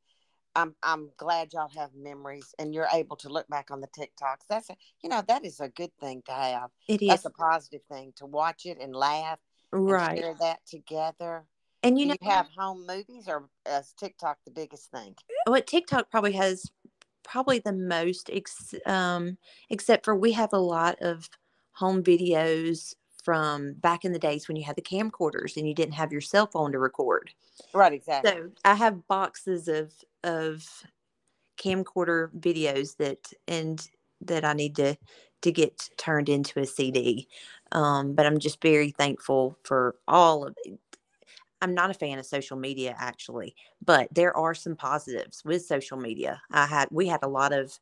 I'm 0.54 0.74
I'm 0.82 1.10
glad 1.18 1.52
y'all 1.52 1.68
have 1.76 1.90
memories 1.94 2.54
and 2.58 2.72
you're 2.72 2.88
able 2.90 3.16
to 3.16 3.28
look 3.28 3.46
back 3.48 3.70
on 3.70 3.82
the 3.82 3.88
TikToks. 3.88 4.46
That's 4.48 4.70
a, 4.70 4.76
you 5.02 5.10
know 5.10 5.22
that 5.28 5.44
is 5.44 5.60
a 5.60 5.68
good 5.68 5.90
thing 6.00 6.22
to 6.24 6.32
have. 6.32 6.70
It 6.88 7.02
is. 7.02 7.08
That's 7.08 7.26
a 7.26 7.30
positive 7.30 7.82
thing 7.90 8.14
to 8.16 8.24
watch 8.24 8.64
it 8.64 8.78
and 8.80 8.96
laugh 8.96 9.38
right. 9.72 10.18
share 10.18 10.34
that 10.40 10.60
together. 10.66 11.44
And 11.82 11.98
you 11.98 12.06
know 12.06 12.16
you 12.20 12.30
have 12.30 12.48
home 12.56 12.86
movies 12.86 13.28
or 13.28 13.48
is 13.68 13.94
tiktok 13.98 14.38
the 14.44 14.50
biggest 14.50 14.90
thing? 14.90 15.14
What 15.46 15.66
tiktok 15.66 16.10
probably 16.10 16.32
has 16.32 16.70
probably 17.22 17.58
the 17.58 17.72
most 17.72 18.30
ex- 18.32 18.74
um, 18.86 19.38
except 19.70 20.04
for 20.04 20.14
we 20.14 20.32
have 20.32 20.52
a 20.52 20.58
lot 20.58 20.96
of 21.00 21.28
home 21.72 22.02
videos 22.02 22.94
from 23.22 23.74
back 23.74 24.04
in 24.04 24.12
the 24.12 24.18
days 24.18 24.48
when 24.48 24.56
you 24.56 24.64
had 24.64 24.76
the 24.76 24.82
camcorders 24.82 25.56
and 25.56 25.66
you 25.66 25.74
didn't 25.74 25.94
have 25.94 26.12
your 26.12 26.20
cell 26.20 26.46
phone 26.46 26.72
to 26.72 26.78
record. 26.78 27.32
Right 27.74 27.92
exactly. 27.92 28.30
So 28.30 28.50
i 28.64 28.74
have 28.74 29.06
boxes 29.08 29.68
of 29.68 29.92
of 30.24 30.64
camcorder 31.58 32.30
videos 32.38 32.96
that 32.96 33.32
and 33.48 33.88
that 34.20 34.44
i 34.44 34.52
need 34.52 34.76
to 34.76 34.96
to 35.42 35.52
get 35.52 35.88
turned 35.96 36.28
into 36.28 36.60
a 36.60 36.66
cd 36.66 37.28
um, 37.72 38.14
but 38.14 38.26
I'm 38.26 38.38
just 38.38 38.60
very 38.62 38.90
thankful 38.90 39.58
for 39.64 39.96
all 40.06 40.46
of 40.46 40.54
it. 40.64 40.78
I'm 41.62 41.74
not 41.74 41.90
a 41.90 41.94
fan 41.94 42.18
of 42.18 42.26
social 42.26 42.56
media 42.56 42.94
actually, 42.98 43.54
but 43.84 44.08
there 44.14 44.36
are 44.36 44.54
some 44.54 44.76
positives 44.76 45.42
with 45.44 45.64
social 45.64 45.96
media. 45.96 46.40
I 46.50 46.66
had 46.66 46.88
we 46.90 47.06
had 47.06 47.22
a 47.22 47.28
lot 47.28 47.52
of 47.52 47.78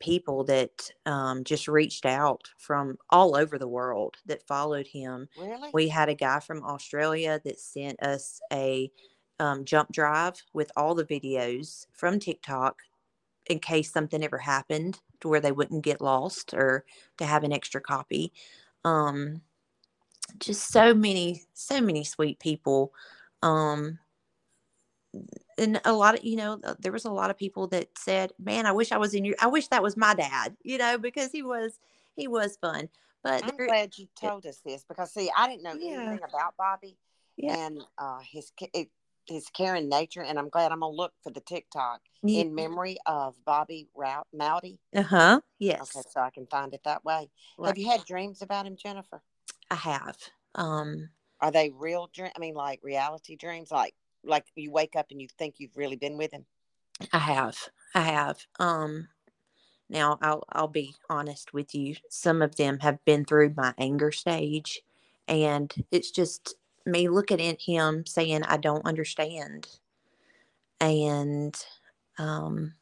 people 0.00 0.42
that 0.44 0.90
um, 1.06 1.44
just 1.44 1.68
reached 1.68 2.06
out 2.06 2.48
from 2.58 2.96
all 3.10 3.36
over 3.36 3.58
the 3.58 3.68
world 3.68 4.16
that 4.26 4.46
followed 4.48 4.86
him. 4.86 5.28
Really? 5.38 5.68
We 5.72 5.88
had 5.88 6.08
a 6.08 6.14
guy 6.14 6.40
from 6.40 6.64
Australia 6.64 7.40
that 7.44 7.60
sent 7.60 8.02
us 8.02 8.40
a 8.52 8.90
um, 9.38 9.64
jump 9.64 9.92
drive 9.92 10.42
with 10.54 10.72
all 10.76 10.94
the 10.94 11.04
videos 11.04 11.86
from 11.92 12.18
TikTok 12.18 12.80
in 13.46 13.58
case 13.58 13.92
something 13.92 14.22
ever 14.22 14.38
happened 14.38 15.00
to 15.20 15.28
where 15.28 15.40
they 15.40 15.52
wouldn't 15.52 15.84
get 15.84 16.00
lost 16.00 16.54
or 16.54 16.84
to 17.18 17.24
have 17.24 17.44
an 17.44 17.52
extra 17.52 17.80
copy. 17.80 18.32
Um, 18.84 19.42
just 20.38 20.72
so 20.72 20.94
many, 20.94 21.42
so 21.52 21.80
many 21.80 22.04
sweet 22.04 22.38
people. 22.38 22.92
Um, 23.42 23.98
and 25.58 25.80
a 25.84 25.92
lot 25.92 26.18
of 26.18 26.24
you 26.24 26.36
know 26.36 26.58
uh, 26.64 26.74
there 26.80 26.92
was 26.92 27.04
a 27.04 27.10
lot 27.10 27.28
of 27.28 27.36
people 27.36 27.66
that 27.66 27.86
said 27.98 28.32
man 28.42 28.64
i 28.64 28.72
wish 28.72 28.92
i 28.92 28.96
was 28.96 29.12
in 29.12 29.26
your 29.26 29.34
i 29.42 29.46
wish 29.46 29.68
that 29.68 29.82
was 29.82 29.94
my 29.94 30.14
dad 30.14 30.56
you 30.62 30.78
know 30.78 30.96
because 30.96 31.30
he 31.30 31.42
was 31.42 31.78
he 32.16 32.26
was 32.26 32.56
fun 32.56 32.88
but 33.22 33.44
I'm 33.44 33.56
there, 33.56 33.66
glad 33.66 33.96
you 33.98 34.08
told 34.20 34.46
us 34.46 34.60
this 34.64 34.84
because 34.88 35.12
see, 35.12 35.30
I 35.36 35.48
didn't 35.48 35.62
know 35.62 35.76
Yeah. 35.78 36.00
anything 36.00 36.24
about 36.28 36.56
Bobby 36.56 36.96
Yeah. 37.36 37.66
and 37.66 37.80
uh, 37.98 38.18
his 38.20 38.52
it, 38.74 38.88
his 39.26 39.48
caring 39.48 39.88
nature, 39.88 40.22
and 40.22 40.38
I'm 40.38 40.48
glad 40.48 40.72
I'm 40.72 40.80
gonna 40.80 40.94
look 40.94 41.12
for 41.22 41.30
the 41.30 41.40
TikTok 41.40 42.00
yeah, 42.22 42.40
in 42.42 42.54
memory 42.54 42.98
of 43.06 43.36
Bobby 43.44 43.88
Rout 43.94 44.26
Moudy. 44.34 44.78
uh-huh 44.94 45.40
yes 45.58 45.80
Okay, 45.96 46.08
so 46.10 46.20
I 46.20 46.30
can 46.30 46.46
find 46.46 46.74
it 46.74 46.82
that 46.84 47.04
way. 47.04 47.30
Right. 47.58 47.68
Have 47.68 47.78
you 47.78 47.88
had 47.90 48.04
dreams 48.04 48.42
about 48.42 48.66
him, 48.66 48.76
Jennifer? 48.76 49.22
i 49.70 49.74
have 49.74 50.16
um 50.54 51.08
Are 51.40 51.50
they 51.50 51.70
real 51.70 52.10
dream? 52.12 52.30
I 52.36 52.38
mean, 52.38 52.54
like 52.54 52.80
reality 52.82 53.36
dreams, 53.36 53.70
like 53.70 53.94
like 54.24 54.44
you 54.54 54.70
wake 54.70 54.96
up 54.96 55.06
and 55.10 55.20
you 55.20 55.28
think 55.38 55.56
you've 55.58 55.76
really 55.76 55.96
been 55.96 56.16
with 56.16 56.32
him. 56.32 56.46
I 57.12 57.18
have. 57.18 57.56
I 57.94 58.00
have. 58.02 58.46
Um 58.58 59.08
now 59.88 60.18
I'll 60.22 60.44
I'll 60.50 60.68
be 60.68 60.94
honest 61.10 61.52
with 61.52 61.74
you. 61.74 61.96
Some 62.08 62.42
of 62.42 62.56
them 62.56 62.80
have 62.80 63.04
been 63.04 63.24
through 63.24 63.54
my 63.56 63.74
anger 63.78 64.12
stage 64.12 64.82
and 65.28 65.72
it's 65.90 66.10
just 66.10 66.54
me 66.86 67.08
looking 67.08 67.40
at 67.40 67.62
him 67.62 68.04
saying 68.06 68.42
I 68.44 68.56
don't 68.56 68.86
understand. 68.86 69.68
And 70.80 71.56
um 72.18 72.74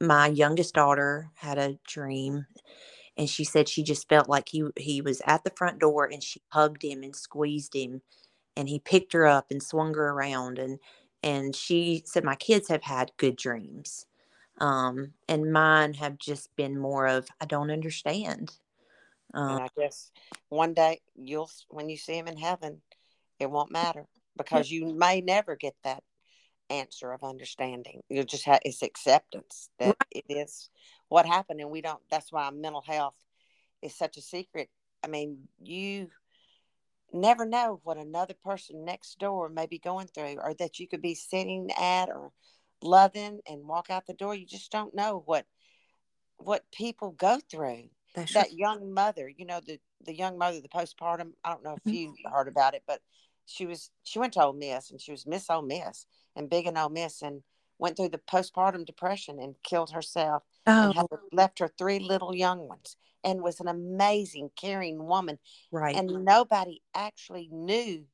my 0.00 0.26
youngest 0.28 0.74
daughter 0.74 1.30
had 1.36 1.58
a 1.58 1.78
dream 1.86 2.46
and 3.16 3.30
she 3.30 3.44
said 3.44 3.68
she 3.68 3.82
just 3.82 4.08
felt 4.08 4.28
like 4.28 4.48
he 4.50 4.64
he 4.76 5.00
was 5.00 5.22
at 5.26 5.42
the 5.42 5.52
front 5.56 5.78
door 5.78 6.04
and 6.04 6.22
she 6.22 6.42
hugged 6.48 6.82
him 6.84 7.02
and 7.02 7.16
squeezed 7.16 7.74
him 7.74 8.02
and 8.56 8.68
he 8.68 8.78
picked 8.78 9.12
her 9.14 9.26
up 9.26 9.46
and 9.50 9.62
swung 9.62 9.94
her 9.94 10.10
around 10.10 10.58
and 10.58 10.78
and 11.22 11.56
she 11.56 12.02
said 12.04 12.24
my 12.24 12.36
kids 12.36 12.68
have 12.68 12.82
had 12.82 13.10
good 13.16 13.36
dreams 13.36 14.06
um 14.58 15.14
and 15.28 15.50
mine 15.50 15.94
have 15.94 16.18
just 16.18 16.54
been 16.56 16.78
more 16.78 17.06
of 17.06 17.26
i 17.40 17.46
don't 17.46 17.70
understand 17.70 18.52
um, 19.34 19.56
And 19.56 19.62
I 19.62 19.68
guess 19.76 20.12
one 20.48 20.72
day 20.72 21.00
you'll, 21.14 21.50
when 21.68 21.88
you 21.88 21.96
see 21.96 22.14
him 22.14 22.26
in 22.26 22.38
heaven, 22.38 22.80
it 23.38 23.50
won't 23.50 23.70
matter 23.72 24.06
because 24.36 24.70
you 24.70 24.94
may 24.94 25.20
never 25.20 25.56
get 25.56 25.74
that 25.84 26.02
answer 26.70 27.12
of 27.12 27.22
understanding. 27.22 28.02
You'll 28.08 28.24
just 28.24 28.44
have 28.44 28.60
it's 28.64 28.82
acceptance 28.82 29.70
that 29.78 29.96
it 30.10 30.24
is 30.28 30.70
what 31.08 31.26
happened, 31.26 31.60
and 31.60 31.70
we 31.70 31.80
don't. 31.80 32.02
That's 32.10 32.32
why 32.32 32.50
mental 32.50 32.82
health 32.82 33.16
is 33.82 33.96
such 33.96 34.16
a 34.16 34.22
secret. 34.22 34.68
I 35.02 35.08
mean, 35.08 35.48
you 35.62 36.08
never 37.12 37.46
know 37.46 37.80
what 37.84 37.96
another 37.98 38.34
person 38.44 38.84
next 38.84 39.18
door 39.18 39.48
may 39.48 39.66
be 39.66 39.78
going 39.78 40.08
through, 40.08 40.38
or 40.42 40.54
that 40.54 40.78
you 40.78 40.88
could 40.88 41.02
be 41.02 41.14
sitting 41.14 41.70
at 41.78 42.08
or 42.08 42.32
loving 42.82 43.40
and 43.48 43.66
walk 43.66 43.90
out 43.90 44.06
the 44.06 44.14
door. 44.14 44.34
You 44.34 44.46
just 44.46 44.72
don't 44.72 44.94
know 44.94 45.22
what 45.26 45.46
what 46.38 46.70
people 46.70 47.12
go 47.12 47.40
through 47.50 47.88
that's 48.14 48.32
that 48.34 48.48
right. 48.48 48.52
young 48.52 48.92
mother, 48.92 49.28
you 49.28 49.46
know, 49.46 49.60
the 49.60 49.78
the 50.04 50.14
young 50.14 50.38
mother, 50.38 50.60
the 50.60 50.68
postpartum. 50.68 51.32
I 51.44 51.50
don't 51.50 51.64
know 51.64 51.74
if 51.74 51.92
Mhm. 51.92 51.94
you 51.94 52.14
heard 52.30 52.48
about 52.48 52.74
it, 52.74 52.82
but 52.86 53.00
she 53.46 53.66
was 53.66 53.90
she 54.02 54.18
went 54.18 54.32
to 54.34 54.42
Ole 54.44 54.52
Miss 54.52 54.90
and 54.90 55.00
she 55.00 55.12
was 55.12 55.26
Miss 55.26 55.48
Ole 55.48 55.62
Miss 55.62 56.06
and 56.34 56.50
big 56.50 56.66
in 56.66 56.76
Ole 56.76 56.88
Miss 56.90 57.22
and 57.22 57.42
went 57.78 57.96
through 57.96 58.08
the 58.08 58.18
postpartum 58.18 58.84
depression 58.84 59.38
and 59.38 59.54
killed 59.62 59.90
herself 59.92 60.42
and 60.66 60.92
oh 60.94 60.96
had 60.96 61.06
left 61.32 61.58
her 61.58 61.68
three 61.68 61.98
little 61.98 62.34
young 62.34 62.66
ones 62.66 62.96
and 63.24 63.42
was 63.42 63.58
an 63.60 63.68
amazing, 63.68 64.50
caring 64.56 65.04
woman. 65.04 65.38
right 65.72 65.96
And 65.96 66.24
nobody 66.24 66.80
actually 66.94 67.48
knew 67.50 68.04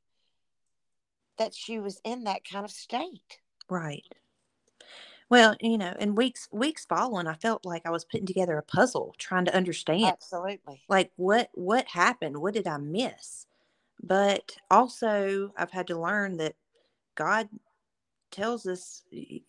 that 1.39 1.55
she 1.55 1.79
was 1.79 2.01
in 2.05 2.25
that 2.25 2.45
kind 2.45 2.65
of 2.65 2.71
state. 2.71 3.41
right 3.69 4.05
well 5.31 5.57
you 5.61 5.79
know 5.79 5.95
in 5.99 6.15
weeks 6.15 6.49
weeks 6.53 6.85
following 6.85 7.27
i 7.27 7.35
felt 7.35 7.65
like 7.65 7.83
i 7.87 7.91
was 7.91 8.05
putting 8.05 8.27
together 8.27 8.59
a 8.59 8.63
puzzle 8.63 9.15
trying 9.19 9.45
to 9.47 9.55
understand 9.57 10.05
Absolutely. 10.05 10.83
like 10.89 11.11
what 11.17 11.49
what 11.55 11.87
happened 11.89 12.37
what 12.37 12.53
did 12.55 12.67
i 12.67 12.77
miss 12.77 13.47
but 14.03 14.57
also 14.71 15.53
i've 15.57 15.71
had 15.71 15.87
to 15.87 15.99
learn 15.99 16.37
that 16.37 16.55
god 17.15 17.49
tells 18.31 18.67
us 18.67 19.03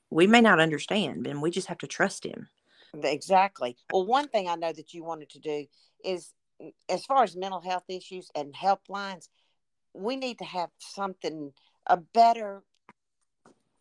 we 0.10 0.28
may 0.28 0.41
not 0.41 0.60
understand 0.60 1.26
and 1.26 1.41
we 1.41 1.49
just 1.49 1.68
have 1.68 1.78
to 1.78 1.88
trust 1.88 2.26
him 2.26 2.47
Exactly. 3.01 3.76
Well, 3.91 4.06
one 4.06 4.28
thing 4.28 4.47
I 4.47 4.56
know 4.56 4.72
that 4.72 4.93
you 4.93 5.04
wanted 5.04 5.30
to 5.32 5.39
do 5.39 5.66
is, 6.04 6.34
mm, 6.62 6.74
as 6.89 7.06
far 7.06 7.24
as 7.24 7.36
mental 7.36 7.62
health 7.62 7.86
issues 7.89 8.30
and 8.36 8.54
helplines, 8.54 9.30
we 9.93 10.16
need 10.16 10.38
to 10.39 10.45
have 10.45 10.70
something, 10.80 11.54
a 11.88 11.97
better 11.97 12.64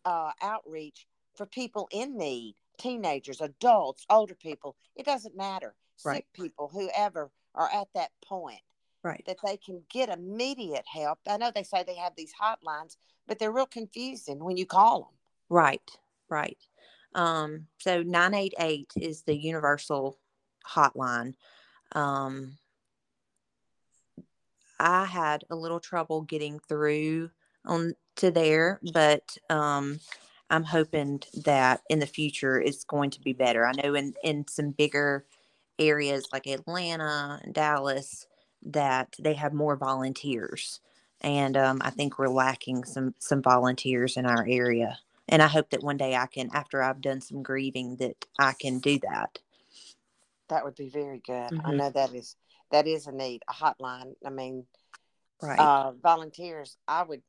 uh, 0.05 0.31
outreach 0.41 1.07
for 1.35 1.45
people 1.45 1.87
in 1.91 2.17
need 2.17 2.55
teenagers, 2.77 3.39
adults, 3.39 4.05
older 4.09 4.35
people. 4.35 4.75
It 4.95 5.05
doesn't 5.05 5.37
matter. 5.37 5.75
Right. 6.03 6.17
Sick 6.17 6.27
people, 6.33 6.69
whoever 6.73 7.31
are 7.53 7.69
at 7.71 7.87
that 7.93 8.09
point, 8.25 8.61
right 9.03 9.23
that 9.27 9.37
they 9.45 9.57
can 9.57 9.81
get 9.89 10.09
immediate 10.09 10.85
help. 10.91 11.19
I 11.27 11.37
know 11.37 11.51
they 11.53 11.63
say 11.63 11.83
they 11.83 11.95
have 11.95 12.13
these 12.15 12.33
hotlines, 12.41 12.97
but 13.27 13.39
they're 13.39 13.51
real 13.51 13.65
confusing 13.65 14.43
when 14.43 14.57
you 14.57 14.65
call 14.65 14.99
them. 15.01 15.09
right 15.49 15.91
right 16.29 16.57
um 17.15 17.67
so 17.79 18.01
988 18.01 18.91
is 18.97 19.21
the 19.23 19.35
universal 19.35 20.17
hotline 20.67 21.33
um 21.93 22.57
i 24.79 25.05
had 25.05 25.43
a 25.49 25.55
little 25.55 25.79
trouble 25.79 26.21
getting 26.21 26.59
through 26.67 27.29
on 27.65 27.93
to 28.15 28.31
there 28.31 28.79
but 28.93 29.37
um 29.49 29.99
i'm 30.49 30.63
hoping 30.63 31.21
that 31.45 31.81
in 31.89 31.99
the 31.99 32.07
future 32.07 32.59
it's 32.59 32.83
going 32.83 33.09
to 33.11 33.21
be 33.21 33.33
better 33.33 33.65
i 33.67 33.71
know 33.73 33.93
in 33.93 34.13
in 34.23 34.45
some 34.47 34.71
bigger 34.71 35.25
areas 35.77 36.25
like 36.31 36.47
atlanta 36.47 37.39
and 37.43 37.53
dallas 37.53 38.25
that 38.65 39.15
they 39.19 39.33
have 39.33 39.53
more 39.53 39.75
volunteers 39.75 40.79
and 41.21 41.57
um, 41.57 41.79
i 41.83 41.89
think 41.89 42.17
we're 42.17 42.27
lacking 42.27 42.83
some 42.83 43.13
some 43.19 43.41
volunteers 43.41 44.17
in 44.17 44.25
our 44.25 44.45
area 44.47 44.99
and 45.29 45.41
i 45.41 45.47
hope 45.47 45.69
that 45.69 45.83
one 45.83 45.97
day 45.97 46.15
i 46.15 46.25
can 46.25 46.49
after 46.53 46.81
i've 46.81 47.01
done 47.01 47.21
some 47.21 47.43
grieving 47.43 47.95
that 47.97 48.15
i 48.39 48.53
can 48.53 48.79
do 48.79 48.99
that 48.99 49.39
That 50.49 50.65
would 50.65 50.75
be 50.75 50.89
very 50.89 51.19
good. 51.19 51.51
I 51.65 51.71
Mhm. 51.71 51.77
know 51.77 51.89
that 51.89 52.13
is 52.13 52.35
that 52.71 52.85
is 52.87 53.07
a 53.07 53.11
need, 53.11 53.41
a 53.49 53.53
hotline. 53.53 54.15
I 54.25 54.29
mean, 54.29 54.67
right 55.41 55.59
uh, 55.59 55.91
volunteers. 55.93 56.77
I 56.87 57.03
would 57.03 57.21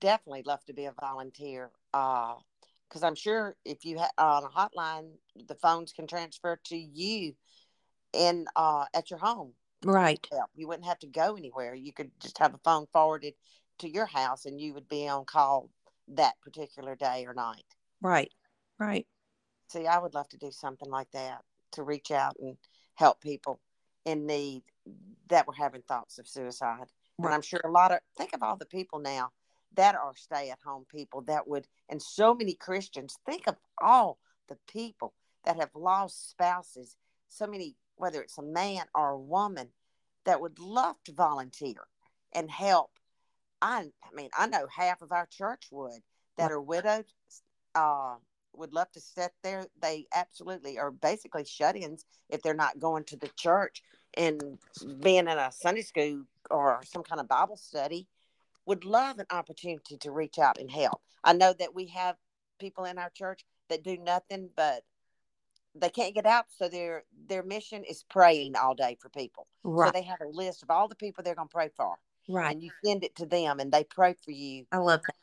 definitely 0.00 0.42
love 0.44 0.64
to 0.66 0.72
be 0.72 0.86
a 0.86 0.92
volunteer 0.92 1.70
because 1.92 3.02
I'm 3.02 3.14
sure 3.14 3.56
if 3.64 3.84
you 3.84 3.98
ha- 3.98 4.10
on 4.18 4.44
a 4.44 4.48
hotline, 4.48 5.12
the 5.46 5.54
phones 5.54 5.92
can 5.92 6.06
transfer 6.06 6.58
to 6.64 6.76
you 6.76 7.34
in 8.12 8.46
uh, 8.56 8.86
at 8.94 9.10
your 9.10 9.18
home. 9.18 9.52
Right. 9.84 10.26
You 10.54 10.68
wouldn't 10.68 10.86
have 10.86 10.98
to 11.00 11.06
go 11.06 11.36
anywhere. 11.36 11.74
You 11.74 11.92
could 11.92 12.10
just 12.20 12.38
have 12.38 12.54
a 12.54 12.60
phone 12.64 12.86
forwarded 12.92 13.34
to 13.78 13.88
your 13.88 14.06
house, 14.06 14.46
and 14.46 14.60
you 14.60 14.74
would 14.74 14.88
be 14.88 15.08
on 15.08 15.24
call 15.24 15.70
that 16.08 16.34
particular 16.42 16.96
day 16.96 17.24
or 17.26 17.34
night. 17.34 17.64
right 18.00 18.32
right 18.78 19.06
See, 19.68 19.86
I 19.86 19.98
would 19.98 20.14
love 20.14 20.28
to 20.30 20.36
do 20.36 20.50
something 20.50 20.90
like 20.90 21.10
that 21.12 21.42
to 21.72 21.84
reach 21.84 22.10
out 22.10 22.34
and 22.40 22.56
help 22.94 23.20
people 23.20 23.60
in 24.04 24.26
need 24.26 24.62
that 25.28 25.46
were 25.46 25.54
having 25.54 25.82
thoughts 25.82 26.18
of 26.18 26.26
suicide. 26.26 26.86
And 27.22 27.32
I'm 27.32 27.42
sure 27.42 27.60
a 27.64 27.70
lot 27.70 27.92
of 27.92 28.00
think 28.16 28.32
of 28.32 28.42
all 28.42 28.56
the 28.56 28.66
people 28.66 28.98
now 28.98 29.30
that 29.76 29.94
are 29.94 30.16
stay 30.16 30.50
at 30.50 30.58
home 30.64 30.86
people 30.90 31.20
that 31.22 31.46
would, 31.46 31.68
and 31.88 32.02
so 32.02 32.34
many 32.34 32.54
Christians, 32.54 33.16
think 33.24 33.46
of 33.46 33.56
all 33.80 34.18
the 34.48 34.58
people 34.66 35.14
that 35.44 35.56
have 35.56 35.70
lost 35.74 36.30
spouses, 36.30 36.96
so 37.28 37.46
many, 37.46 37.76
whether 38.00 38.22
it's 38.22 38.38
a 38.38 38.42
man 38.42 38.84
or 38.94 39.10
a 39.10 39.18
woman, 39.18 39.68
that 40.24 40.40
would 40.40 40.58
love 40.58 40.96
to 41.04 41.12
volunteer 41.12 41.86
and 42.32 42.50
help. 42.50 42.90
I, 43.62 43.90
I 44.02 44.14
mean, 44.14 44.30
I 44.36 44.46
know 44.46 44.66
half 44.74 45.02
of 45.02 45.12
our 45.12 45.26
church 45.26 45.68
would 45.70 46.00
that 46.36 46.50
are 46.50 46.60
widowed. 46.60 47.06
Uh, 47.74 48.16
would 48.54 48.72
love 48.72 48.90
to 48.92 49.00
sit 49.00 49.32
there. 49.42 49.64
They 49.80 50.06
absolutely 50.14 50.78
are 50.78 50.90
basically 50.90 51.44
shut 51.44 51.76
ins 51.76 52.04
if 52.28 52.42
they're 52.42 52.54
not 52.54 52.80
going 52.80 53.04
to 53.04 53.16
the 53.16 53.30
church 53.36 53.82
and 54.14 54.58
being 55.00 55.28
in 55.28 55.28
a 55.28 55.52
Sunday 55.52 55.82
school 55.82 56.24
or 56.50 56.80
some 56.84 57.02
kind 57.02 57.20
of 57.20 57.28
Bible 57.28 57.56
study. 57.56 58.08
Would 58.66 58.84
love 58.84 59.18
an 59.18 59.26
opportunity 59.30 59.96
to 59.98 60.10
reach 60.10 60.38
out 60.38 60.58
and 60.58 60.70
help. 60.70 61.00
I 61.24 61.32
know 61.32 61.54
that 61.58 61.74
we 61.74 61.86
have 61.88 62.16
people 62.58 62.84
in 62.84 62.98
our 62.98 63.10
church 63.10 63.44
that 63.68 63.84
do 63.84 63.96
nothing 63.96 64.50
but 64.56 64.82
they 65.74 65.88
can't 65.88 66.14
get 66.14 66.26
out, 66.26 66.46
so 66.56 66.68
their 66.68 67.04
their 67.28 67.42
mission 67.42 67.84
is 67.84 68.04
praying 68.10 68.56
all 68.56 68.74
day 68.74 68.96
for 69.00 69.08
people. 69.08 69.46
Right. 69.62 69.88
So 69.88 69.92
they 69.92 70.02
have 70.02 70.20
a 70.20 70.28
list 70.28 70.62
of 70.62 70.70
all 70.70 70.88
the 70.88 70.94
people 70.94 71.22
they're 71.22 71.34
going 71.34 71.48
to 71.48 71.54
pray 71.54 71.70
for, 71.76 71.96
right. 72.28 72.52
and 72.52 72.62
you 72.62 72.70
send 72.84 73.04
it 73.04 73.14
to 73.16 73.26
them, 73.26 73.60
and 73.60 73.70
they 73.70 73.84
pray 73.84 74.14
for 74.24 74.32
you 74.32 74.66
I 74.72 74.78
love 74.78 75.00
that. 75.06 75.14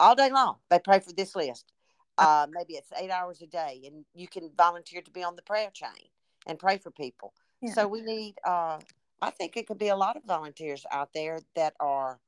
all 0.00 0.14
day 0.14 0.30
long. 0.30 0.56
They 0.70 0.78
pray 0.78 1.00
for 1.00 1.12
this 1.12 1.36
list. 1.36 1.72
Uh, 2.16 2.46
maybe 2.50 2.74
it's 2.74 2.92
eight 3.00 3.10
hours 3.10 3.42
a 3.42 3.46
day, 3.46 3.82
and 3.86 4.04
you 4.14 4.28
can 4.28 4.50
volunteer 4.56 5.02
to 5.02 5.10
be 5.10 5.22
on 5.22 5.36
the 5.36 5.42
prayer 5.42 5.70
chain 5.72 6.08
and 6.46 6.58
pray 6.58 6.78
for 6.78 6.90
people. 6.90 7.32
Yeah. 7.60 7.72
So 7.72 7.88
we 7.88 8.02
need. 8.02 8.34
Uh, 8.44 8.78
I 9.22 9.30
think 9.30 9.56
it 9.56 9.66
could 9.66 9.78
be 9.78 9.88
a 9.88 9.96
lot 9.96 10.16
of 10.16 10.24
volunteers 10.24 10.84
out 10.90 11.10
there 11.14 11.38
that 11.54 11.74
are 11.80 12.18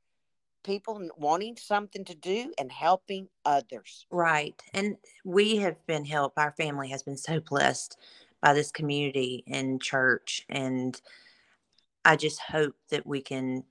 people 0.67 1.09
wanting 1.17 1.57
something 1.57 2.05
to 2.05 2.15
do 2.15 2.53
and 2.59 2.71
helping 2.71 3.29
others. 3.45 4.05
Right. 4.11 4.61
And 4.75 4.97
we 5.25 5.57
have 5.59 5.87
been 5.87 6.05
helped. 6.05 6.37
Our 6.39 6.53
family 6.53 6.89
has 6.89 7.03
been 7.03 7.17
so 7.17 7.41
blessed 7.41 7.97
by 8.43 8.53
this 8.53 8.73
community 8.73 9.45
and 9.47 9.81
church. 9.81 10.45
And 10.49 11.01
I 12.05 12.17
just 12.17 12.41
hope 12.41 12.75
that 12.91 13.07
we 13.07 13.23
can 13.23 13.65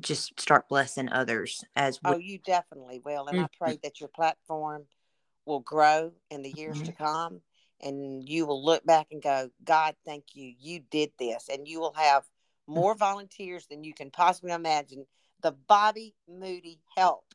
just 0.00 0.40
start 0.40 0.68
blessing 0.68 1.10
others 1.12 1.64
as 1.76 2.00
we. 2.02 2.12
Oh, 2.12 2.16
you 2.16 2.38
definitely 2.38 2.98
will, 3.00 3.28
and 3.28 3.38
I 3.38 3.44
Mhm. 3.44 3.58
pray 3.58 3.76
that 3.82 4.00
your 4.00 4.08
platform 4.08 4.88
will 5.44 5.60
grow 5.60 6.12
in 6.30 6.42
the 6.42 6.50
years 6.50 6.80
to 6.82 6.92
come, 6.92 7.42
and 7.80 8.26
you 8.28 8.46
will 8.46 8.64
look 8.64 8.84
back 8.84 9.08
and 9.10 9.22
go, 9.22 9.50
God, 9.64 9.96
thank 10.04 10.34
you, 10.34 10.54
you 10.58 10.80
did 10.80 11.12
this, 11.18 11.48
and 11.48 11.68
you 11.68 11.78
will 11.78 11.92
have 11.92 12.24
more 12.66 12.94
volunteers 12.94 13.66
than 13.66 13.84
you 13.84 13.92
can 13.92 14.10
possibly 14.10 14.52
imagine. 14.52 15.06
The 15.42 15.52
Bobby 15.52 16.14
Moudy 16.28 16.80
Help 16.96 17.34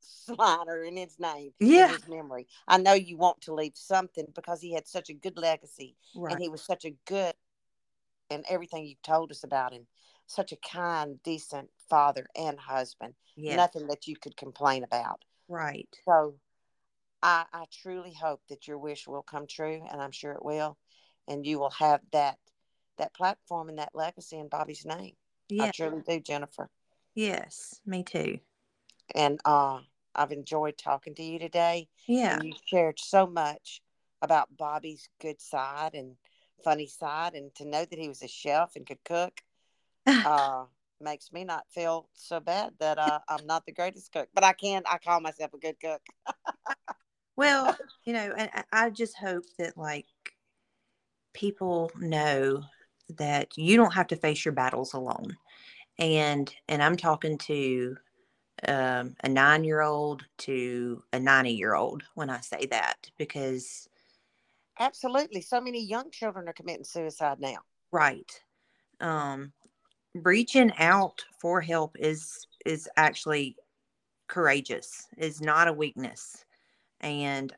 Slider 0.00 0.82
in 0.84 0.96
his 0.96 1.18
name, 1.18 1.52
Yeah. 1.58 1.86
in 1.86 1.94
his 1.94 2.08
memory. 2.08 2.46
I 2.68 2.78
know 2.78 2.92
you 2.92 3.16
want 3.16 3.40
to 3.42 3.54
leave 3.54 3.76
something 3.76 4.26
because 4.34 4.60
he 4.60 4.72
had 4.72 4.86
such 4.86 5.08
a 5.08 5.14
good 5.14 5.38
legacy, 5.38 5.96
right. 6.14 6.32
and 6.32 6.42
he 6.42 6.48
was 6.48 6.62
such 6.62 6.84
a 6.84 6.96
good, 7.06 7.34
and 8.30 8.44
everything 8.48 8.84
you've 8.84 9.02
told 9.02 9.30
us 9.30 9.44
about 9.44 9.72
him, 9.72 9.86
such 10.26 10.52
a 10.52 10.56
kind, 10.56 11.22
decent 11.22 11.70
father 11.88 12.26
and 12.34 12.58
husband 12.58 13.14
yeah. 13.36 13.56
nothing 13.56 13.86
that 13.88 14.06
you 14.06 14.16
could 14.16 14.36
complain 14.36 14.84
about. 14.84 15.24
Right. 15.48 15.88
So 16.04 16.36
I, 17.22 17.44
I 17.52 17.64
truly 17.70 18.12
hope 18.12 18.40
that 18.48 18.66
your 18.66 18.78
wish 18.78 19.06
will 19.06 19.22
come 19.22 19.46
true, 19.46 19.82
and 19.90 20.00
I'm 20.00 20.12
sure 20.12 20.32
it 20.32 20.44
will, 20.44 20.78
and 21.28 21.46
you 21.46 21.58
will 21.58 21.70
have 21.70 22.00
that 22.12 22.38
that 22.96 23.14
platform 23.14 23.68
and 23.68 23.78
that 23.78 23.90
legacy 23.92 24.38
in 24.38 24.48
Bobby's 24.48 24.86
name. 24.86 25.14
Yeah. 25.48 25.64
I 25.64 25.70
truly 25.72 26.02
do, 26.06 26.20
Jennifer. 26.20 26.70
Yes. 27.14 27.80
Me 27.86 28.02
too. 28.02 28.38
And 29.14 29.40
uh, 29.44 29.80
I've 30.14 30.32
enjoyed 30.32 30.76
talking 30.78 31.14
to 31.14 31.22
you 31.22 31.38
today. 31.38 31.88
Yeah. 32.06 32.36
And 32.36 32.44
you 32.44 32.54
shared 32.66 32.98
so 32.98 33.26
much 33.26 33.82
about 34.22 34.56
Bobby's 34.56 35.08
good 35.20 35.40
side 35.40 35.94
and 35.94 36.16
funny 36.62 36.86
side, 36.86 37.34
and 37.34 37.54
to 37.56 37.64
know 37.66 37.84
that 37.84 37.98
he 37.98 38.08
was 38.08 38.22
a 38.22 38.28
chef 38.28 38.74
and 38.76 38.86
could 38.86 39.04
cook 39.04 39.42
uh, 40.06 40.64
makes 41.00 41.32
me 41.32 41.44
not 41.44 41.64
feel 41.70 42.08
so 42.14 42.40
bad 42.40 42.72
that 42.80 42.98
uh, 42.98 43.20
I'm 43.28 43.46
not 43.46 43.66
the 43.66 43.72
greatest 43.72 44.12
cook, 44.12 44.28
but 44.34 44.44
I 44.44 44.52
can. 44.52 44.82
I 44.90 44.98
call 44.98 45.20
myself 45.20 45.52
a 45.54 45.58
good 45.58 45.76
cook. 45.80 46.02
Well, 47.36 47.76
you 48.04 48.12
know, 48.12 48.32
and 48.38 48.48
I- 48.54 48.84
I 48.84 48.90
just 48.90 49.18
hope 49.18 49.42
that 49.58 49.76
like 49.76 50.06
people 51.32 51.90
know 51.98 52.62
that 53.18 53.58
you 53.58 53.76
don't 53.76 53.92
have 53.94 54.06
to 54.08 54.16
face 54.16 54.44
your 54.44 54.52
battles 54.54 54.94
alone. 54.94 55.36
And 55.98 56.54
and 56.68 56.82
I'm 56.82 56.96
talking 56.96 57.38
to 57.38 57.96
um, 58.68 59.16
a 59.22 59.28
nine 59.28 59.64
year 59.64 59.82
old 59.82 60.24
to 60.38 61.02
a 61.12 61.20
90 61.20 61.52
year 61.52 61.74
old 61.74 62.02
when 62.14 62.30
I 62.30 62.40
say 62.40 62.66
that 62.70 63.10
because 63.18 63.88
Absolutely. 64.78 65.40
So 65.40 65.60
many 65.60 65.84
young 65.84 66.10
children 66.12 66.48
are 66.48 66.52
committing 66.52 66.84
suicide 66.84 67.40
now. 67.40 67.58
right 67.92 68.42
um 69.00 69.52
reaching 70.14 70.72
out 70.78 71.24
for 71.40 71.60
help 71.60 71.96
is 71.98 72.46
is 72.64 72.88
actually 72.96 73.56
courageous 74.28 75.06
is 75.18 75.40
not 75.40 75.68
a 75.68 75.72
weakness 75.72 76.44
and 77.00 77.54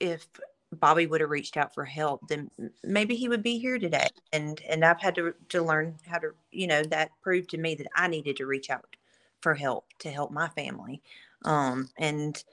if 0.00 0.28
bobby 0.74 1.06
would 1.06 1.20
have 1.20 1.30
reached 1.30 1.56
out 1.56 1.74
for 1.74 1.84
help 1.84 2.26
then 2.28 2.50
maybe 2.82 3.14
he 3.16 3.28
would 3.28 3.42
be 3.42 3.58
here 3.58 3.78
today 3.78 4.08
and 4.32 4.60
and 4.68 4.84
i've 4.84 5.00
had 5.00 5.14
to 5.14 5.34
to 5.48 5.62
learn 5.62 5.96
how 6.06 6.18
to 6.18 6.30
you 6.50 6.66
know 6.66 6.82
that 6.82 7.10
proved 7.22 7.50
to 7.50 7.58
me 7.58 7.74
that 7.74 7.86
i 7.96 8.06
needed 8.08 8.36
to 8.36 8.46
reach 8.46 8.70
out 8.70 8.96
for 9.40 9.54
help 9.54 9.86
to 9.98 10.10
help 10.10 10.30
my 10.30 10.48
family 10.48 11.02
um 11.44 11.88
and 11.98 12.44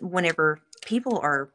whenever 0.00 0.60
people 0.84 1.18
are 1.22 1.50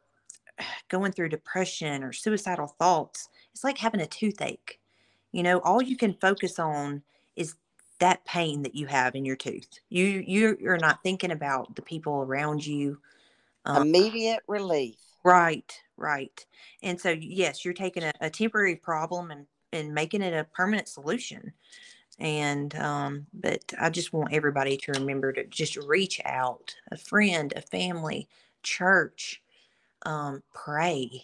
going 0.89 1.11
through 1.11 1.29
depression 1.29 2.03
or 2.03 2.13
suicidal 2.13 2.67
thoughts 2.67 3.29
it's 3.53 3.63
like 3.63 3.77
having 3.77 4.01
a 4.01 4.07
toothache 4.07 4.79
you 5.31 5.43
know 5.43 5.59
all 5.59 5.81
you 5.81 5.97
can 5.97 6.13
focus 6.15 6.59
on 6.59 7.01
is 7.35 7.55
that 7.99 8.25
pain 8.25 8.63
that 8.63 8.75
you 8.75 8.87
have 8.87 9.15
in 9.15 9.25
your 9.25 9.35
tooth 9.35 9.79
you 9.89 10.05
you 10.25 10.57
you're 10.59 10.77
not 10.77 11.03
thinking 11.03 11.31
about 11.31 11.75
the 11.75 11.81
people 11.81 12.21
around 12.23 12.65
you 12.65 12.99
Um, 13.65 13.87
Immediate 13.87 14.43
relief. 14.47 14.97
Right 15.23 15.81
right 15.97 16.45
and 16.81 16.99
so 16.99 17.09
yes 17.09 17.63
you're 17.63 17.73
taking 17.73 18.03
a, 18.03 18.11
a 18.21 18.29
temporary 18.29 18.75
problem 18.75 19.31
and 19.31 19.45
and 19.73 19.93
making 19.93 20.21
it 20.21 20.33
a 20.33 20.43
permanent 20.55 20.87
solution 20.87 21.51
and 22.19 22.75
um 22.75 23.25
but 23.33 23.73
i 23.79 23.89
just 23.89 24.13
want 24.13 24.33
everybody 24.33 24.77
to 24.77 24.91
remember 24.93 25.31
to 25.31 25.45
just 25.45 25.77
reach 25.77 26.19
out 26.25 26.75
a 26.91 26.97
friend 26.97 27.53
a 27.55 27.61
family 27.61 28.27
church 28.63 29.41
um 30.05 30.41
pray 30.53 31.23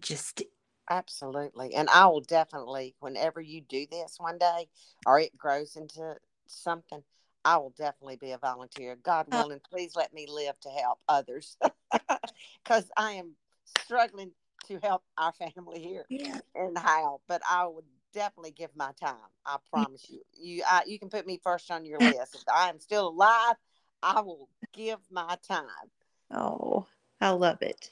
just 0.00 0.42
Absolutely. 0.90 1.74
And 1.74 1.88
I 1.88 2.06
will 2.06 2.20
definitely, 2.20 2.94
whenever 3.00 3.40
you 3.40 3.62
do 3.62 3.86
this 3.90 4.16
one 4.18 4.38
day 4.38 4.68
or 5.06 5.18
it 5.18 5.36
grows 5.36 5.76
into 5.76 6.16
something, 6.46 7.02
I 7.44 7.56
will 7.56 7.74
definitely 7.76 8.16
be 8.16 8.32
a 8.32 8.38
volunteer. 8.38 8.96
God 8.96 9.26
Oh. 9.32 9.38
willing, 9.38 9.60
please 9.70 9.96
let 9.96 10.12
me 10.12 10.26
live 10.28 10.58
to 10.60 10.68
help 10.68 10.98
others 11.08 11.56
because 12.64 12.90
I 12.96 13.12
am 13.12 13.36
struggling 13.64 14.32
to 14.66 14.78
help 14.82 15.02
our 15.18 15.32
family 15.32 15.80
here 15.80 16.06
yeah 16.08 16.40
and 16.54 16.76
how, 16.78 17.20
but 17.28 17.42
I 17.48 17.66
would 17.66 17.84
definitely 18.12 18.52
give 18.52 18.74
my 18.76 18.92
time. 19.00 19.30
I 19.44 19.56
promise 19.70 20.08
you. 20.08 20.20
You 20.34 20.62
I, 20.66 20.82
you 20.86 20.98
can 20.98 21.08
put 21.10 21.26
me 21.26 21.40
first 21.42 21.70
on 21.70 21.84
your 21.84 22.00
list. 22.00 22.34
If 22.34 22.42
I 22.52 22.68
am 22.68 22.80
still 22.80 23.08
alive, 23.08 23.56
I 24.02 24.20
will 24.20 24.48
give 24.72 24.98
my 25.10 25.36
time. 25.46 25.90
oh 26.30 26.86
i 27.20 27.30
love 27.30 27.62
it 27.62 27.90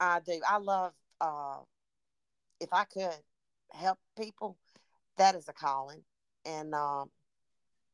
I 0.00 0.20
do. 0.20 0.40
I 0.48 0.58
love 0.58 0.92
uh 1.20 1.60
if 2.60 2.72
I 2.72 2.84
could 2.84 3.16
help 3.72 3.98
people, 4.16 4.58
that 5.16 5.34
is 5.34 5.48
a 5.48 5.52
calling. 5.52 6.04
And 6.44 6.74
um 6.74 7.10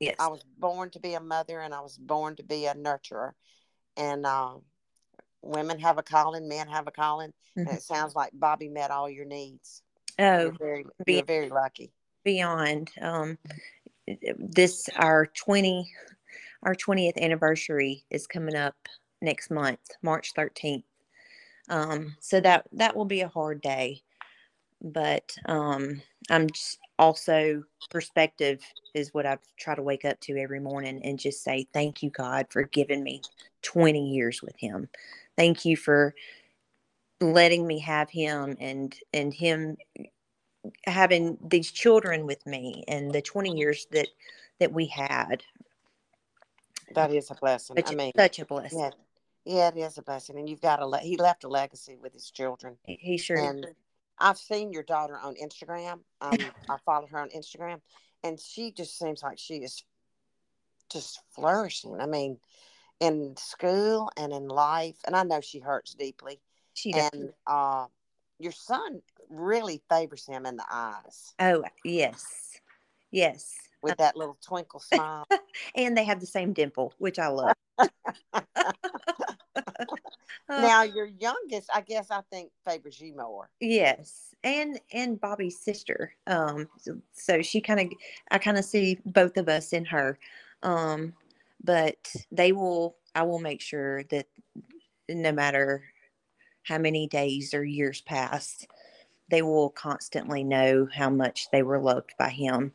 yes 0.01 0.17
I 0.19 0.29
was 0.29 0.45
born 0.59 0.91
to 0.91 1.01
be 1.01 1.15
a 1.15 1.21
mother 1.21 1.61
and 1.61 1.75
I 1.75 1.81
was 1.81 1.97
born 1.99 2.37
to 2.37 2.43
be 2.43 2.67
a 2.67 2.75
nurturer. 2.75 3.33
And 3.97 4.27
um 4.27 4.63
women 5.43 5.79
have 5.81 5.99
a 5.99 6.03
calling, 6.03 6.49
men 6.49 6.69
have 6.69 6.87
a 6.87 6.91
calling. 6.93 7.33
And 7.57 7.67
Mhm. 7.69 7.77
it 7.77 7.83
sounds 7.83 8.15
like 8.15 8.31
Bobby 8.35 8.69
met 8.69 8.91
all 8.91 9.09
your 9.11 9.25
needs. 9.25 9.83
oh 10.19 10.41
You're 10.43 10.53
very 10.53 10.87
be- 11.05 11.15
you're 11.15 11.25
very 11.25 11.49
lucky. 11.49 11.93
beyond 12.25 12.91
um 13.01 13.39
this 14.39 14.89
our 14.97 15.27
20 15.27 15.91
our 16.63 16.75
20th 16.75 17.17
anniversary 17.19 18.05
is 18.11 18.27
coming 18.27 18.57
up 18.57 18.75
next 19.23 19.51
month 19.51 19.81
march 20.03 20.35
13th 20.35 20.85
um 21.69 22.15
so 22.21 22.41
that 22.41 22.67
that 22.73 22.95
will 22.97 23.05
be 23.05 23.21
a 23.23 23.29
hard 23.29 23.61
day 23.63 24.03
but 24.83 25.35
um 25.47 26.03
i'm 26.29 26.49
just 26.51 26.79
also 26.99 27.63
perspective 27.89 28.61
is 28.95 29.15
what 29.15 29.27
i 29.27 29.39
try 29.59 29.75
to 29.75 29.83
wake 29.83 30.05
up 30.05 30.19
to 30.21 30.37
every 30.37 30.61
morning 30.61 31.01
and 31.05 31.19
just 31.19 31.43
say 31.43 31.67
thank 31.73 32.03
you 32.03 32.11
god 32.11 32.47
for 32.51 32.65
giving 32.65 33.03
me 33.03 33.23
20 33.63 34.11
years 34.11 34.43
with 34.43 34.57
him 34.59 34.89
thank 35.41 35.65
you 35.65 35.77
for 35.77 36.15
letting 37.21 37.67
me 37.67 37.79
have 37.79 38.11
him 38.11 38.57
and 38.61 38.95
and 39.15 39.33
him 39.33 39.77
having 40.85 41.39
these 41.43 41.71
children 41.71 42.27
with 42.27 42.47
me 42.47 42.85
and 42.89 43.13
the 43.13 43.23
20 43.23 43.57
years 43.57 43.87
that 43.91 44.09
that 44.59 44.73
we 44.73 44.87
had 44.87 45.43
That 46.95 47.11
is 47.13 47.31
a 47.31 47.35
blessing. 47.35 47.77
such, 47.77 47.93
I 47.93 47.95
mean 47.95 48.13
such 48.17 48.39
a 48.39 48.45
blessing 48.45 48.81
yeah. 48.81 48.91
Yeah, 49.47 49.69
it 49.69 49.79
is 49.79 49.97
a 49.97 50.03
blessing. 50.03 50.39
And 50.39 50.49
you've 50.51 50.61
got 50.61 50.83
a 50.83 50.87
le- 50.87 50.99
he 50.99 51.17
left 51.17 51.45
a 51.45 51.49
legacy 51.49 51.97
with 51.97 52.13
his 52.13 52.31
children. 52.31 52.77
he 52.85 53.17
sure 53.17 53.39
and 53.39 53.67
I've 54.19 54.37
seen 54.37 54.71
your 54.71 54.83
daughter 54.83 55.19
on 55.19 55.35
Instagram. 55.37 56.01
Um, 56.21 56.39
I 56.69 56.77
follow 56.85 57.07
her 57.07 57.19
on 57.19 57.31
Instagram, 57.31 57.81
and 58.23 58.39
she 58.39 58.71
just 58.71 58.99
seems 58.99 59.23
like 59.23 59.39
she 59.39 59.55
is 59.55 59.83
just 60.93 61.23
flourishing. 61.35 61.99
I 61.99 62.05
mean, 62.05 62.37
in 63.01 63.35
school 63.37 64.11
and 64.17 64.33
in 64.33 64.47
life, 64.49 64.97
and 65.07 65.17
I 65.17 65.23
know 65.23 65.41
she 65.41 65.59
hurts 65.59 65.95
deeply. 65.95 66.41
she 66.75 66.93
does. 66.93 67.11
And 67.13 67.33
uh, 67.47 67.87
your 68.39 68.53
son 68.53 69.03
really 69.29 69.83
favors 69.89 70.27
him 70.27 70.47
in 70.47 70.57
the 70.57 70.67
eyes. 70.71 71.35
oh 71.39 71.65
yes 71.85 72.61
yes 73.11 73.57
with 73.83 73.97
that 73.97 74.17
little 74.17 74.37
twinkle 74.47 74.81
smile. 74.81 75.27
and 75.75 75.97
they 75.97 76.05
have 76.05 76.21
the 76.21 76.27
same 76.27 76.53
dimple, 76.53 76.93
which 76.99 77.19
I 77.19 77.29
love. 77.29 77.55
Uh, 80.49 80.63
now 80.63 80.83
your 80.83 81.07
youngest, 81.07 81.71
I 81.73 81.81
guess, 81.81 82.11
I 82.11 82.23
think 82.31 82.51
favors 82.67 83.01
you 83.01 83.15
more. 83.15 83.49
yes, 83.61 84.35
and 84.43 84.81
and 84.93 85.21
Bobby's 85.21 85.61
sister. 85.61 86.13
Um, 86.27 86.69
so, 86.77 87.01
so 87.13 87.41
she 87.41 87.61
kind 87.61 87.79
of, 87.79 87.87
I 88.33 88.39
kind 88.39 88.59
of 88.59 88.65
see 88.65 88.99
both 89.07 89.37
of 89.37 89.49
us 89.49 89.73
in 89.73 89.85
her. 89.85 90.19
Um, 90.65 91.15
but 91.63 91.97
they 92.31 92.53
will. 92.53 92.97
I 93.15 93.23
will 93.25 93.41
make 93.41 93.61
sure 93.61 94.05
that 94.05 94.27
no 95.09 95.33
matter 95.33 95.85
how 96.63 96.79
many 96.79 97.09
days 97.09 97.55
or 97.55 97.65
years 97.65 98.01
pass, 98.01 98.67
they 99.31 99.43
will 99.43 99.71
constantly 99.71 100.45
know 100.45 100.89
how 100.93 101.11
much 101.11 101.49
they 101.51 101.63
were 101.63 101.81
loved 101.81 102.15
by 102.19 102.29
him. 102.29 102.73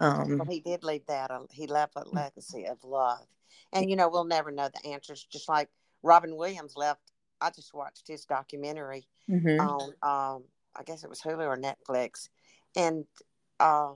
Um, 0.00 0.38
Well, 0.38 0.48
he 0.48 0.60
did 0.60 0.84
leave 0.84 1.06
that. 1.06 1.30
uh, 1.30 1.40
He 1.50 1.66
left 1.66 1.94
a 1.96 2.06
legacy 2.08 2.66
of 2.66 2.82
love, 2.84 3.26
and 3.72 3.88
you 3.88 3.96
know 3.96 4.08
we'll 4.08 4.24
never 4.24 4.50
know 4.50 4.68
the 4.68 4.90
answers. 4.90 5.26
Just 5.30 5.48
like 5.48 5.68
Robin 6.02 6.36
Williams 6.36 6.76
left. 6.76 7.00
I 7.40 7.50
just 7.50 7.74
watched 7.74 8.06
his 8.06 8.24
documentary 8.24 9.08
mhm. 9.28 9.60
on, 9.60 9.82
um, 10.02 10.44
I 10.76 10.84
guess 10.84 11.02
it 11.02 11.10
was 11.10 11.20
Hulu 11.20 11.44
or 11.44 11.56
Netflix, 11.56 12.28
and 12.76 13.04
uh, 13.58 13.92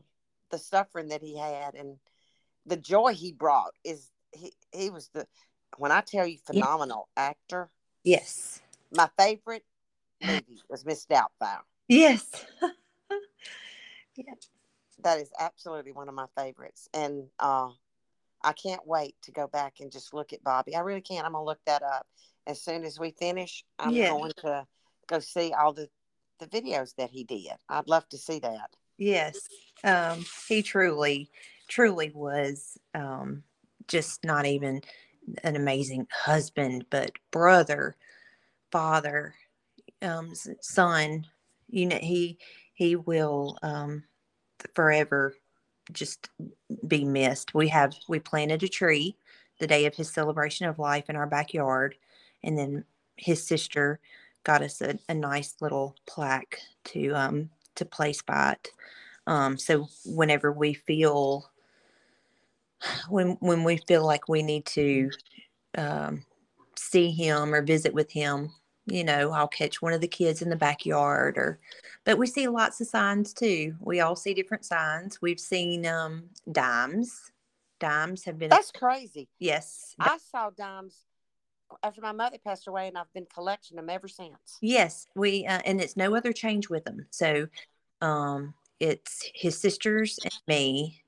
the 0.51 0.59
suffering 0.59 1.09
that 1.09 1.23
he 1.23 1.37
had 1.39 1.75
and 1.75 1.99
the 2.67 2.77
joy 2.77 3.15
he 3.15 3.33
brought 3.33 3.73
is 3.85 4.11
he 4.77 4.91
was 4.91 5.09
the 5.15 5.27
when 5.79 5.93
I 5.93 6.01
tell 6.01 6.27
you 6.27 6.39
Yeah. 6.51 6.63
phenomenal 6.63 7.09
actor. 7.17 7.71
Yes. 8.05 8.61
My 8.93 9.09
favorite 9.19 9.65
movie 10.23 10.61
was 10.69 10.85
Miss 10.85 11.07
Doubtfire. 11.07 11.61
Yes. 11.89 12.45
Yeah. 14.17 14.33
That 15.03 15.21
is 15.21 15.31
absolutely 15.39 15.93
one 15.93 16.09
of 16.09 16.15
my 16.15 16.25
favorites, 16.39 16.89
and 16.95 17.25
uh, 17.39 17.69
I 18.43 18.53
can't 18.55 18.87
wait 18.87 19.15
to 19.23 19.31
go 19.31 19.47
back 19.47 19.75
and 19.81 19.93
just 19.93 20.15
look 20.15 20.33
at 20.33 20.43
Bobby. 20.43 20.75
I 20.75 20.81
really 20.81 21.03
can't. 21.03 21.27
I'm 21.27 21.33
gonna 21.33 21.45
look 21.45 21.61
that 21.67 21.83
up 21.83 22.07
as 22.47 22.63
soon 22.63 22.83
as 22.85 22.99
we 22.99 23.11
finish. 23.11 23.63
I'm 23.79 23.93
Yeah. 23.93 24.09
going 24.09 24.33
to 24.39 24.67
go 25.07 25.19
see 25.19 25.53
all 25.53 25.75
the 25.75 25.91
the 26.39 26.47
videos 26.47 26.95
that 26.97 27.11
he 27.11 27.25
did. 27.25 27.53
I'd 27.69 27.89
love 27.89 28.09
to 28.09 28.17
see 28.19 28.39
that. 28.39 28.71
Yes. 28.97 29.39
Um, 29.85 30.25
he 30.49 30.63
truly, 30.63 31.29
truly 31.69 32.11
was 32.15 32.79
um, 32.95 33.43
just 33.89 34.25
not 34.25 34.47
even 34.47 34.81
an 35.45 35.57
amazing 35.57 36.07
husband, 36.13 36.87
but 36.91 37.11
brother, 37.31 37.97
father, 38.71 39.35
um, 40.03 40.33
son. 40.61 41.27
You 41.69 41.87
know, 41.87 41.99
he 42.01 42.39
he 42.75 42.97
will 42.97 43.59
um, 43.63 44.05
forever 44.75 45.35
just 45.93 46.29
be 46.87 47.05
missed. 47.05 47.55
We 47.55 47.69
have 47.69 47.95
we 48.09 48.19
planted 48.21 48.63
a 48.63 48.69
tree 48.69 49.17
the 49.59 49.67
day 49.67 49.87
of 49.87 49.95
his 49.95 50.13
celebration 50.13 50.67
of 50.67 50.79
life 50.79 51.09
in 51.09 51.17
our 51.17 51.27
backyard, 51.27 51.97
and 52.45 52.59
then 52.59 52.85
his 53.17 53.47
sister 53.47 54.01
got 54.45 54.63
us 54.63 54.81
a, 54.81 54.99
a 55.09 55.15
nice 55.15 55.57
little 55.61 55.97
plaque 56.07 56.59
to 56.85 57.11
um 57.13 57.51
to 57.77 57.85
place 57.85 58.23
by 58.23 58.53
it. 58.53 58.69
Um, 59.27 59.59
so 59.59 59.89
whenever 60.05 60.53
we 60.53 60.75
feel 60.75 61.51
when 63.09 63.37
when 63.41 63.65
we 63.65 63.79
feel 63.89 64.05
like 64.05 64.29
we 64.29 64.43
need 64.43 64.67
to 64.67 65.11
um, 65.77 66.25
see 66.77 67.11
him 67.11 67.55
or 67.55 67.63
visit 67.63 67.93
with 67.95 68.11
him, 68.11 68.51
you 68.87 69.05
know, 69.05 69.33
I'll 69.33 69.49
catch 69.49 69.83
one 69.83 69.93
of 69.93 70.01
the 70.01 70.09
kids 70.09 70.43
in 70.43 70.51
the 70.51 70.57
backyard 70.57 71.37
or 71.39 71.59
but 72.05 72.19
we 72.19 72.27
see 72.27 72.47
lots 72.49 72.81
of 72.81 72.87
signs 72.87 73.33
too. 73.33 73.75
We 73.81 74.01
all 74.01 74.17
see 74.17 74.35
different 74.35 74.65
signs. 74.65 75.21
We've 75.21 75.41
seen 75.41 75.87
um 75.87 76.31
dimes. 76.51 77.33
Dimes 77.79 78.25
have 78.25 78.39
been 78.39 78.51
That's 78.51 78.71
crazy. 78.71 79.29
yes. 79.39 79.95
I 79.99 80.19
saw 80.33 80.51
dimes 80.51 80.97
after 81.83 82.01
my 82.01 82.13
mother 82.13 82.39
passed 82.43 82.69
away, 82.69 82.89
and 82.89 82.97
I've 82.97 83.13
been 83.13 83.27
collecting 83.33 83.77
them 83.77 83.91
ever 83.91 84.09
since. 84.09 84.59
Yes, 84.63 85.07
we 85.15 85.45
uh, 85.47 85.61
and 85.65 85.81
it's 85.81 85.97
no 85.97 86.15
other 86.15 86.33
change 86.33 86.69
with 86.71 86.85
them. 86.85 87.07
So 87.11 87.49
um 88.01 88.55
it's 88.79 89.29
his 89.35 89.59
sisters 89.59 90.19
and 90.23 90.33
me 90.47 91.03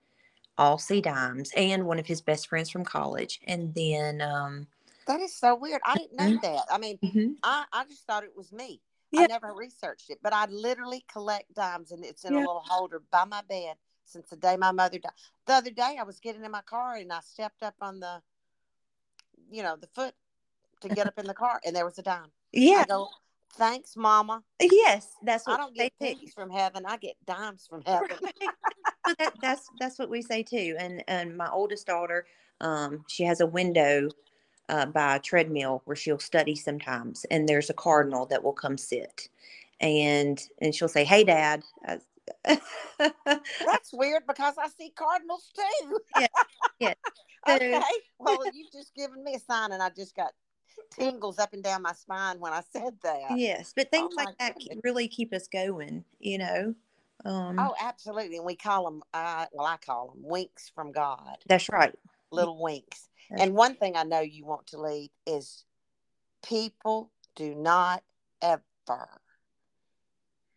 all 0.58 0.76
see 0.78 1.00
dimes 1.00 1.50
and 1.56 1.86
one 1.86 1.98
of 1.98 2.06
his 2.06 2.20
best 2.20 2.48
friends 2.48 2.68
from 2.68 2.84
college 2.84 3.40
and 3.46 3.74
then 3.74 4.20
um 4.20 4.66
That 5.06 5.20
is 5.20 5.34
so 5.34 5.54
weird. 5.54 5.80
I 5.86 5.96
didn't 5.96 6.16
know 6.16 6.24
Mhm. 6.30 6.42
that. 6.42 6.66
I 6.70 6.78
mean, 6.78 6.98
mhm, 7.02 7.36
I, 7.42 7.64
I 7.72 7.84
just 7.84 8.04
thought 8.06 8.24
it 8.24 8.36
was 8.36 8.52
me. 8.52 8.80
I 9.16 9.26
never 9.26 9.54
researched 9.54 10.10
it, 10.10 10.18
but 10.22 10.34
I 10.34 10.44
literally 10.46 11.02
collect 11.10 11.54
dimes, 11.54 11.92
and 11.92 12.04
it's 12.04 12.24
in 12.24 12.34
a 12.34 12.36
little 12.36 12.62
holder 12.66 13.02
by 13.10 13.24
my 13.24 13.40
bed 13.48 13.76
since 14.04 14.28
the 14.28 14.36
day 14.36 14.56
my 14.58 14.70
mother 14.70 14.98
died. 14.98 15.12
The 15.46 15.54
other 15.54 15.70
day, 15.70 15.96
I 15.98 16.02
was 16.02 16.20
getting 16.20 16.44
in 16.44 16.50
my 16.50 16.60
car, 16.62 16.96
and 16.96 17.10
I 17.10 17.20
stepped 17.20 17.62
up 17.62 17.74
on 17.80 18.00
the, 18.00 18.20
you 19.50 19.62
know, 19.62 19.76
the 19.76 19.86
foot 19.94 20.14
to 20.82 20.88
get 20.88 21.06
up 21.06 21.18
in 21.18 21.26
the 21.26 21.34
car, 21.34 21.58
and 21.64 21.74
there 21.74 21.86
was 21.86 21.98
a 21.98 22.02
dime. 22.02 22.30
yeah 22.52 22.82
I 22.82 22.86
go, 22.86 23.08
thanks, 23.54 23.96
Mama. 23.96 24.42
yes 24.60 25.08
that's 25.22 25.48
I 25.48 25.56
don't 25.56 25.74
get 25.74 25.92
pennies 25.98 26.34
from 26.34 26.50
heaven. 26.50 26.84
I 26.86 26.98
get 26.98 27.16
dimes 27.24 27.66
from 27.68 27.82
heaven. 27.86 28.08
Right. 28.22 28.50
That, 29.18 29.34
that's 29.40 29.70
that's 29.78 29.98
what 29.98 30.10
we 30.10 30.22
say 30.22 30.42
too 30.42 30.76
and 30.78 31.02
and 31.08 31.36
my 31.36 31.48
oldest 31.50 31.86
daughter 31.86 32.26
um 32.60 33.04
she 33.08 33.24
has 33.24 33.40
a 33.40 33.46
window 33.46 34.08
uh, 34.68 34.84
by 34.86 35.16
a 35.16 35.20
treadmill 35.20 35.80
where 35.86 35.96
she'll 35.96 36.18
study 36.18 36.54
sometimes 36.54 37.24
and 37.30 37.48
there's 37.48 37.70
a 37.70 37.74
cardinal 37.74 38.26
that 38.26 38.42
will 38.44 38.52
come 38.52 38.76
sit 38.76 39.28
and 39.80 40.48
and 40.60 40.74
she'll 40.74 40.88
say 40.88 41.04
hey 41.04 41.24
dad 41.24 41.62
I- 41.86 41.98
That's 42.98 43.92
weird 43.92 44.24
because 44.26 44.54
I 44.58 44.68
see 44.68 44.90
cardinals 44.90 45.50
too. 45.54 45.98
Yeah, 46.16 46.26
yeah. 46.78 46.94
Okay. 47.48 47.80
Well, 48.18 48.44
you've 48.52 48.72
just 48.72 48.94
given 48.94 49.22
me 49.24 49.34
a 49.34 49.38
sign, 49.40 49.72
and 49.72 49.82
I 49.82 49.90
just 49.90 50.14
got 50.14 50.32
tingles 50.90 51.38
up 51.38 51.52
and 51.52 51.62
down 51.62 51.82
my 51.82 51.92
spine 51.92 52.40
when 52.40 52.52
I 52.52 52.62
said 52.72 52.94
that. 53.02 53.36
yes 53.36 53.72
but 53.74 53.90
things 53.90 54.14
my 54.16 54.24
like 54.24 54.38
that 54.38 54.54
goodness. 54.58 54.78
really 54.84 55.06
keep 55.08 55.32
us 55.32 55.48
going 55.48 56.04
you 56.18 56.38
know 56.38 56.74
um 57.24 57.58
Oh, 57.58 57.74
absolutely. 57.80 58.36
And 58.36 58.46
we 58.46 58.56
call 58.56 58.84
them, 58.84 59.02
uh, 59.14 59.46
well, 59.52 59.66
I 59.66 59.76
call 59.76 60.08
them 60.08 60.22
winks 60.22 60.70
from 60.74 60.92
God, 60.92 61.38
that's 61.46 61.68
right 61.68 61.94
little 62.30 62.60
winks. 62.60 63.08
That's 63.30 63.42
And 63.42 63.54
one 63.54 63.74
thing 63.76 63.96
I 63.96 64.04
know 64.04 64.20
you 64.20 64.44
want 64.44 64.66
to 64.68 64.80
leave 64.80 65.10
is 65.26 65.64
people 66.42 67.10
do 67.36 67.54
not 67.54 68.02
ever, 68.42 68.62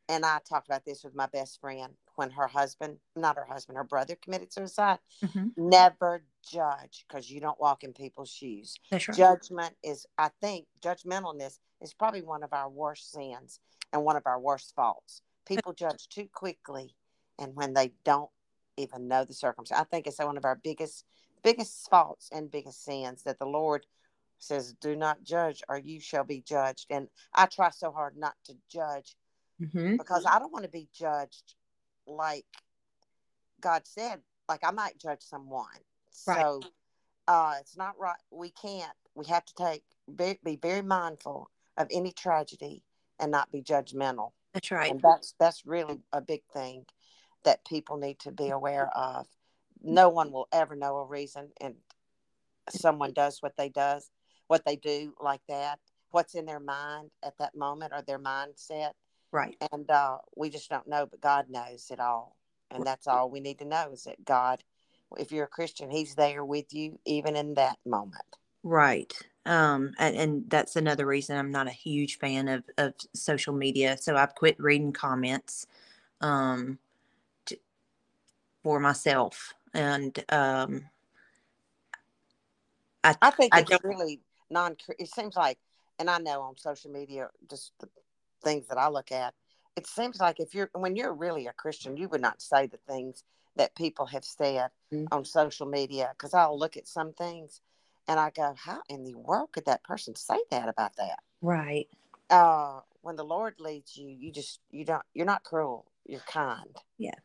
and 0.10 0.26
I 0.26 0.40
talked 0.48 0.68
about 0.68 0.86
this 0.86 1.04
with 1.04 1.16
my 1.16 1.28
best 1.28 1.60
friend 1.60 1.94
when 2.16 2.32
her 2.32 2.48
husband, 2.48 2.98
not 3.16 3.38
her 3.38 3.46
husband, 3.46 3.78
her 3.78 3.84
brother 3.84 4.16
committed 4.16 4.52
suicide. 4.52 5.00
Mhm. 5.22 5.54
Never 5.56 6.24
judge 6.44 7.06
because 7.08 7.30
you 7.30 7.40
don't 7.40 7.60
walk 7.60 7.84
in 7.84 7.94
people's 7.94 8.30
shoes. 8.30 8.78
that's 8.90 9.08
right 9.08 9.16
Judgment 9.16 9.76
is, 9.84 10.06
I 10.18 10.30
think, 10.42 10.68
judgmentalness 10.82 11.60
is 11.82 11.94
probably 11.94 12.22
one 12.22 12.44
of 12.44 12.54
our 12.54 12.70
worst 12.70 13.12
sins 13.12 13.60
and 13.94 14.04
one 14.04 14.16
of 14.16 14.26
our 14.26 14.40
worst 14.40 14.74
faults. 14.76 15.22
People 15.46 15.74
judge 15.74 16.08
too 16.08 16.28
quickly, 16.34 16.96
and 17.40 17.56
when 17.56 17.74
they 17.74 17.92
don't 18.04 18.30
even 18.78 19.08
know 19.08 19.26
the 19.26 19.34
circumstance, 19.34 19.80
I 19.80 19.84
think 19.84 20.08
it's 20.08 20.20
one 20.20 20.38
of 20.38 20.46
our 20.46 20.56
biggest, 20.56 21.06
biggest 21.44 21.90
faults 21.90 22.30
and 22.32 22.52
biggest 22.52 22.84
sins 22.84 23.24
that 23.24 23.40
the 23.40 23.46
Lord 23.46 23.86
says, 24.40 24.74
"Do 24.74 24.96
not 24.96 25.24
judge, 25.24 25.64
or 25.68 25.78
you 25.78 26.00
shall 26.00 26.24
be 26.24 26.42
judged." 26.42 26.88
And 26.90 27.10
I 27.34 27.46
try 27.48 27.70
so 27.72 27.92
hard 27.92 28.18
not 28.18 28.36
to 28.46 28.56
judge 28.70 29.16
hmm 29.60 29.96
because 29.98 30.26
I 30.26 30.40
don't 30.40 30.54
want 30.54 30.66
to 30.66 30.72
be 30.72 30.88
judged 30.94 31.56
like 32.08 32.46
God 33.60 33.86
said. 33.86 34.22
Like 34.50 34.62
I 34.64 34.72
might 34.72 34.98
judge 34.98 35.22
someone. 35.22 35.66
Right. 36.28 36.40
So 36.40 36.62
uh, 37.28 37.56
it's 37.60 37.78
not 37.78 37.98
right. 38.00 38.20
We 38.32 38.50
can't. 38.52 38.92
We 39.16 39.26
have 39.28 39.46
to 39.46 39.54
take 39.54 39.84
be, 40.14 40.40
be 40.44 40.58
very 40.58 40.82
mindful 40.82 41.50
of 41.78 41.88
any 41.92 42.12
tragedy 42.12 42.84
and 43.20 43.32
not 43.32 43.52
be 43.52 43.62
judgmental. 43.62 44.32
That's 44.54 44.72
right 44.72 44.92
And 44.92 45.02
that's 45.02 45.34
that's 45.40 45.66
really 45.66 46.00
a 46.12 46.22
big 46.22 46.42
thing 46.54 46.86
that 47.44 47.66
people 47.66 47.98
need 47.98 48.20
to 48.20 48.32
be 48.32 48.50
aware 48.50 48.90
of. 48.96 49.28
No 49.84 50.10
one 50.10 50.32
will 50.32 50.48
ever 50.52 50.76
know 50.76 50.98
a 50.98 51.06
reason, 51.06 51.50
and 51.60 51.76
someone 52.70 53.14
does 53.14 53.42
what 53.42 53.58
they 53.58 53.70
does, 53.70 54.12
what 54.48 54.64
they 54.66 54.76
do 54.76 55.14
like 55.20 55.42
that. 55.50 55.80
What's 56.12 56.36
in 56.36 56.46
their 56.46 56.60
mind 56.60 57.10
at 57.24 57.38
that 57.40 57.56
moment 57.56 57.94
or 57.96 58.02
their 58.02 58.20
mindset 58.20 58.92
right 59.32 59.56
and 59.72 59.90
uh, 59.90 60.18
we 60.36 60.50
just 60.50 60.70
don't 60.70 60.88
know 60.88 61.06
but 61.06 61.22
god 61.22 61.46
knows 61.50 61.88
it 61.90 62.00
all 62.00 62.36
and 62.70 62.84
that's 62.86 63.08
all 63.08 63.30
we 63.30 63.40
need 63.40 63.60
to 63.60 63.66
know 63.66 63.92
is 63.92 64.04
that 64.04 64.24
god 64.26 64.64
if 65.18 65.32
you're 65.32 65.46
a 65.46 65.48
christian 65.48 65.90
he's 65.90 66.16
there 66.16 66.44
with 66.44 66.74
you 66.74 67.00
even 67.06 67.36
in 67.36 67.54
that 67.56 67.78
moment 67.86 68.24
Right. 68.64 69.14
Um, 69.46 69.94
and, 69.98 70.16
and 70.16 70.50
that's 70.50 70.76
another 70.76 71.06
reason 71.06 71.38
I'm 71.38 71.52
not 71.52 71.68
a 71.68 71.72
huge 71.72 72.20
fan 72.20 72.48
of, 72.48 72.64
of 72.78 72.94
social 73.14 73.54
media. 73.54 73.98
So 73.98 74.16
I've 74.16 74.36
quit 74.36 74.60
reading 74.60 74.94
comments 74.94 75.66
um, 76.22 76.78
to, 77.48 77.58
for 78.64 78.80
myself. 78.80 79.54
And 79.74 80.24
um, 80.30 80.84
I, 83.04 83.16
i 83.22 83.32
think 83.32 83.54
I 83.56 83.60
it's 83.60 83.84
really 83.84 84.22
non 84.50 84.76
it 85.00 85.08
seems 85.08 85.36
like 85.36 85.58
and 85.98 86.10
i 86.10 86.18
know 86.20 86.42
on 86.42 86.58
social 86.58 86.92
media 86.92 87.30
just 87.50 87.72
the 87.80 87.88
things 88.44 88.68
that 88.68 88.78
i 88.78 88.90
look 88.90 89.12
at 89.12 89.34
it 89.76 89.88
seems 89.88 90.20
like 90.20 90.40
if 90.40 90.54
you're 90.54 90.70
when 90.74 90.96
you're 90.96 91.14
really 91.14 91.48
a 91.48 91.54
christian 91.54 91.98
you 91.98 92.10
would 92.10 92.22
not 92.22 92.42
say 92.42 92.68
the 92.68 92.78
things 92.88 93.24
that 93.56 93.76
people 93.76 94.06
have 94.06 94.24
said 94.24 94.70
Mhm. 94.92 95.08
on 95.12 95.26
social 95.26 95.66
media 95.66 96.10
because 96.14 96.34
I'll 96.34 96.58
look 96.58 96.78
at 96.78 96.88
some 96.88 97.14
things 97.14 97.62
and 98.08 98.20
I 98.20 98.32
go, 98.32 98.54
how 98.58 98.82
in 98.90 99.04
the 99.04 99.16
world 99.16 99.52
could 99.52 99.66
that 99.66 99.84
person 99.84 100.16
say 100.16 100.38
that 100.50 100.70
about 100.70 100.96
that? 100.98 101.20
Right. 101.42 101.88
Uh, 102.30 102.80
when 103.02 103.16
the 103.16 103.26
Lord 103.26 103.56
leads 103.60 103.98
you, 103.98 104.08
you 104.08 104.32
just 104.32 104.60
you 104.72 104.86
don't 104.86 105.04
you're 105.14 105.26
not 105.26 105.44
cruel. 105.44 105.86
You're 106.06 106.22
kind. 106.22 106.76
Yeah. 106.98 107.16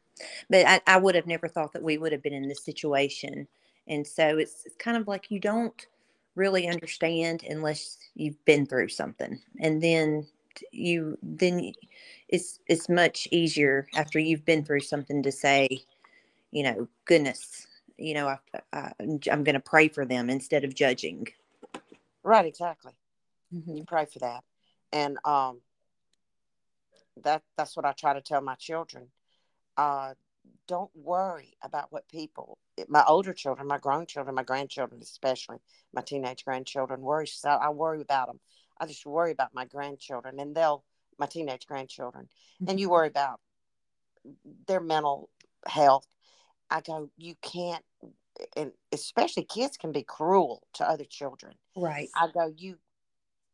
But 0.49 0.67
I, 0.67 0.81
I 0.87 0.97
would 0.99 1.15
have 1.15 1.27
never 1.27 1.49
thought 1.49 1.73
that 1.73 1.83
we 1.83 1.99
would 1.99 2.13
have 2.13 2.23
been 2.23 2.33
in 2.33 2.49
this 2.49 2.65
situation. 2.65 3.47
And 3.87 4.07
so 4.07 4.39
it's, 4.39 4.65
it's 4.65 4.77
kind 4.77 4.97
of 4.97 5.07
like 5.07 5.31
you 5.31 5.39
don't 5.39 5.87
really 6.35 6.69
understand 6.69 7.45
unless 7.49 7.99
you've 8.15 8.43
been 8.45 8.67
through 8.67 8.89
something. 8.89 9.41
And 9.61 9.83
then 9.83 10.27
you 10.73 11.19
then 11.23 11.73
it's 12.29 12.61
it's 12.67 12.89
much 12.89 13.29
easier 13.31 13.87
after 13.95 14.19
you've 14.19 14.45
been 14.45 14.65
through 14.65 14.81
something 14.81 15.23
to 15.23 15.33
say, 15.33 15.69
you 16.51 16.63
know, 16.63 16.89
goodness, 17.05 17.67
you 17.99 18.15
know, 18.15 18.29
I, 18.29 18.39
I, 18.73 18.93
I'm 19.01 19.45
going 19.45 19.55
to 19.55 19.61
pray 19.61 19.89
for 19.89 20.05
them 20.05 20.31
instead 20.31 20.65
of 20.65 20.75
judging. 20.75 21.29
Right, 22.23 22.47
exactly. 22.47 22.93
Mhm. 23.55 23.77
You 23.79 23.85
pray 23.85 24.07
for 24.07 24.19
that, 24.21 24.43
and 24.93 25.19
um, 25.25 25.61
that 27.23 27.43
that's 27.57 27.77
what 27.77 27.87
I 27.87 27.93
try 27.93 28.15
to 28.15 28.21
tell 28.21 28.41
my 28.41 28.57
children. 28.57 29.09
Uh, 29.77 30.15
don't 30.69 30.91
worry 30.95 31.57
about 31.63 31.93
what 31.93 32.09
people, 32.09 32.59
my 32.89 33.05
older 33.07 33.33
children, 33.33 33.67
my 33.69 33.79
grown 33.79 34.07
children, 34.07 34.35
my 34.35 34.43
grandchildren, 34.43 35.01
especially 35.03 35.59
my 35.93 36.03
teenage 36.03 36.45
grandchildren, 36.45 37.01
worry. 37.01 37.27
So 37.27 37.51
I 37.51 37.71
worry 37.71 38.01
about 38.01 38.27
them. 38.29 38.41
I 38.81 38.87
just 38.87 39.07
worry 39.07 39.33
about 39.33 39.55
my 39.55 39.65
grandchildren, 39.65 40.39
and 40.41 40.55
they'll 40.55 40.85
my 41.19 41.27
teenage 41.27 41.67
grandchildren, 41.67 42.29
and 42.67 42.79
you 42.79 42.91
worry 42.91 43.09
about 43.09 43.41
their 44.67 44.81
mental 44.81 45.31
health. 45.67 46.07
I 46.71 46.81
go, 46.81 47.11
you 47.17 47.35
can't, 47.43 47.85
and 48.57 48.73
especially 48.93 49.45
kids 49.45 49.77
can 49.77 49.93
be 49.93 50.03
cruel 50.03 50.63
to 50.75 50.89
other 50.89 51.05
children. 51.05 51.55
Right. 51.77 52.09
I 52.15 52.29
go, 52.29 52.53
you, 52.57 52.77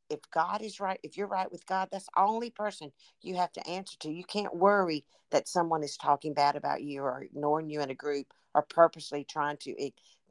if 0.09 0.21
God 0.31 0.63
is 0.63 0.81
right, 0.81 0.99
if 1.03 1.17
you're 1.17 1.27
right 1.27 1.51
with 1.51 1.67
God, 1.67 1.89
that's 1.91 2.07
the 2.07 2.21
only 2.21 2.51
person 2.51 2.93
you 3.21 3.37
have 3.37 3.53
to 3.53 3.67
answer 3.69 3.97
to. 4.01 4.11
You 4.11 4.25
can't 4.25 4.55
worry 4.55 5.05
that 5.31 5.49
someone 5.49 5.83
is 5.83 5.97
talking 5.97 6.35
bad 6.35 6.57
about 6.57 6.83
you 6.83 7.03
or 7.03 7.23
ignoring 7.23 7.71
you 7.71 7.81
in 7.81 7.91
a 7.91 7.95
group 7.95 8.27
or 8.55 8.63
purposely 8.63 9.25
trying 9.25 9.57
to 9.59 9.75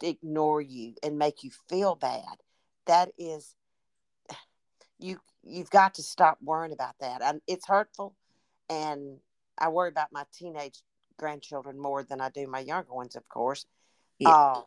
ignore 0.02 0.62
you 0.62 0.96
and 1.04 1.18
make 1.18 1.44
you 1.44 1.52
feel 1.70 1.96
bad. 1.96 2.38
That 2.88 3.12
is, 3.18 3.56
you, 5.00 5.20
you've 5.44 5.70
got 5.70 5.96
to 5.96 6.04
stop 6.04 6.38
worrying 6.42 6.74
about 6.74 6.96
that. 7.00 7.22
And 7.22 7.42
it's 7.48 7.68
hurtful. 7.68 8.16
And 8.70 9.18
I 9.58 9.70
worry 9.70 9.90
about 9.90 10.10
my 10.12 10.26
teenage 10.34 10.82
grandchildren 11.22 11.80
more 11.80 12.04
than 12.04 12.20
I 12.20 12.30
do 12.30 12.48
my 12.48 12.60
younger 12.60 12.94
ones, 12.94 13.16
of 13.16 13.30
course. 13.30 13.66
Yeah. 14.20 14.30
Uh, 14.32 14.62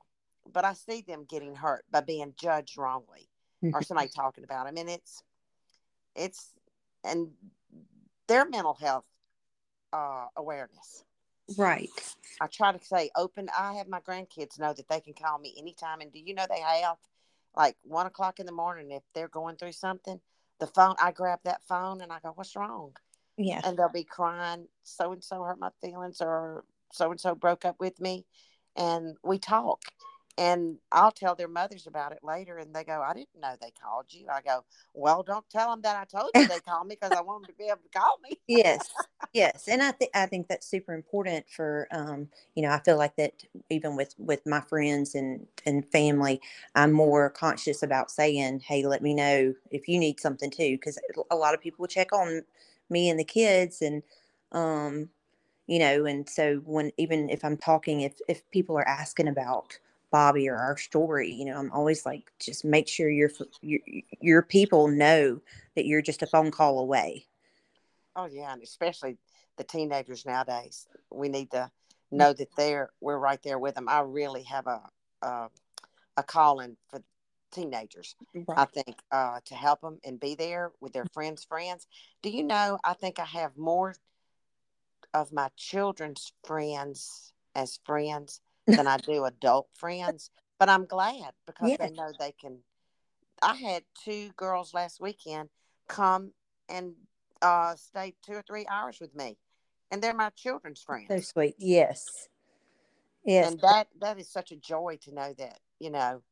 but 0.53 0.65
I 0.65 0.73
see 0.75 1.03
them 1.07 1.27
getting 1.29 1.55
hurt 1.55 1.85
by 1.91 2.01
being 2.01 2.33
judged 2.41 2.79
wrongly 2.79 3.29
or 3.73 3.83
somebody 3.89 4.09
talking 4.09 4.45
about 4.45 4.67
them 4.67 4.77
and 4.77 4.89
it's 4.89 5.23
it's 6.15 6.53
and 7.03 7.29
their 8.29 8.49
mental 8.49 8.75
health 8.75 9.05
uh 9.93 10.27
awareness 10.37 11.05
Right. 11.59 11.91
i 12.41 12.47
try 12.47 12.73
to 12.73 12.85
say 12.85 13.11
open 13.17 13.49
i 13.59 13.75
have 13.75 13.89
my 13.89 14.01
grandkids 14.01 14.59
know 14.59 14.73
that 14.73 14.89
they 14.89 15.01
can 15.01 15.15
call 15.15 15.39
me 15.39 15.55
anytime 15.59 16.01
and 16.01 16.13
do 16.13 16.19
you 16.19 16.35
know 16.35 16.47
they 16.49 16.61
have 16.61 16.97
like 17.57 17.77
one 17.83 18.07
o'clock 18.07 18.39
in 18.41 18.47
the 18.47 18.53
morning 18.53 18.91
if 18.91 19.03
they're 19.15 19.29
going 19.29 19.57
through 19.57 19.73
something 19.73 20.21
the 20.61 20.67
phone 20.67 20.95
i 21.01 21.11
grab 21.11 21.41
that 21.45 21.63
phone 21.69 22.01
and 22.01 22.13
i 22.13 22.19
go 22.23 22.33
what's 22.35 22.57
wrong 22.57 22.93
Yeah. 23.37 23.61
and 23.65 23.77
they'll 23.77 23.89
be 23.89 24.05
crying 24.05 24.67
so 24.83 25.13
and 25.13 25.23
so 25.23 25.43
hurt 25.43 25.59
my 25.59 25.71
feelings 25.81 26.21
or 26.21 26.65
so 26.93 27.11
and 27.11 27.21
so 27.21 27.35
broke 27.35 27.65
up 27.65 27.77
with 27.81 28.01
me 28.01 28.25
and 28.77 29.17
we 29.23 29.39
talk 29.39 29.81
and 30.37 30.77
i'll 30.91 31.13
tell 31.13 31.35
their 31.35 31.49
mothers 31.49 31.87
about 31.87 32.13
it 32.13 32.19
later 32.23 32.59
and 32.59 32.75
they 32.75 32.85
go 32.85 33.03
i 33.03 33.13
didn't 33.13 33.41
know 33.41 33.55
they 33.61 33.73
called 33.83 34.07
you 34.11 34.27
i 34.33 34.41
go 34.41 34.65
well 34.93 35.23
don't 35.23 35.49
tell 35.49 35.71
them 35.71 35.81
that 35.83 35.97
i 35.97 36.05
told 36.05 36.31
you 36.35 36.47
they 36.47 36.59
called 36.61 36.87
me 36.87 36.97
because 37.01 37.15
i 37.17 37.21
want 37.21 37.43
them 37.43 37.55
to 37.55 37.59
be 37.59 37.69
able 37.69 37.79
to 37.79 37.99
call 37.99 38.19
me 38.23 38.37
yes 38.49 38.89
yes 39.33 39.69
and 39.69 39.83
i 39.83 39.93
think 39.93 40.11
i 40.15 40.27
think 40.27 40.49
that's 40.49 40.67
super 40.67 40.93
important 40.93 41.45
for 41.49 41.87
um 41.93 42.29
you 42.55 42.63
know 42.63 42.71
i 42.71 42.81
feel 42.81 42.97
like 42.97 43.15
that 43.17 43.33
even 43.71 43.97
with 43.97 44.15
with 44.19 44.45
my 44.45 44.61
friends 44.61 45.15
and 45.15 45.47
and 45.67 45.87
family 45.93 46.41
i'm 46.75 46.91
more 46.91 47.31
conscious 47.31 47.83
about 47.83 48.11
saying 48.11 48.61
hey 48.61 48.85
let 48.85 49.03
me 49.03 49.15
know 49.15 49.55
if 49.71 49.87
you 49.89 49.99
need 49.99 50.19
something 50.19 50.51
too 50.51 50.73
because 50.73 50.99
a 51.31 51.37
lot 51.37 51.55
of 51.55 51.61
people 51.61 51.87
check 51.87 52.13
on 52.13 52.43
me 52.91 53.09
and 53.09 53.19
the 53.19 53.25
kids 53.25 53.83
and 53.83 54.03
um 54.53 55.09
you 55.67 55.79
know 55.79 56.05
and 56.05 56.29
so 56.29 56.57
when 56.65 56.91
even 56.97 57.29
if 57.31 57.45
i'm 57.45 57.57
talking 57.57 58.01
if 58.03 58.19
if 58.29 58.49
people 58.51 58.77
are 58.77 58.89
asking 58.89 59.29
about 59.29 59.79
bobby 60.11 60.49
or 60.49 60.57
our 60.57 60.77
story 60.77 61.31
you 61.31 61.45
know 61.45 61.57
i'm 61.59 61.73
always 61.73 62.07
like 62.07 62.31
just 62.39 62.65
make 62.65 62.87
sure 62.87 63.11
your 63.11 63.31
your 63.63 63.81
your 64.21 64.43
people 64.43 64.89
know 64.89 65.41
that 65.75 65.87
you're 65.87 66.03
just 66.03 66.23
a 66.23 66.27
phone 66.27 66.53
call 66.53 66.79
away. 66.79 67.27
Oh 68.15 68.27
yeah 68.27 68.53
and 68.53 68.63
especially 68.63 69.17
the 69.57 69.65
teenagers 69.65 70.25
nowadays 70.25 70.87
we 71.11 71.29
need 71.29 71.51
to 71.51 71.71
know 72.13 72.33
that 72.33 72.49
they're 72.57 72.91
we're 73.01 73.19
right 73.19 73.43
there 73.43 73.59
with 73.59 73.75
them 73.75 73.89
i 73.89 74.01
really 74.01 74.45
have 74.45 74.67
a 74.67 74.81
a, 75.23 75.49
a 76.17 76.23
calling 76.23 76.77
for 76.89 77.03
teenagers 77.55 78.17
I 78.57 78.65
think 78.67 78.99
uh, 79.11 79.41
to 79.47 79.55
help 79.55 79.81
them 79.81 79.99
and 80.05 80.19
be 80.21 80.35
there 80.35 80.73
with 80.81 80.93
their 80.93 81.07
friends' 81.13 81.45
friends. 81.45 81.87
Do 82.23 82.31
you 82.31 82.43
know? 82.43 82.79
I 82.85 82.95
think 82.95 83.19
I 83.19 83.25
have 83.25 83.57
more 83.57 83.95
of 85.13 85.33
my 85.33 85.49
children's 85.57 86.33
friends 86.45 87.33
as 87.55 87.79
friends 87.85 88.41
than 88.67 88.87
I 88.87 88.97
do 88.99 89.25
adult 89.25 89.69
friends. 89.75 90.31
But 90.59 90.69
I'm 90.69 90.87
glad 90.87 91.33
because 91.47 91.71
Yeah. 91.71 91.77
they 91.89 91.91
know 91.91 92.13
they 92.19 92.33
can. 92.33 92.59
I 93.43 93.55
had 93.55 93.85
two 94.05 94.31
girls 94.37 94.75
last 94.75 95.01
weekend 95.01 95.51
come 95.89 96.33
and 96.69 96.95
uh, 97.43 97.75
stay 97.77 98.15
two 98.25 98.35
or 98.35 98.43
three 98.43 98.67
hours 98.71 98.99
with 99.01 99.15
me, 99.15 99.37
and 99.91 100.03
they're 100.03 100.15
my 100.15 100.31
children's 100.31 100.83
friends. 100.83 101.09
So 101.09 101.21
sweet. 101.21 101.57
Yes. 101.59 102.29
Yes. 103.25 103.51
And 103.51 103.61
that 103.61 103.89
that 104.01 104.19
is 104.19 104.29
such 104.31 104.53
a 104.53 104.57
joy 104.57 104.99
to 105.03 105.15
know 105.15 105.35
that 105.39 105.59
you 105.81 105.91
know, 105.91 106.23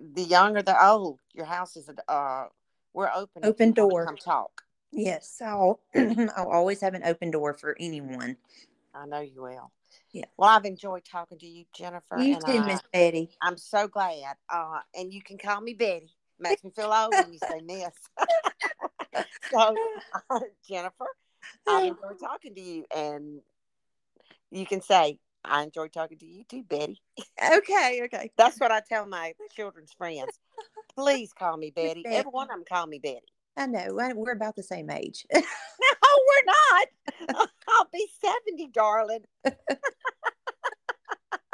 the 0.00 0.22
young 0.22 0.56
or 0.56 0.62
the 0.62 0.84
old, 0.84 1.20
your 1.32 1.46
house 1.46 1.76
is 1.76 1.90
uh, 2.08 2.44
we're 2.92 3.10
open. 3.14 3.44
Open 3.44 3.72
door. 3.72 4.06
Come 4.06 4.16
talk. 4.16 4.62
yes. 4.92 5.40
I'll 5.44 5.80
I'll 5.94 6.48
always 6.50 6.80
have 6.80 6.94
an 6.94 7.02
open 7.04 7.30
door 7.30 7.54
for 7.54 7.76
anyone. 7.78 8.36
I 8.94 9.06
know 9.06 9.20
you 9.20 9.42
will. 9.42 9.72
Yeah. 10.12 10.26
Well, 10.36 10.50
I've 10.50 10.64
enjoyed 10.64 11.04
talking 11.04 11.38
to 11.38 11.46
you, 11.46 11.64
Jennifer, 11.74 12.18
You 12.18 12.34
and 12.34 12.44
too, 12.44 12.62
Miss 12.62 12.80
Betty. 12.92 13.30
I'm 13.42 13.58
so 13.58 13.88
glad. 13.88 14.36
Uh, 14.48 14.80
and 14.94 15.12
you 15.12 15.22
can 15.22 15.38
call 15.38 15.60
me 15.60 15.74
Betty. 15.74 16.10
Makes 16.38 16.64
me 16.64 16.70
feel 16.70 16.92
old 16.92 17.16
when 17.18 17.32
you 17.32 17.38
say 17.38 17.60
Miss. 17.64 17.90
so, 19.50 19.76
uh, 20.30 20.40
Jennifer, 20.68 21.06
I've 21.66 21.84
enjoyed 21.84 22.20
talking 22.20 22.54
to 22.54 22.60
you, 22.60 22.84
and 22.94 23.40
you 24.50 24.66
can 24.66 24.80
say 24.80 25.18
I 25.44 25.62
enjoy 25.62 25.88
talking 25.88 26.18
to 26.18 26.26
you 26.26 26.44
too, 26.44 26.62
Betty. 26.64 27.00
Okay. 27.52 28.00
Okay. 28.04 28.30
That's 28.36 28.58
what 28.58 28.70
I 28.72 28.80
tell 28.80 29.06
my 29.06 29.34
children's 29.54 29.92
friends. 29.92 30.38
Please 30.94 31.32
call 31.32 31.56
me 31.56 31.70
Betty. 31.70 32.02
Betty. 32.02 32.16
Every 32.16 32.30
one 32.30 32.50
of 32.50 32.56
them 32.56 32.64
call 32.68 32.86
me 32.86 32.98
Betty. 32.98 33.26
I 33.56 33.66
know. 33.66 33.98
I- 34.00 34.12
We're 34.14 34.32
about 34.32 34.56
the 34.56 34.62
same 34.62 34.90
age. 34.90 35.26
No, 35.34 36.08
we're 36.28 37.36
not. 37.36 37.48
I'll 37.68 37.88
be 37.92 38.06
70, 38.20 38.68
darling. 38.72 39.24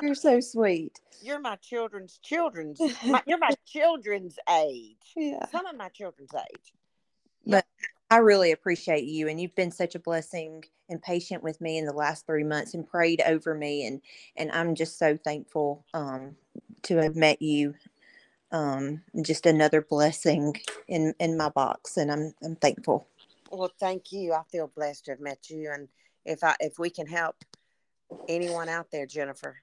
You're 0.03 0.15
so 0.15 0.41
sweet. 0.41 1.01
You're 1.23 1.41
my 1.41 1.57
children's 1.57 2.19
children's. 2.23 2.81
My, 3.05 3.23
you're 3.27 3.39
my 3.39 3.51
children's 3.67 4.39
age. 4.51 4.97
Yeah. 5.17 5.45
Some 5.51 5.67
of 5.67 5.77
my 5.77 5.89
children's 5.91 6.33
age. 6.35 6.73
But 7.47 7.67
I 8.11 8.17
really 8.19 8.51
appreciate 8.51 9.05
you, 9.05 9.29
and 9.29 9.41
you've 9.41 9.55
been 9.55 9.71
such 9.71 9.95
a 9.95 10.01
blessing 10.01 10.65
and 10.89 11.01
patient 11.01 11.45
with 11.45 11.61
me 11.61 11.79
in 11.79 11.87
the 11.87 11.93
last 11.93 12.27
three 12.27 12.43
months, 12.43 12.75
and 12.75 12.87
prayed 12.87 13.23
over 13.25 13.55
me, 13.55 13.87
and 13.87 14.01
and 14.37 14.51
I'm 14.51 14.75
just 14.75 14.99
so 14.99 15.17
thankful 15.17 15.85
um, 15.95 16.37
to 16.83 16.97
have 16.97 17.15
met 17.15 17.41
you. 17.41 17.75
Um, 18.53 19.03
just 19.23 19.47
another 19.47 19.81
blessing 19.81 20.57
in 20.89 21.15
in 21.21 21.37
my 21.37 21.51
box, 21.51 21.97
and 21.97 22.11
I'm 22.11 22.35
I'm 22.43 22.57
thankful. 22.57 23.07
Well, 23.53 23.71
thank 23.79 24.11
you. 24.11 24.33
I 24.33 24.43
feel 24.51 24.67
blessed 24.75 25.05
to 25.05 25.13
have 25.13 25.21
met 25.21 25.49
you, 25.49 25.71
and 25.73 25.89
if 26.25 26.43
I 26.43 26.57
if 26.59 26.81
we 26.81 26.91
can 26.91 27.07
help 27.07 27.37
anyone 28.29 28.69
out 28.69 28.91
there, 28.91 29.07
Jennifer, 29.07 29.59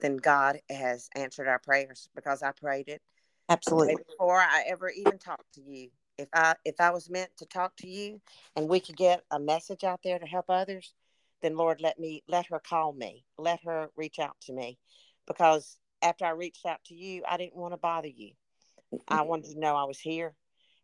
then 0.00 0.18
God 0.18 0.60
has 0.70 1.08
answered 1.16 1.48
our 1.48 1.58
prayers 1.58 2.08
because 2.14 2.44
I 2.44 2.52
prayed 2.52 2.88
it 2.88 3.02
Absolutely. 3.48 3.96
before 4.08 4.38
I 4.38 4.64
ever 4.68 4.88
even 4.88 5.18
talked 5.18 5.54
to 5.54 5.62
you. 5.62 5.90
If 6.18 6.28
I 6.32 6.56
if 6.64 6.74
I 6.80 6.90
was 6.90 7.08
meant 7.08 7.30
to 7.38 7.46
talk 7.46 7.76
to 7.78 7.88
you, 7.88 8.20
and 8.56 8.68
we 8.68 8.80
could 8.80 8.96
get 8.96 9.22
a 9.30 9.38
message 9.38 9.84
out 9.84 10.00
there 10.02 10.18
to 10.18 10.26
help 10.26 10.46
others, 10.48 10.92
then 11.42 11.56
Lord, 11.56 11.80
let 11.80 11.98
me 11.98 12.22
let 12.28 12.46
her 12.46 12.58
call 12.58 12.92
me, 12.92 13.24
let 13.38 13.60
her 13.64 13.88
reach 13.96 14.18
out 14.18 14.36
to 14.42 14.52
me, 14.52 14.78
because 15.26 15.78
after 16.02 16.24
I 16.24 16.30
reached 16.30 16.66
out 16.66 16.82
to 16.86 16.94
you, 16.94 17.22
I 17.28 17.36
didn't 17.36 17.56
want 17.56 17.72
to 17.72 17.78
bother 17.78 18.08
you. 18.08 18.32
I 19.06 19.22
wanted 19.22 19.52
to 19.52 19.60
know 19.60 19.76
I 19.76 19.84
was 19.84 20.00
here, 20.00 20.34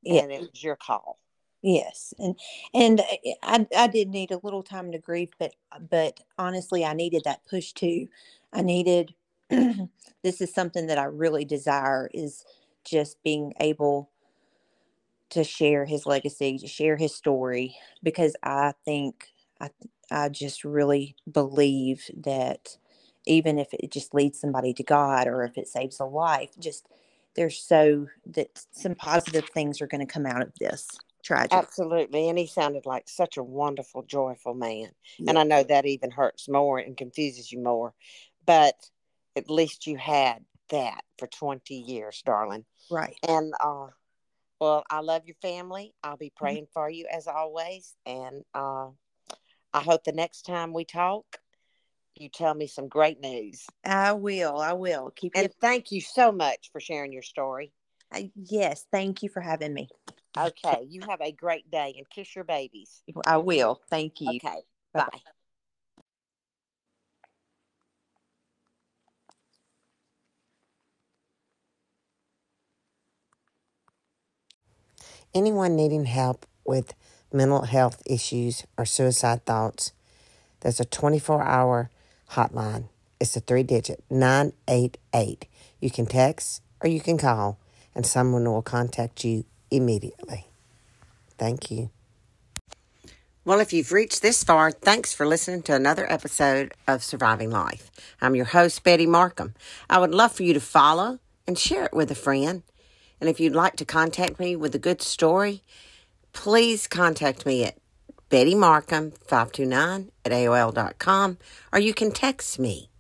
Yeah. 0.03 0.23
and 0.23 0.33
it 0.33 0.41
was 0.41 0.63
your 0.63 0.77
call. 0.77 1.19
Yes, 1.63 2.13
and 2.19 2.39
and 2.75 3.01
eh, 3.01 3.35
I 3.43 3.67
I 3.77 3.87
did 3.89 4.11
need 4.11 4.31
a 4.31 4.41
little 4.43 4.63
time 4.63 4.93
to 4.93 4.99
grieve, 4.99 5.31
but 5.39 5.55
but 5.91 6.21
honestly, 6.39 6.85
I 6.85 6.93
needed 6.93 7.23
that 7.25 7.45
push 7.47 7.73
too. 7.73 8.09
I 8.53 8.63
needed 8.63 9.15
this 9.49 10.41
is 10.41 10.53
something 10.55 10.87
that 10.87 10.99
I 10.99 11.05
really 11.05 11.45
desire 11.45 12.11
is 12.13 12.45
just 12.85 13.23
being 13.23 13.55
able 13.61 14.11
to 15.35 15.45
share 15.45 15.85
his 15.85 16.07
legacy, 16.07 16.59
to 16.59 16.67
share 16.67 16.97
his 16.97 17.15
story, 17.15 17.77
because 18.03 18.35
I 18.43 18.73
think 18.85 19.29
I 19.61 19.71
I 20.11 20.29
just 20.29 20.65
really 20.65 21.17
believe 21.31 22.11
that 22.17 22.77
even 23.27 23.59
if 23.59 23.73
it 23.73 23.91
just 23.91 24.15
leads 24.15 24.41
somebody 24.41 24.73
to 24.75 24.83
God 24.83 25.27
or 25.27 25.45
if 25.45 25.57
it 25.57 25.69
saves 25.69 26.01
a 26.01 26.05
life, 26.05 26.51
just 26.59 26.87
there's 27.37 27.61
so 27.61 28.07
that 28.27 28.49
some 28.73 28.95
positive 28.95 29.49
things 29.49 29.81
are 29.81 29.87
going 29.87 30.07
to 30.07 30.13
come 30.13 30.27
out 30.27 30.43
of 30.43 30.53
this 30.61 30.89
tragic. 31.25 31.53
Absolutely. 31.53 32.29
And 32.29 32.39
he 32.39 32.47
sounded 32.47 32.87
like 32.87 33.09
such 33.09 33.37
a 33.37 33.43
wonderful, 33.43 34.03
joyful 34.03 34.55
man. 34.55 34.91
Yeah. 35.19 35.31
And 35.31 35.39
I 35.39 35.43
know 35.43 35.63
that 35.65 35.87
even 35.87 36.11
hurts 36.11 36.49
more 36.49 36.79
and 36.79 36.97
confuses 36.97 37.51
you 37.51 37.63
more. 37.63 37.95
But 38.47 38.77
at 39.35 39.51
least 39.51 39.87
you 39.87 39.97
had 39.97 40.45
that 40.69 41.03
for 41.19 41.27
20 41.27 41.75
years, 41.75 42.23
darling. 42.25 42.65
Right. 42.91 43.17
And 43.27 43.53
uh 43.65 43.89
well, 44.61 44.85
I 44.91 45.01
love 45.01 45.23
your 45.27 45.37
family. 45.43 45.95
I'll 46.03 46.17
be 46.17 46.27
mm-hmm. 46.27 46.45
praying 46.45 46.67
for 46.73 46.89
you 46.89 47.07
as 47.13 47.27
always. 47.27 47.95
And 48.07 48.43
uh 48.55 48.89
I 49.73 49.81
hope 49.81 50.05
the 50.05 50.13
next 50.13 50.43
time 50.43 50.73
we 50.73 50.85
talk, 50.85 51.25
you 52.15 52.29
tell 52.29 52.55
me 52.55 52.69
some 52.69 52.87
great 52.87 53.21
news. 53.21 53.67
I 53.85 54.13
will. 54.13 54.59
I 54.59 54.73
will. 54.73 55.11
Keep 55.17 55.33
And 55.35 55.53
thank 55.61 55.91
you 55.91 56.01
so 56.01 56.31
much 56.31 56.71
for 56.71 56.81
sharing 56.81 57.13
your 57.13 57.23
story. 57.23 57.73
Uh, 58.15 58.23
yes, 58.37 58.87
thank 58.93 59.25
you 59.25 59.29
for 59.29 59.41
having 59.41 59.75
me. 59.75 59.89
Okay, 60.39 60.87
you 60.89 61.03
have 61.09 61.21
a 61.21 61.33
great 61.33 61.71
day 61.71 61.95
and 61.97 62.09
kiss 62.09 62.35
your 62.35 62.45
babies. 62.45 63.03
I 63.27 63.39
will. 63.39 63.81
Thank 63.91 64.21
you. 64.21 64.37
Okay, 64.37 64.63
bye. 64.93 65.09
bye. 65.11 65.21
Anyone 75.35 75.75
needing 75.75 76.05
help 76.05 76.47
with 76.65 76.95
mental 77.33 77.63
health 77.63 78.01
issues 78.07 78.65
or 78.79 78.85
suicide 78.85 79.45
thoughts, 79.45 79.93
there's 80.61 80.79
a 80.79 80.85
24 80.85 81.43
hour 81.43 81.91
hotline. 82.31 82.85
It's 83.19 83.37
a 83.37 83.41
three 83.41 83.65
digit 83.65 84.05
988. 84.09 85.47
You 85.81 85.91
can 85.91 86.07
text 86.07 86.63
or 86.81 86.89
you 86.89 87.01
can 87.01 87.19
call, 87.19 87.59
and 87.97 88.07
someone 88.07 88.45
will 88.45 88.63
contact 88.63 89.25
you 89.25 89.45
immediately. 89.73 90.47
Thank 91.37 91.69
you. 91.69 91.91
Well, 93.45 93.59
if 93.59 93.73
you've 93.73 93.93
reached 93.93 94.23
this 94.23 94.45
far, 94.45 94.71
thanks 94.71 95.13
for 95.13 95.27
listening 95.27 95.63
to 95.63 95.75
another 95.75 96.11
episode 96.11 96.73
of 96.87 97.03
Surviving 97.03 97.51
Life. 97.51 97.91
I'm 98.21 98.37
your 98.37 98.47
host, 98.47 98.85
Betty 98.85 99.07
Markham. 99.07 99.55
I 99.91 99.99
would 99.99 100.15
love 100.15 100.33
for 100.33 100.45
you 100.45 100.55
to 100.55 100.61
follow 100.61 101.19
and 101.47 101.59
share 101.59 101.85
it 101.85 101.93
with 101.93 102.11
a 102.11 102.15
friend. 102.15 102.63
And 103.25 103.31
if 103.31 103.41
you'd 103.41 103.55
like 103.55 103.77
to 103.77 103.87
contact 103.87 104.39
me 104.39 104.55
with 104.55 104.75
a 104.75 104.79
good 104.79 105.01
story, 105.01 105.63
please 106.35 106.87
contact 106.87 107.47
me 107.47 107.65
at 107.65 107.79
Betty 108.29 108.55
Markham 108.55 109.13
529 109.13 110.11
at 110.27 110.31
AOL.com 110.31 111.39
or 111.73 111.79
you 111.79 111.95
can 111.95 112.11
text 112.11 112.59
me 112.59 112.91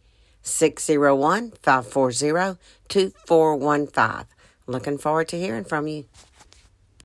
601 0.41 1.51
540 1.61 2.59
2415. 2.89 4.27
Looking 4.66 4.97
forward 4.97 5.29
to 5.29 5.39
hearing 5.39 5.64
from 5.64 5.89
you. 5.89 6.07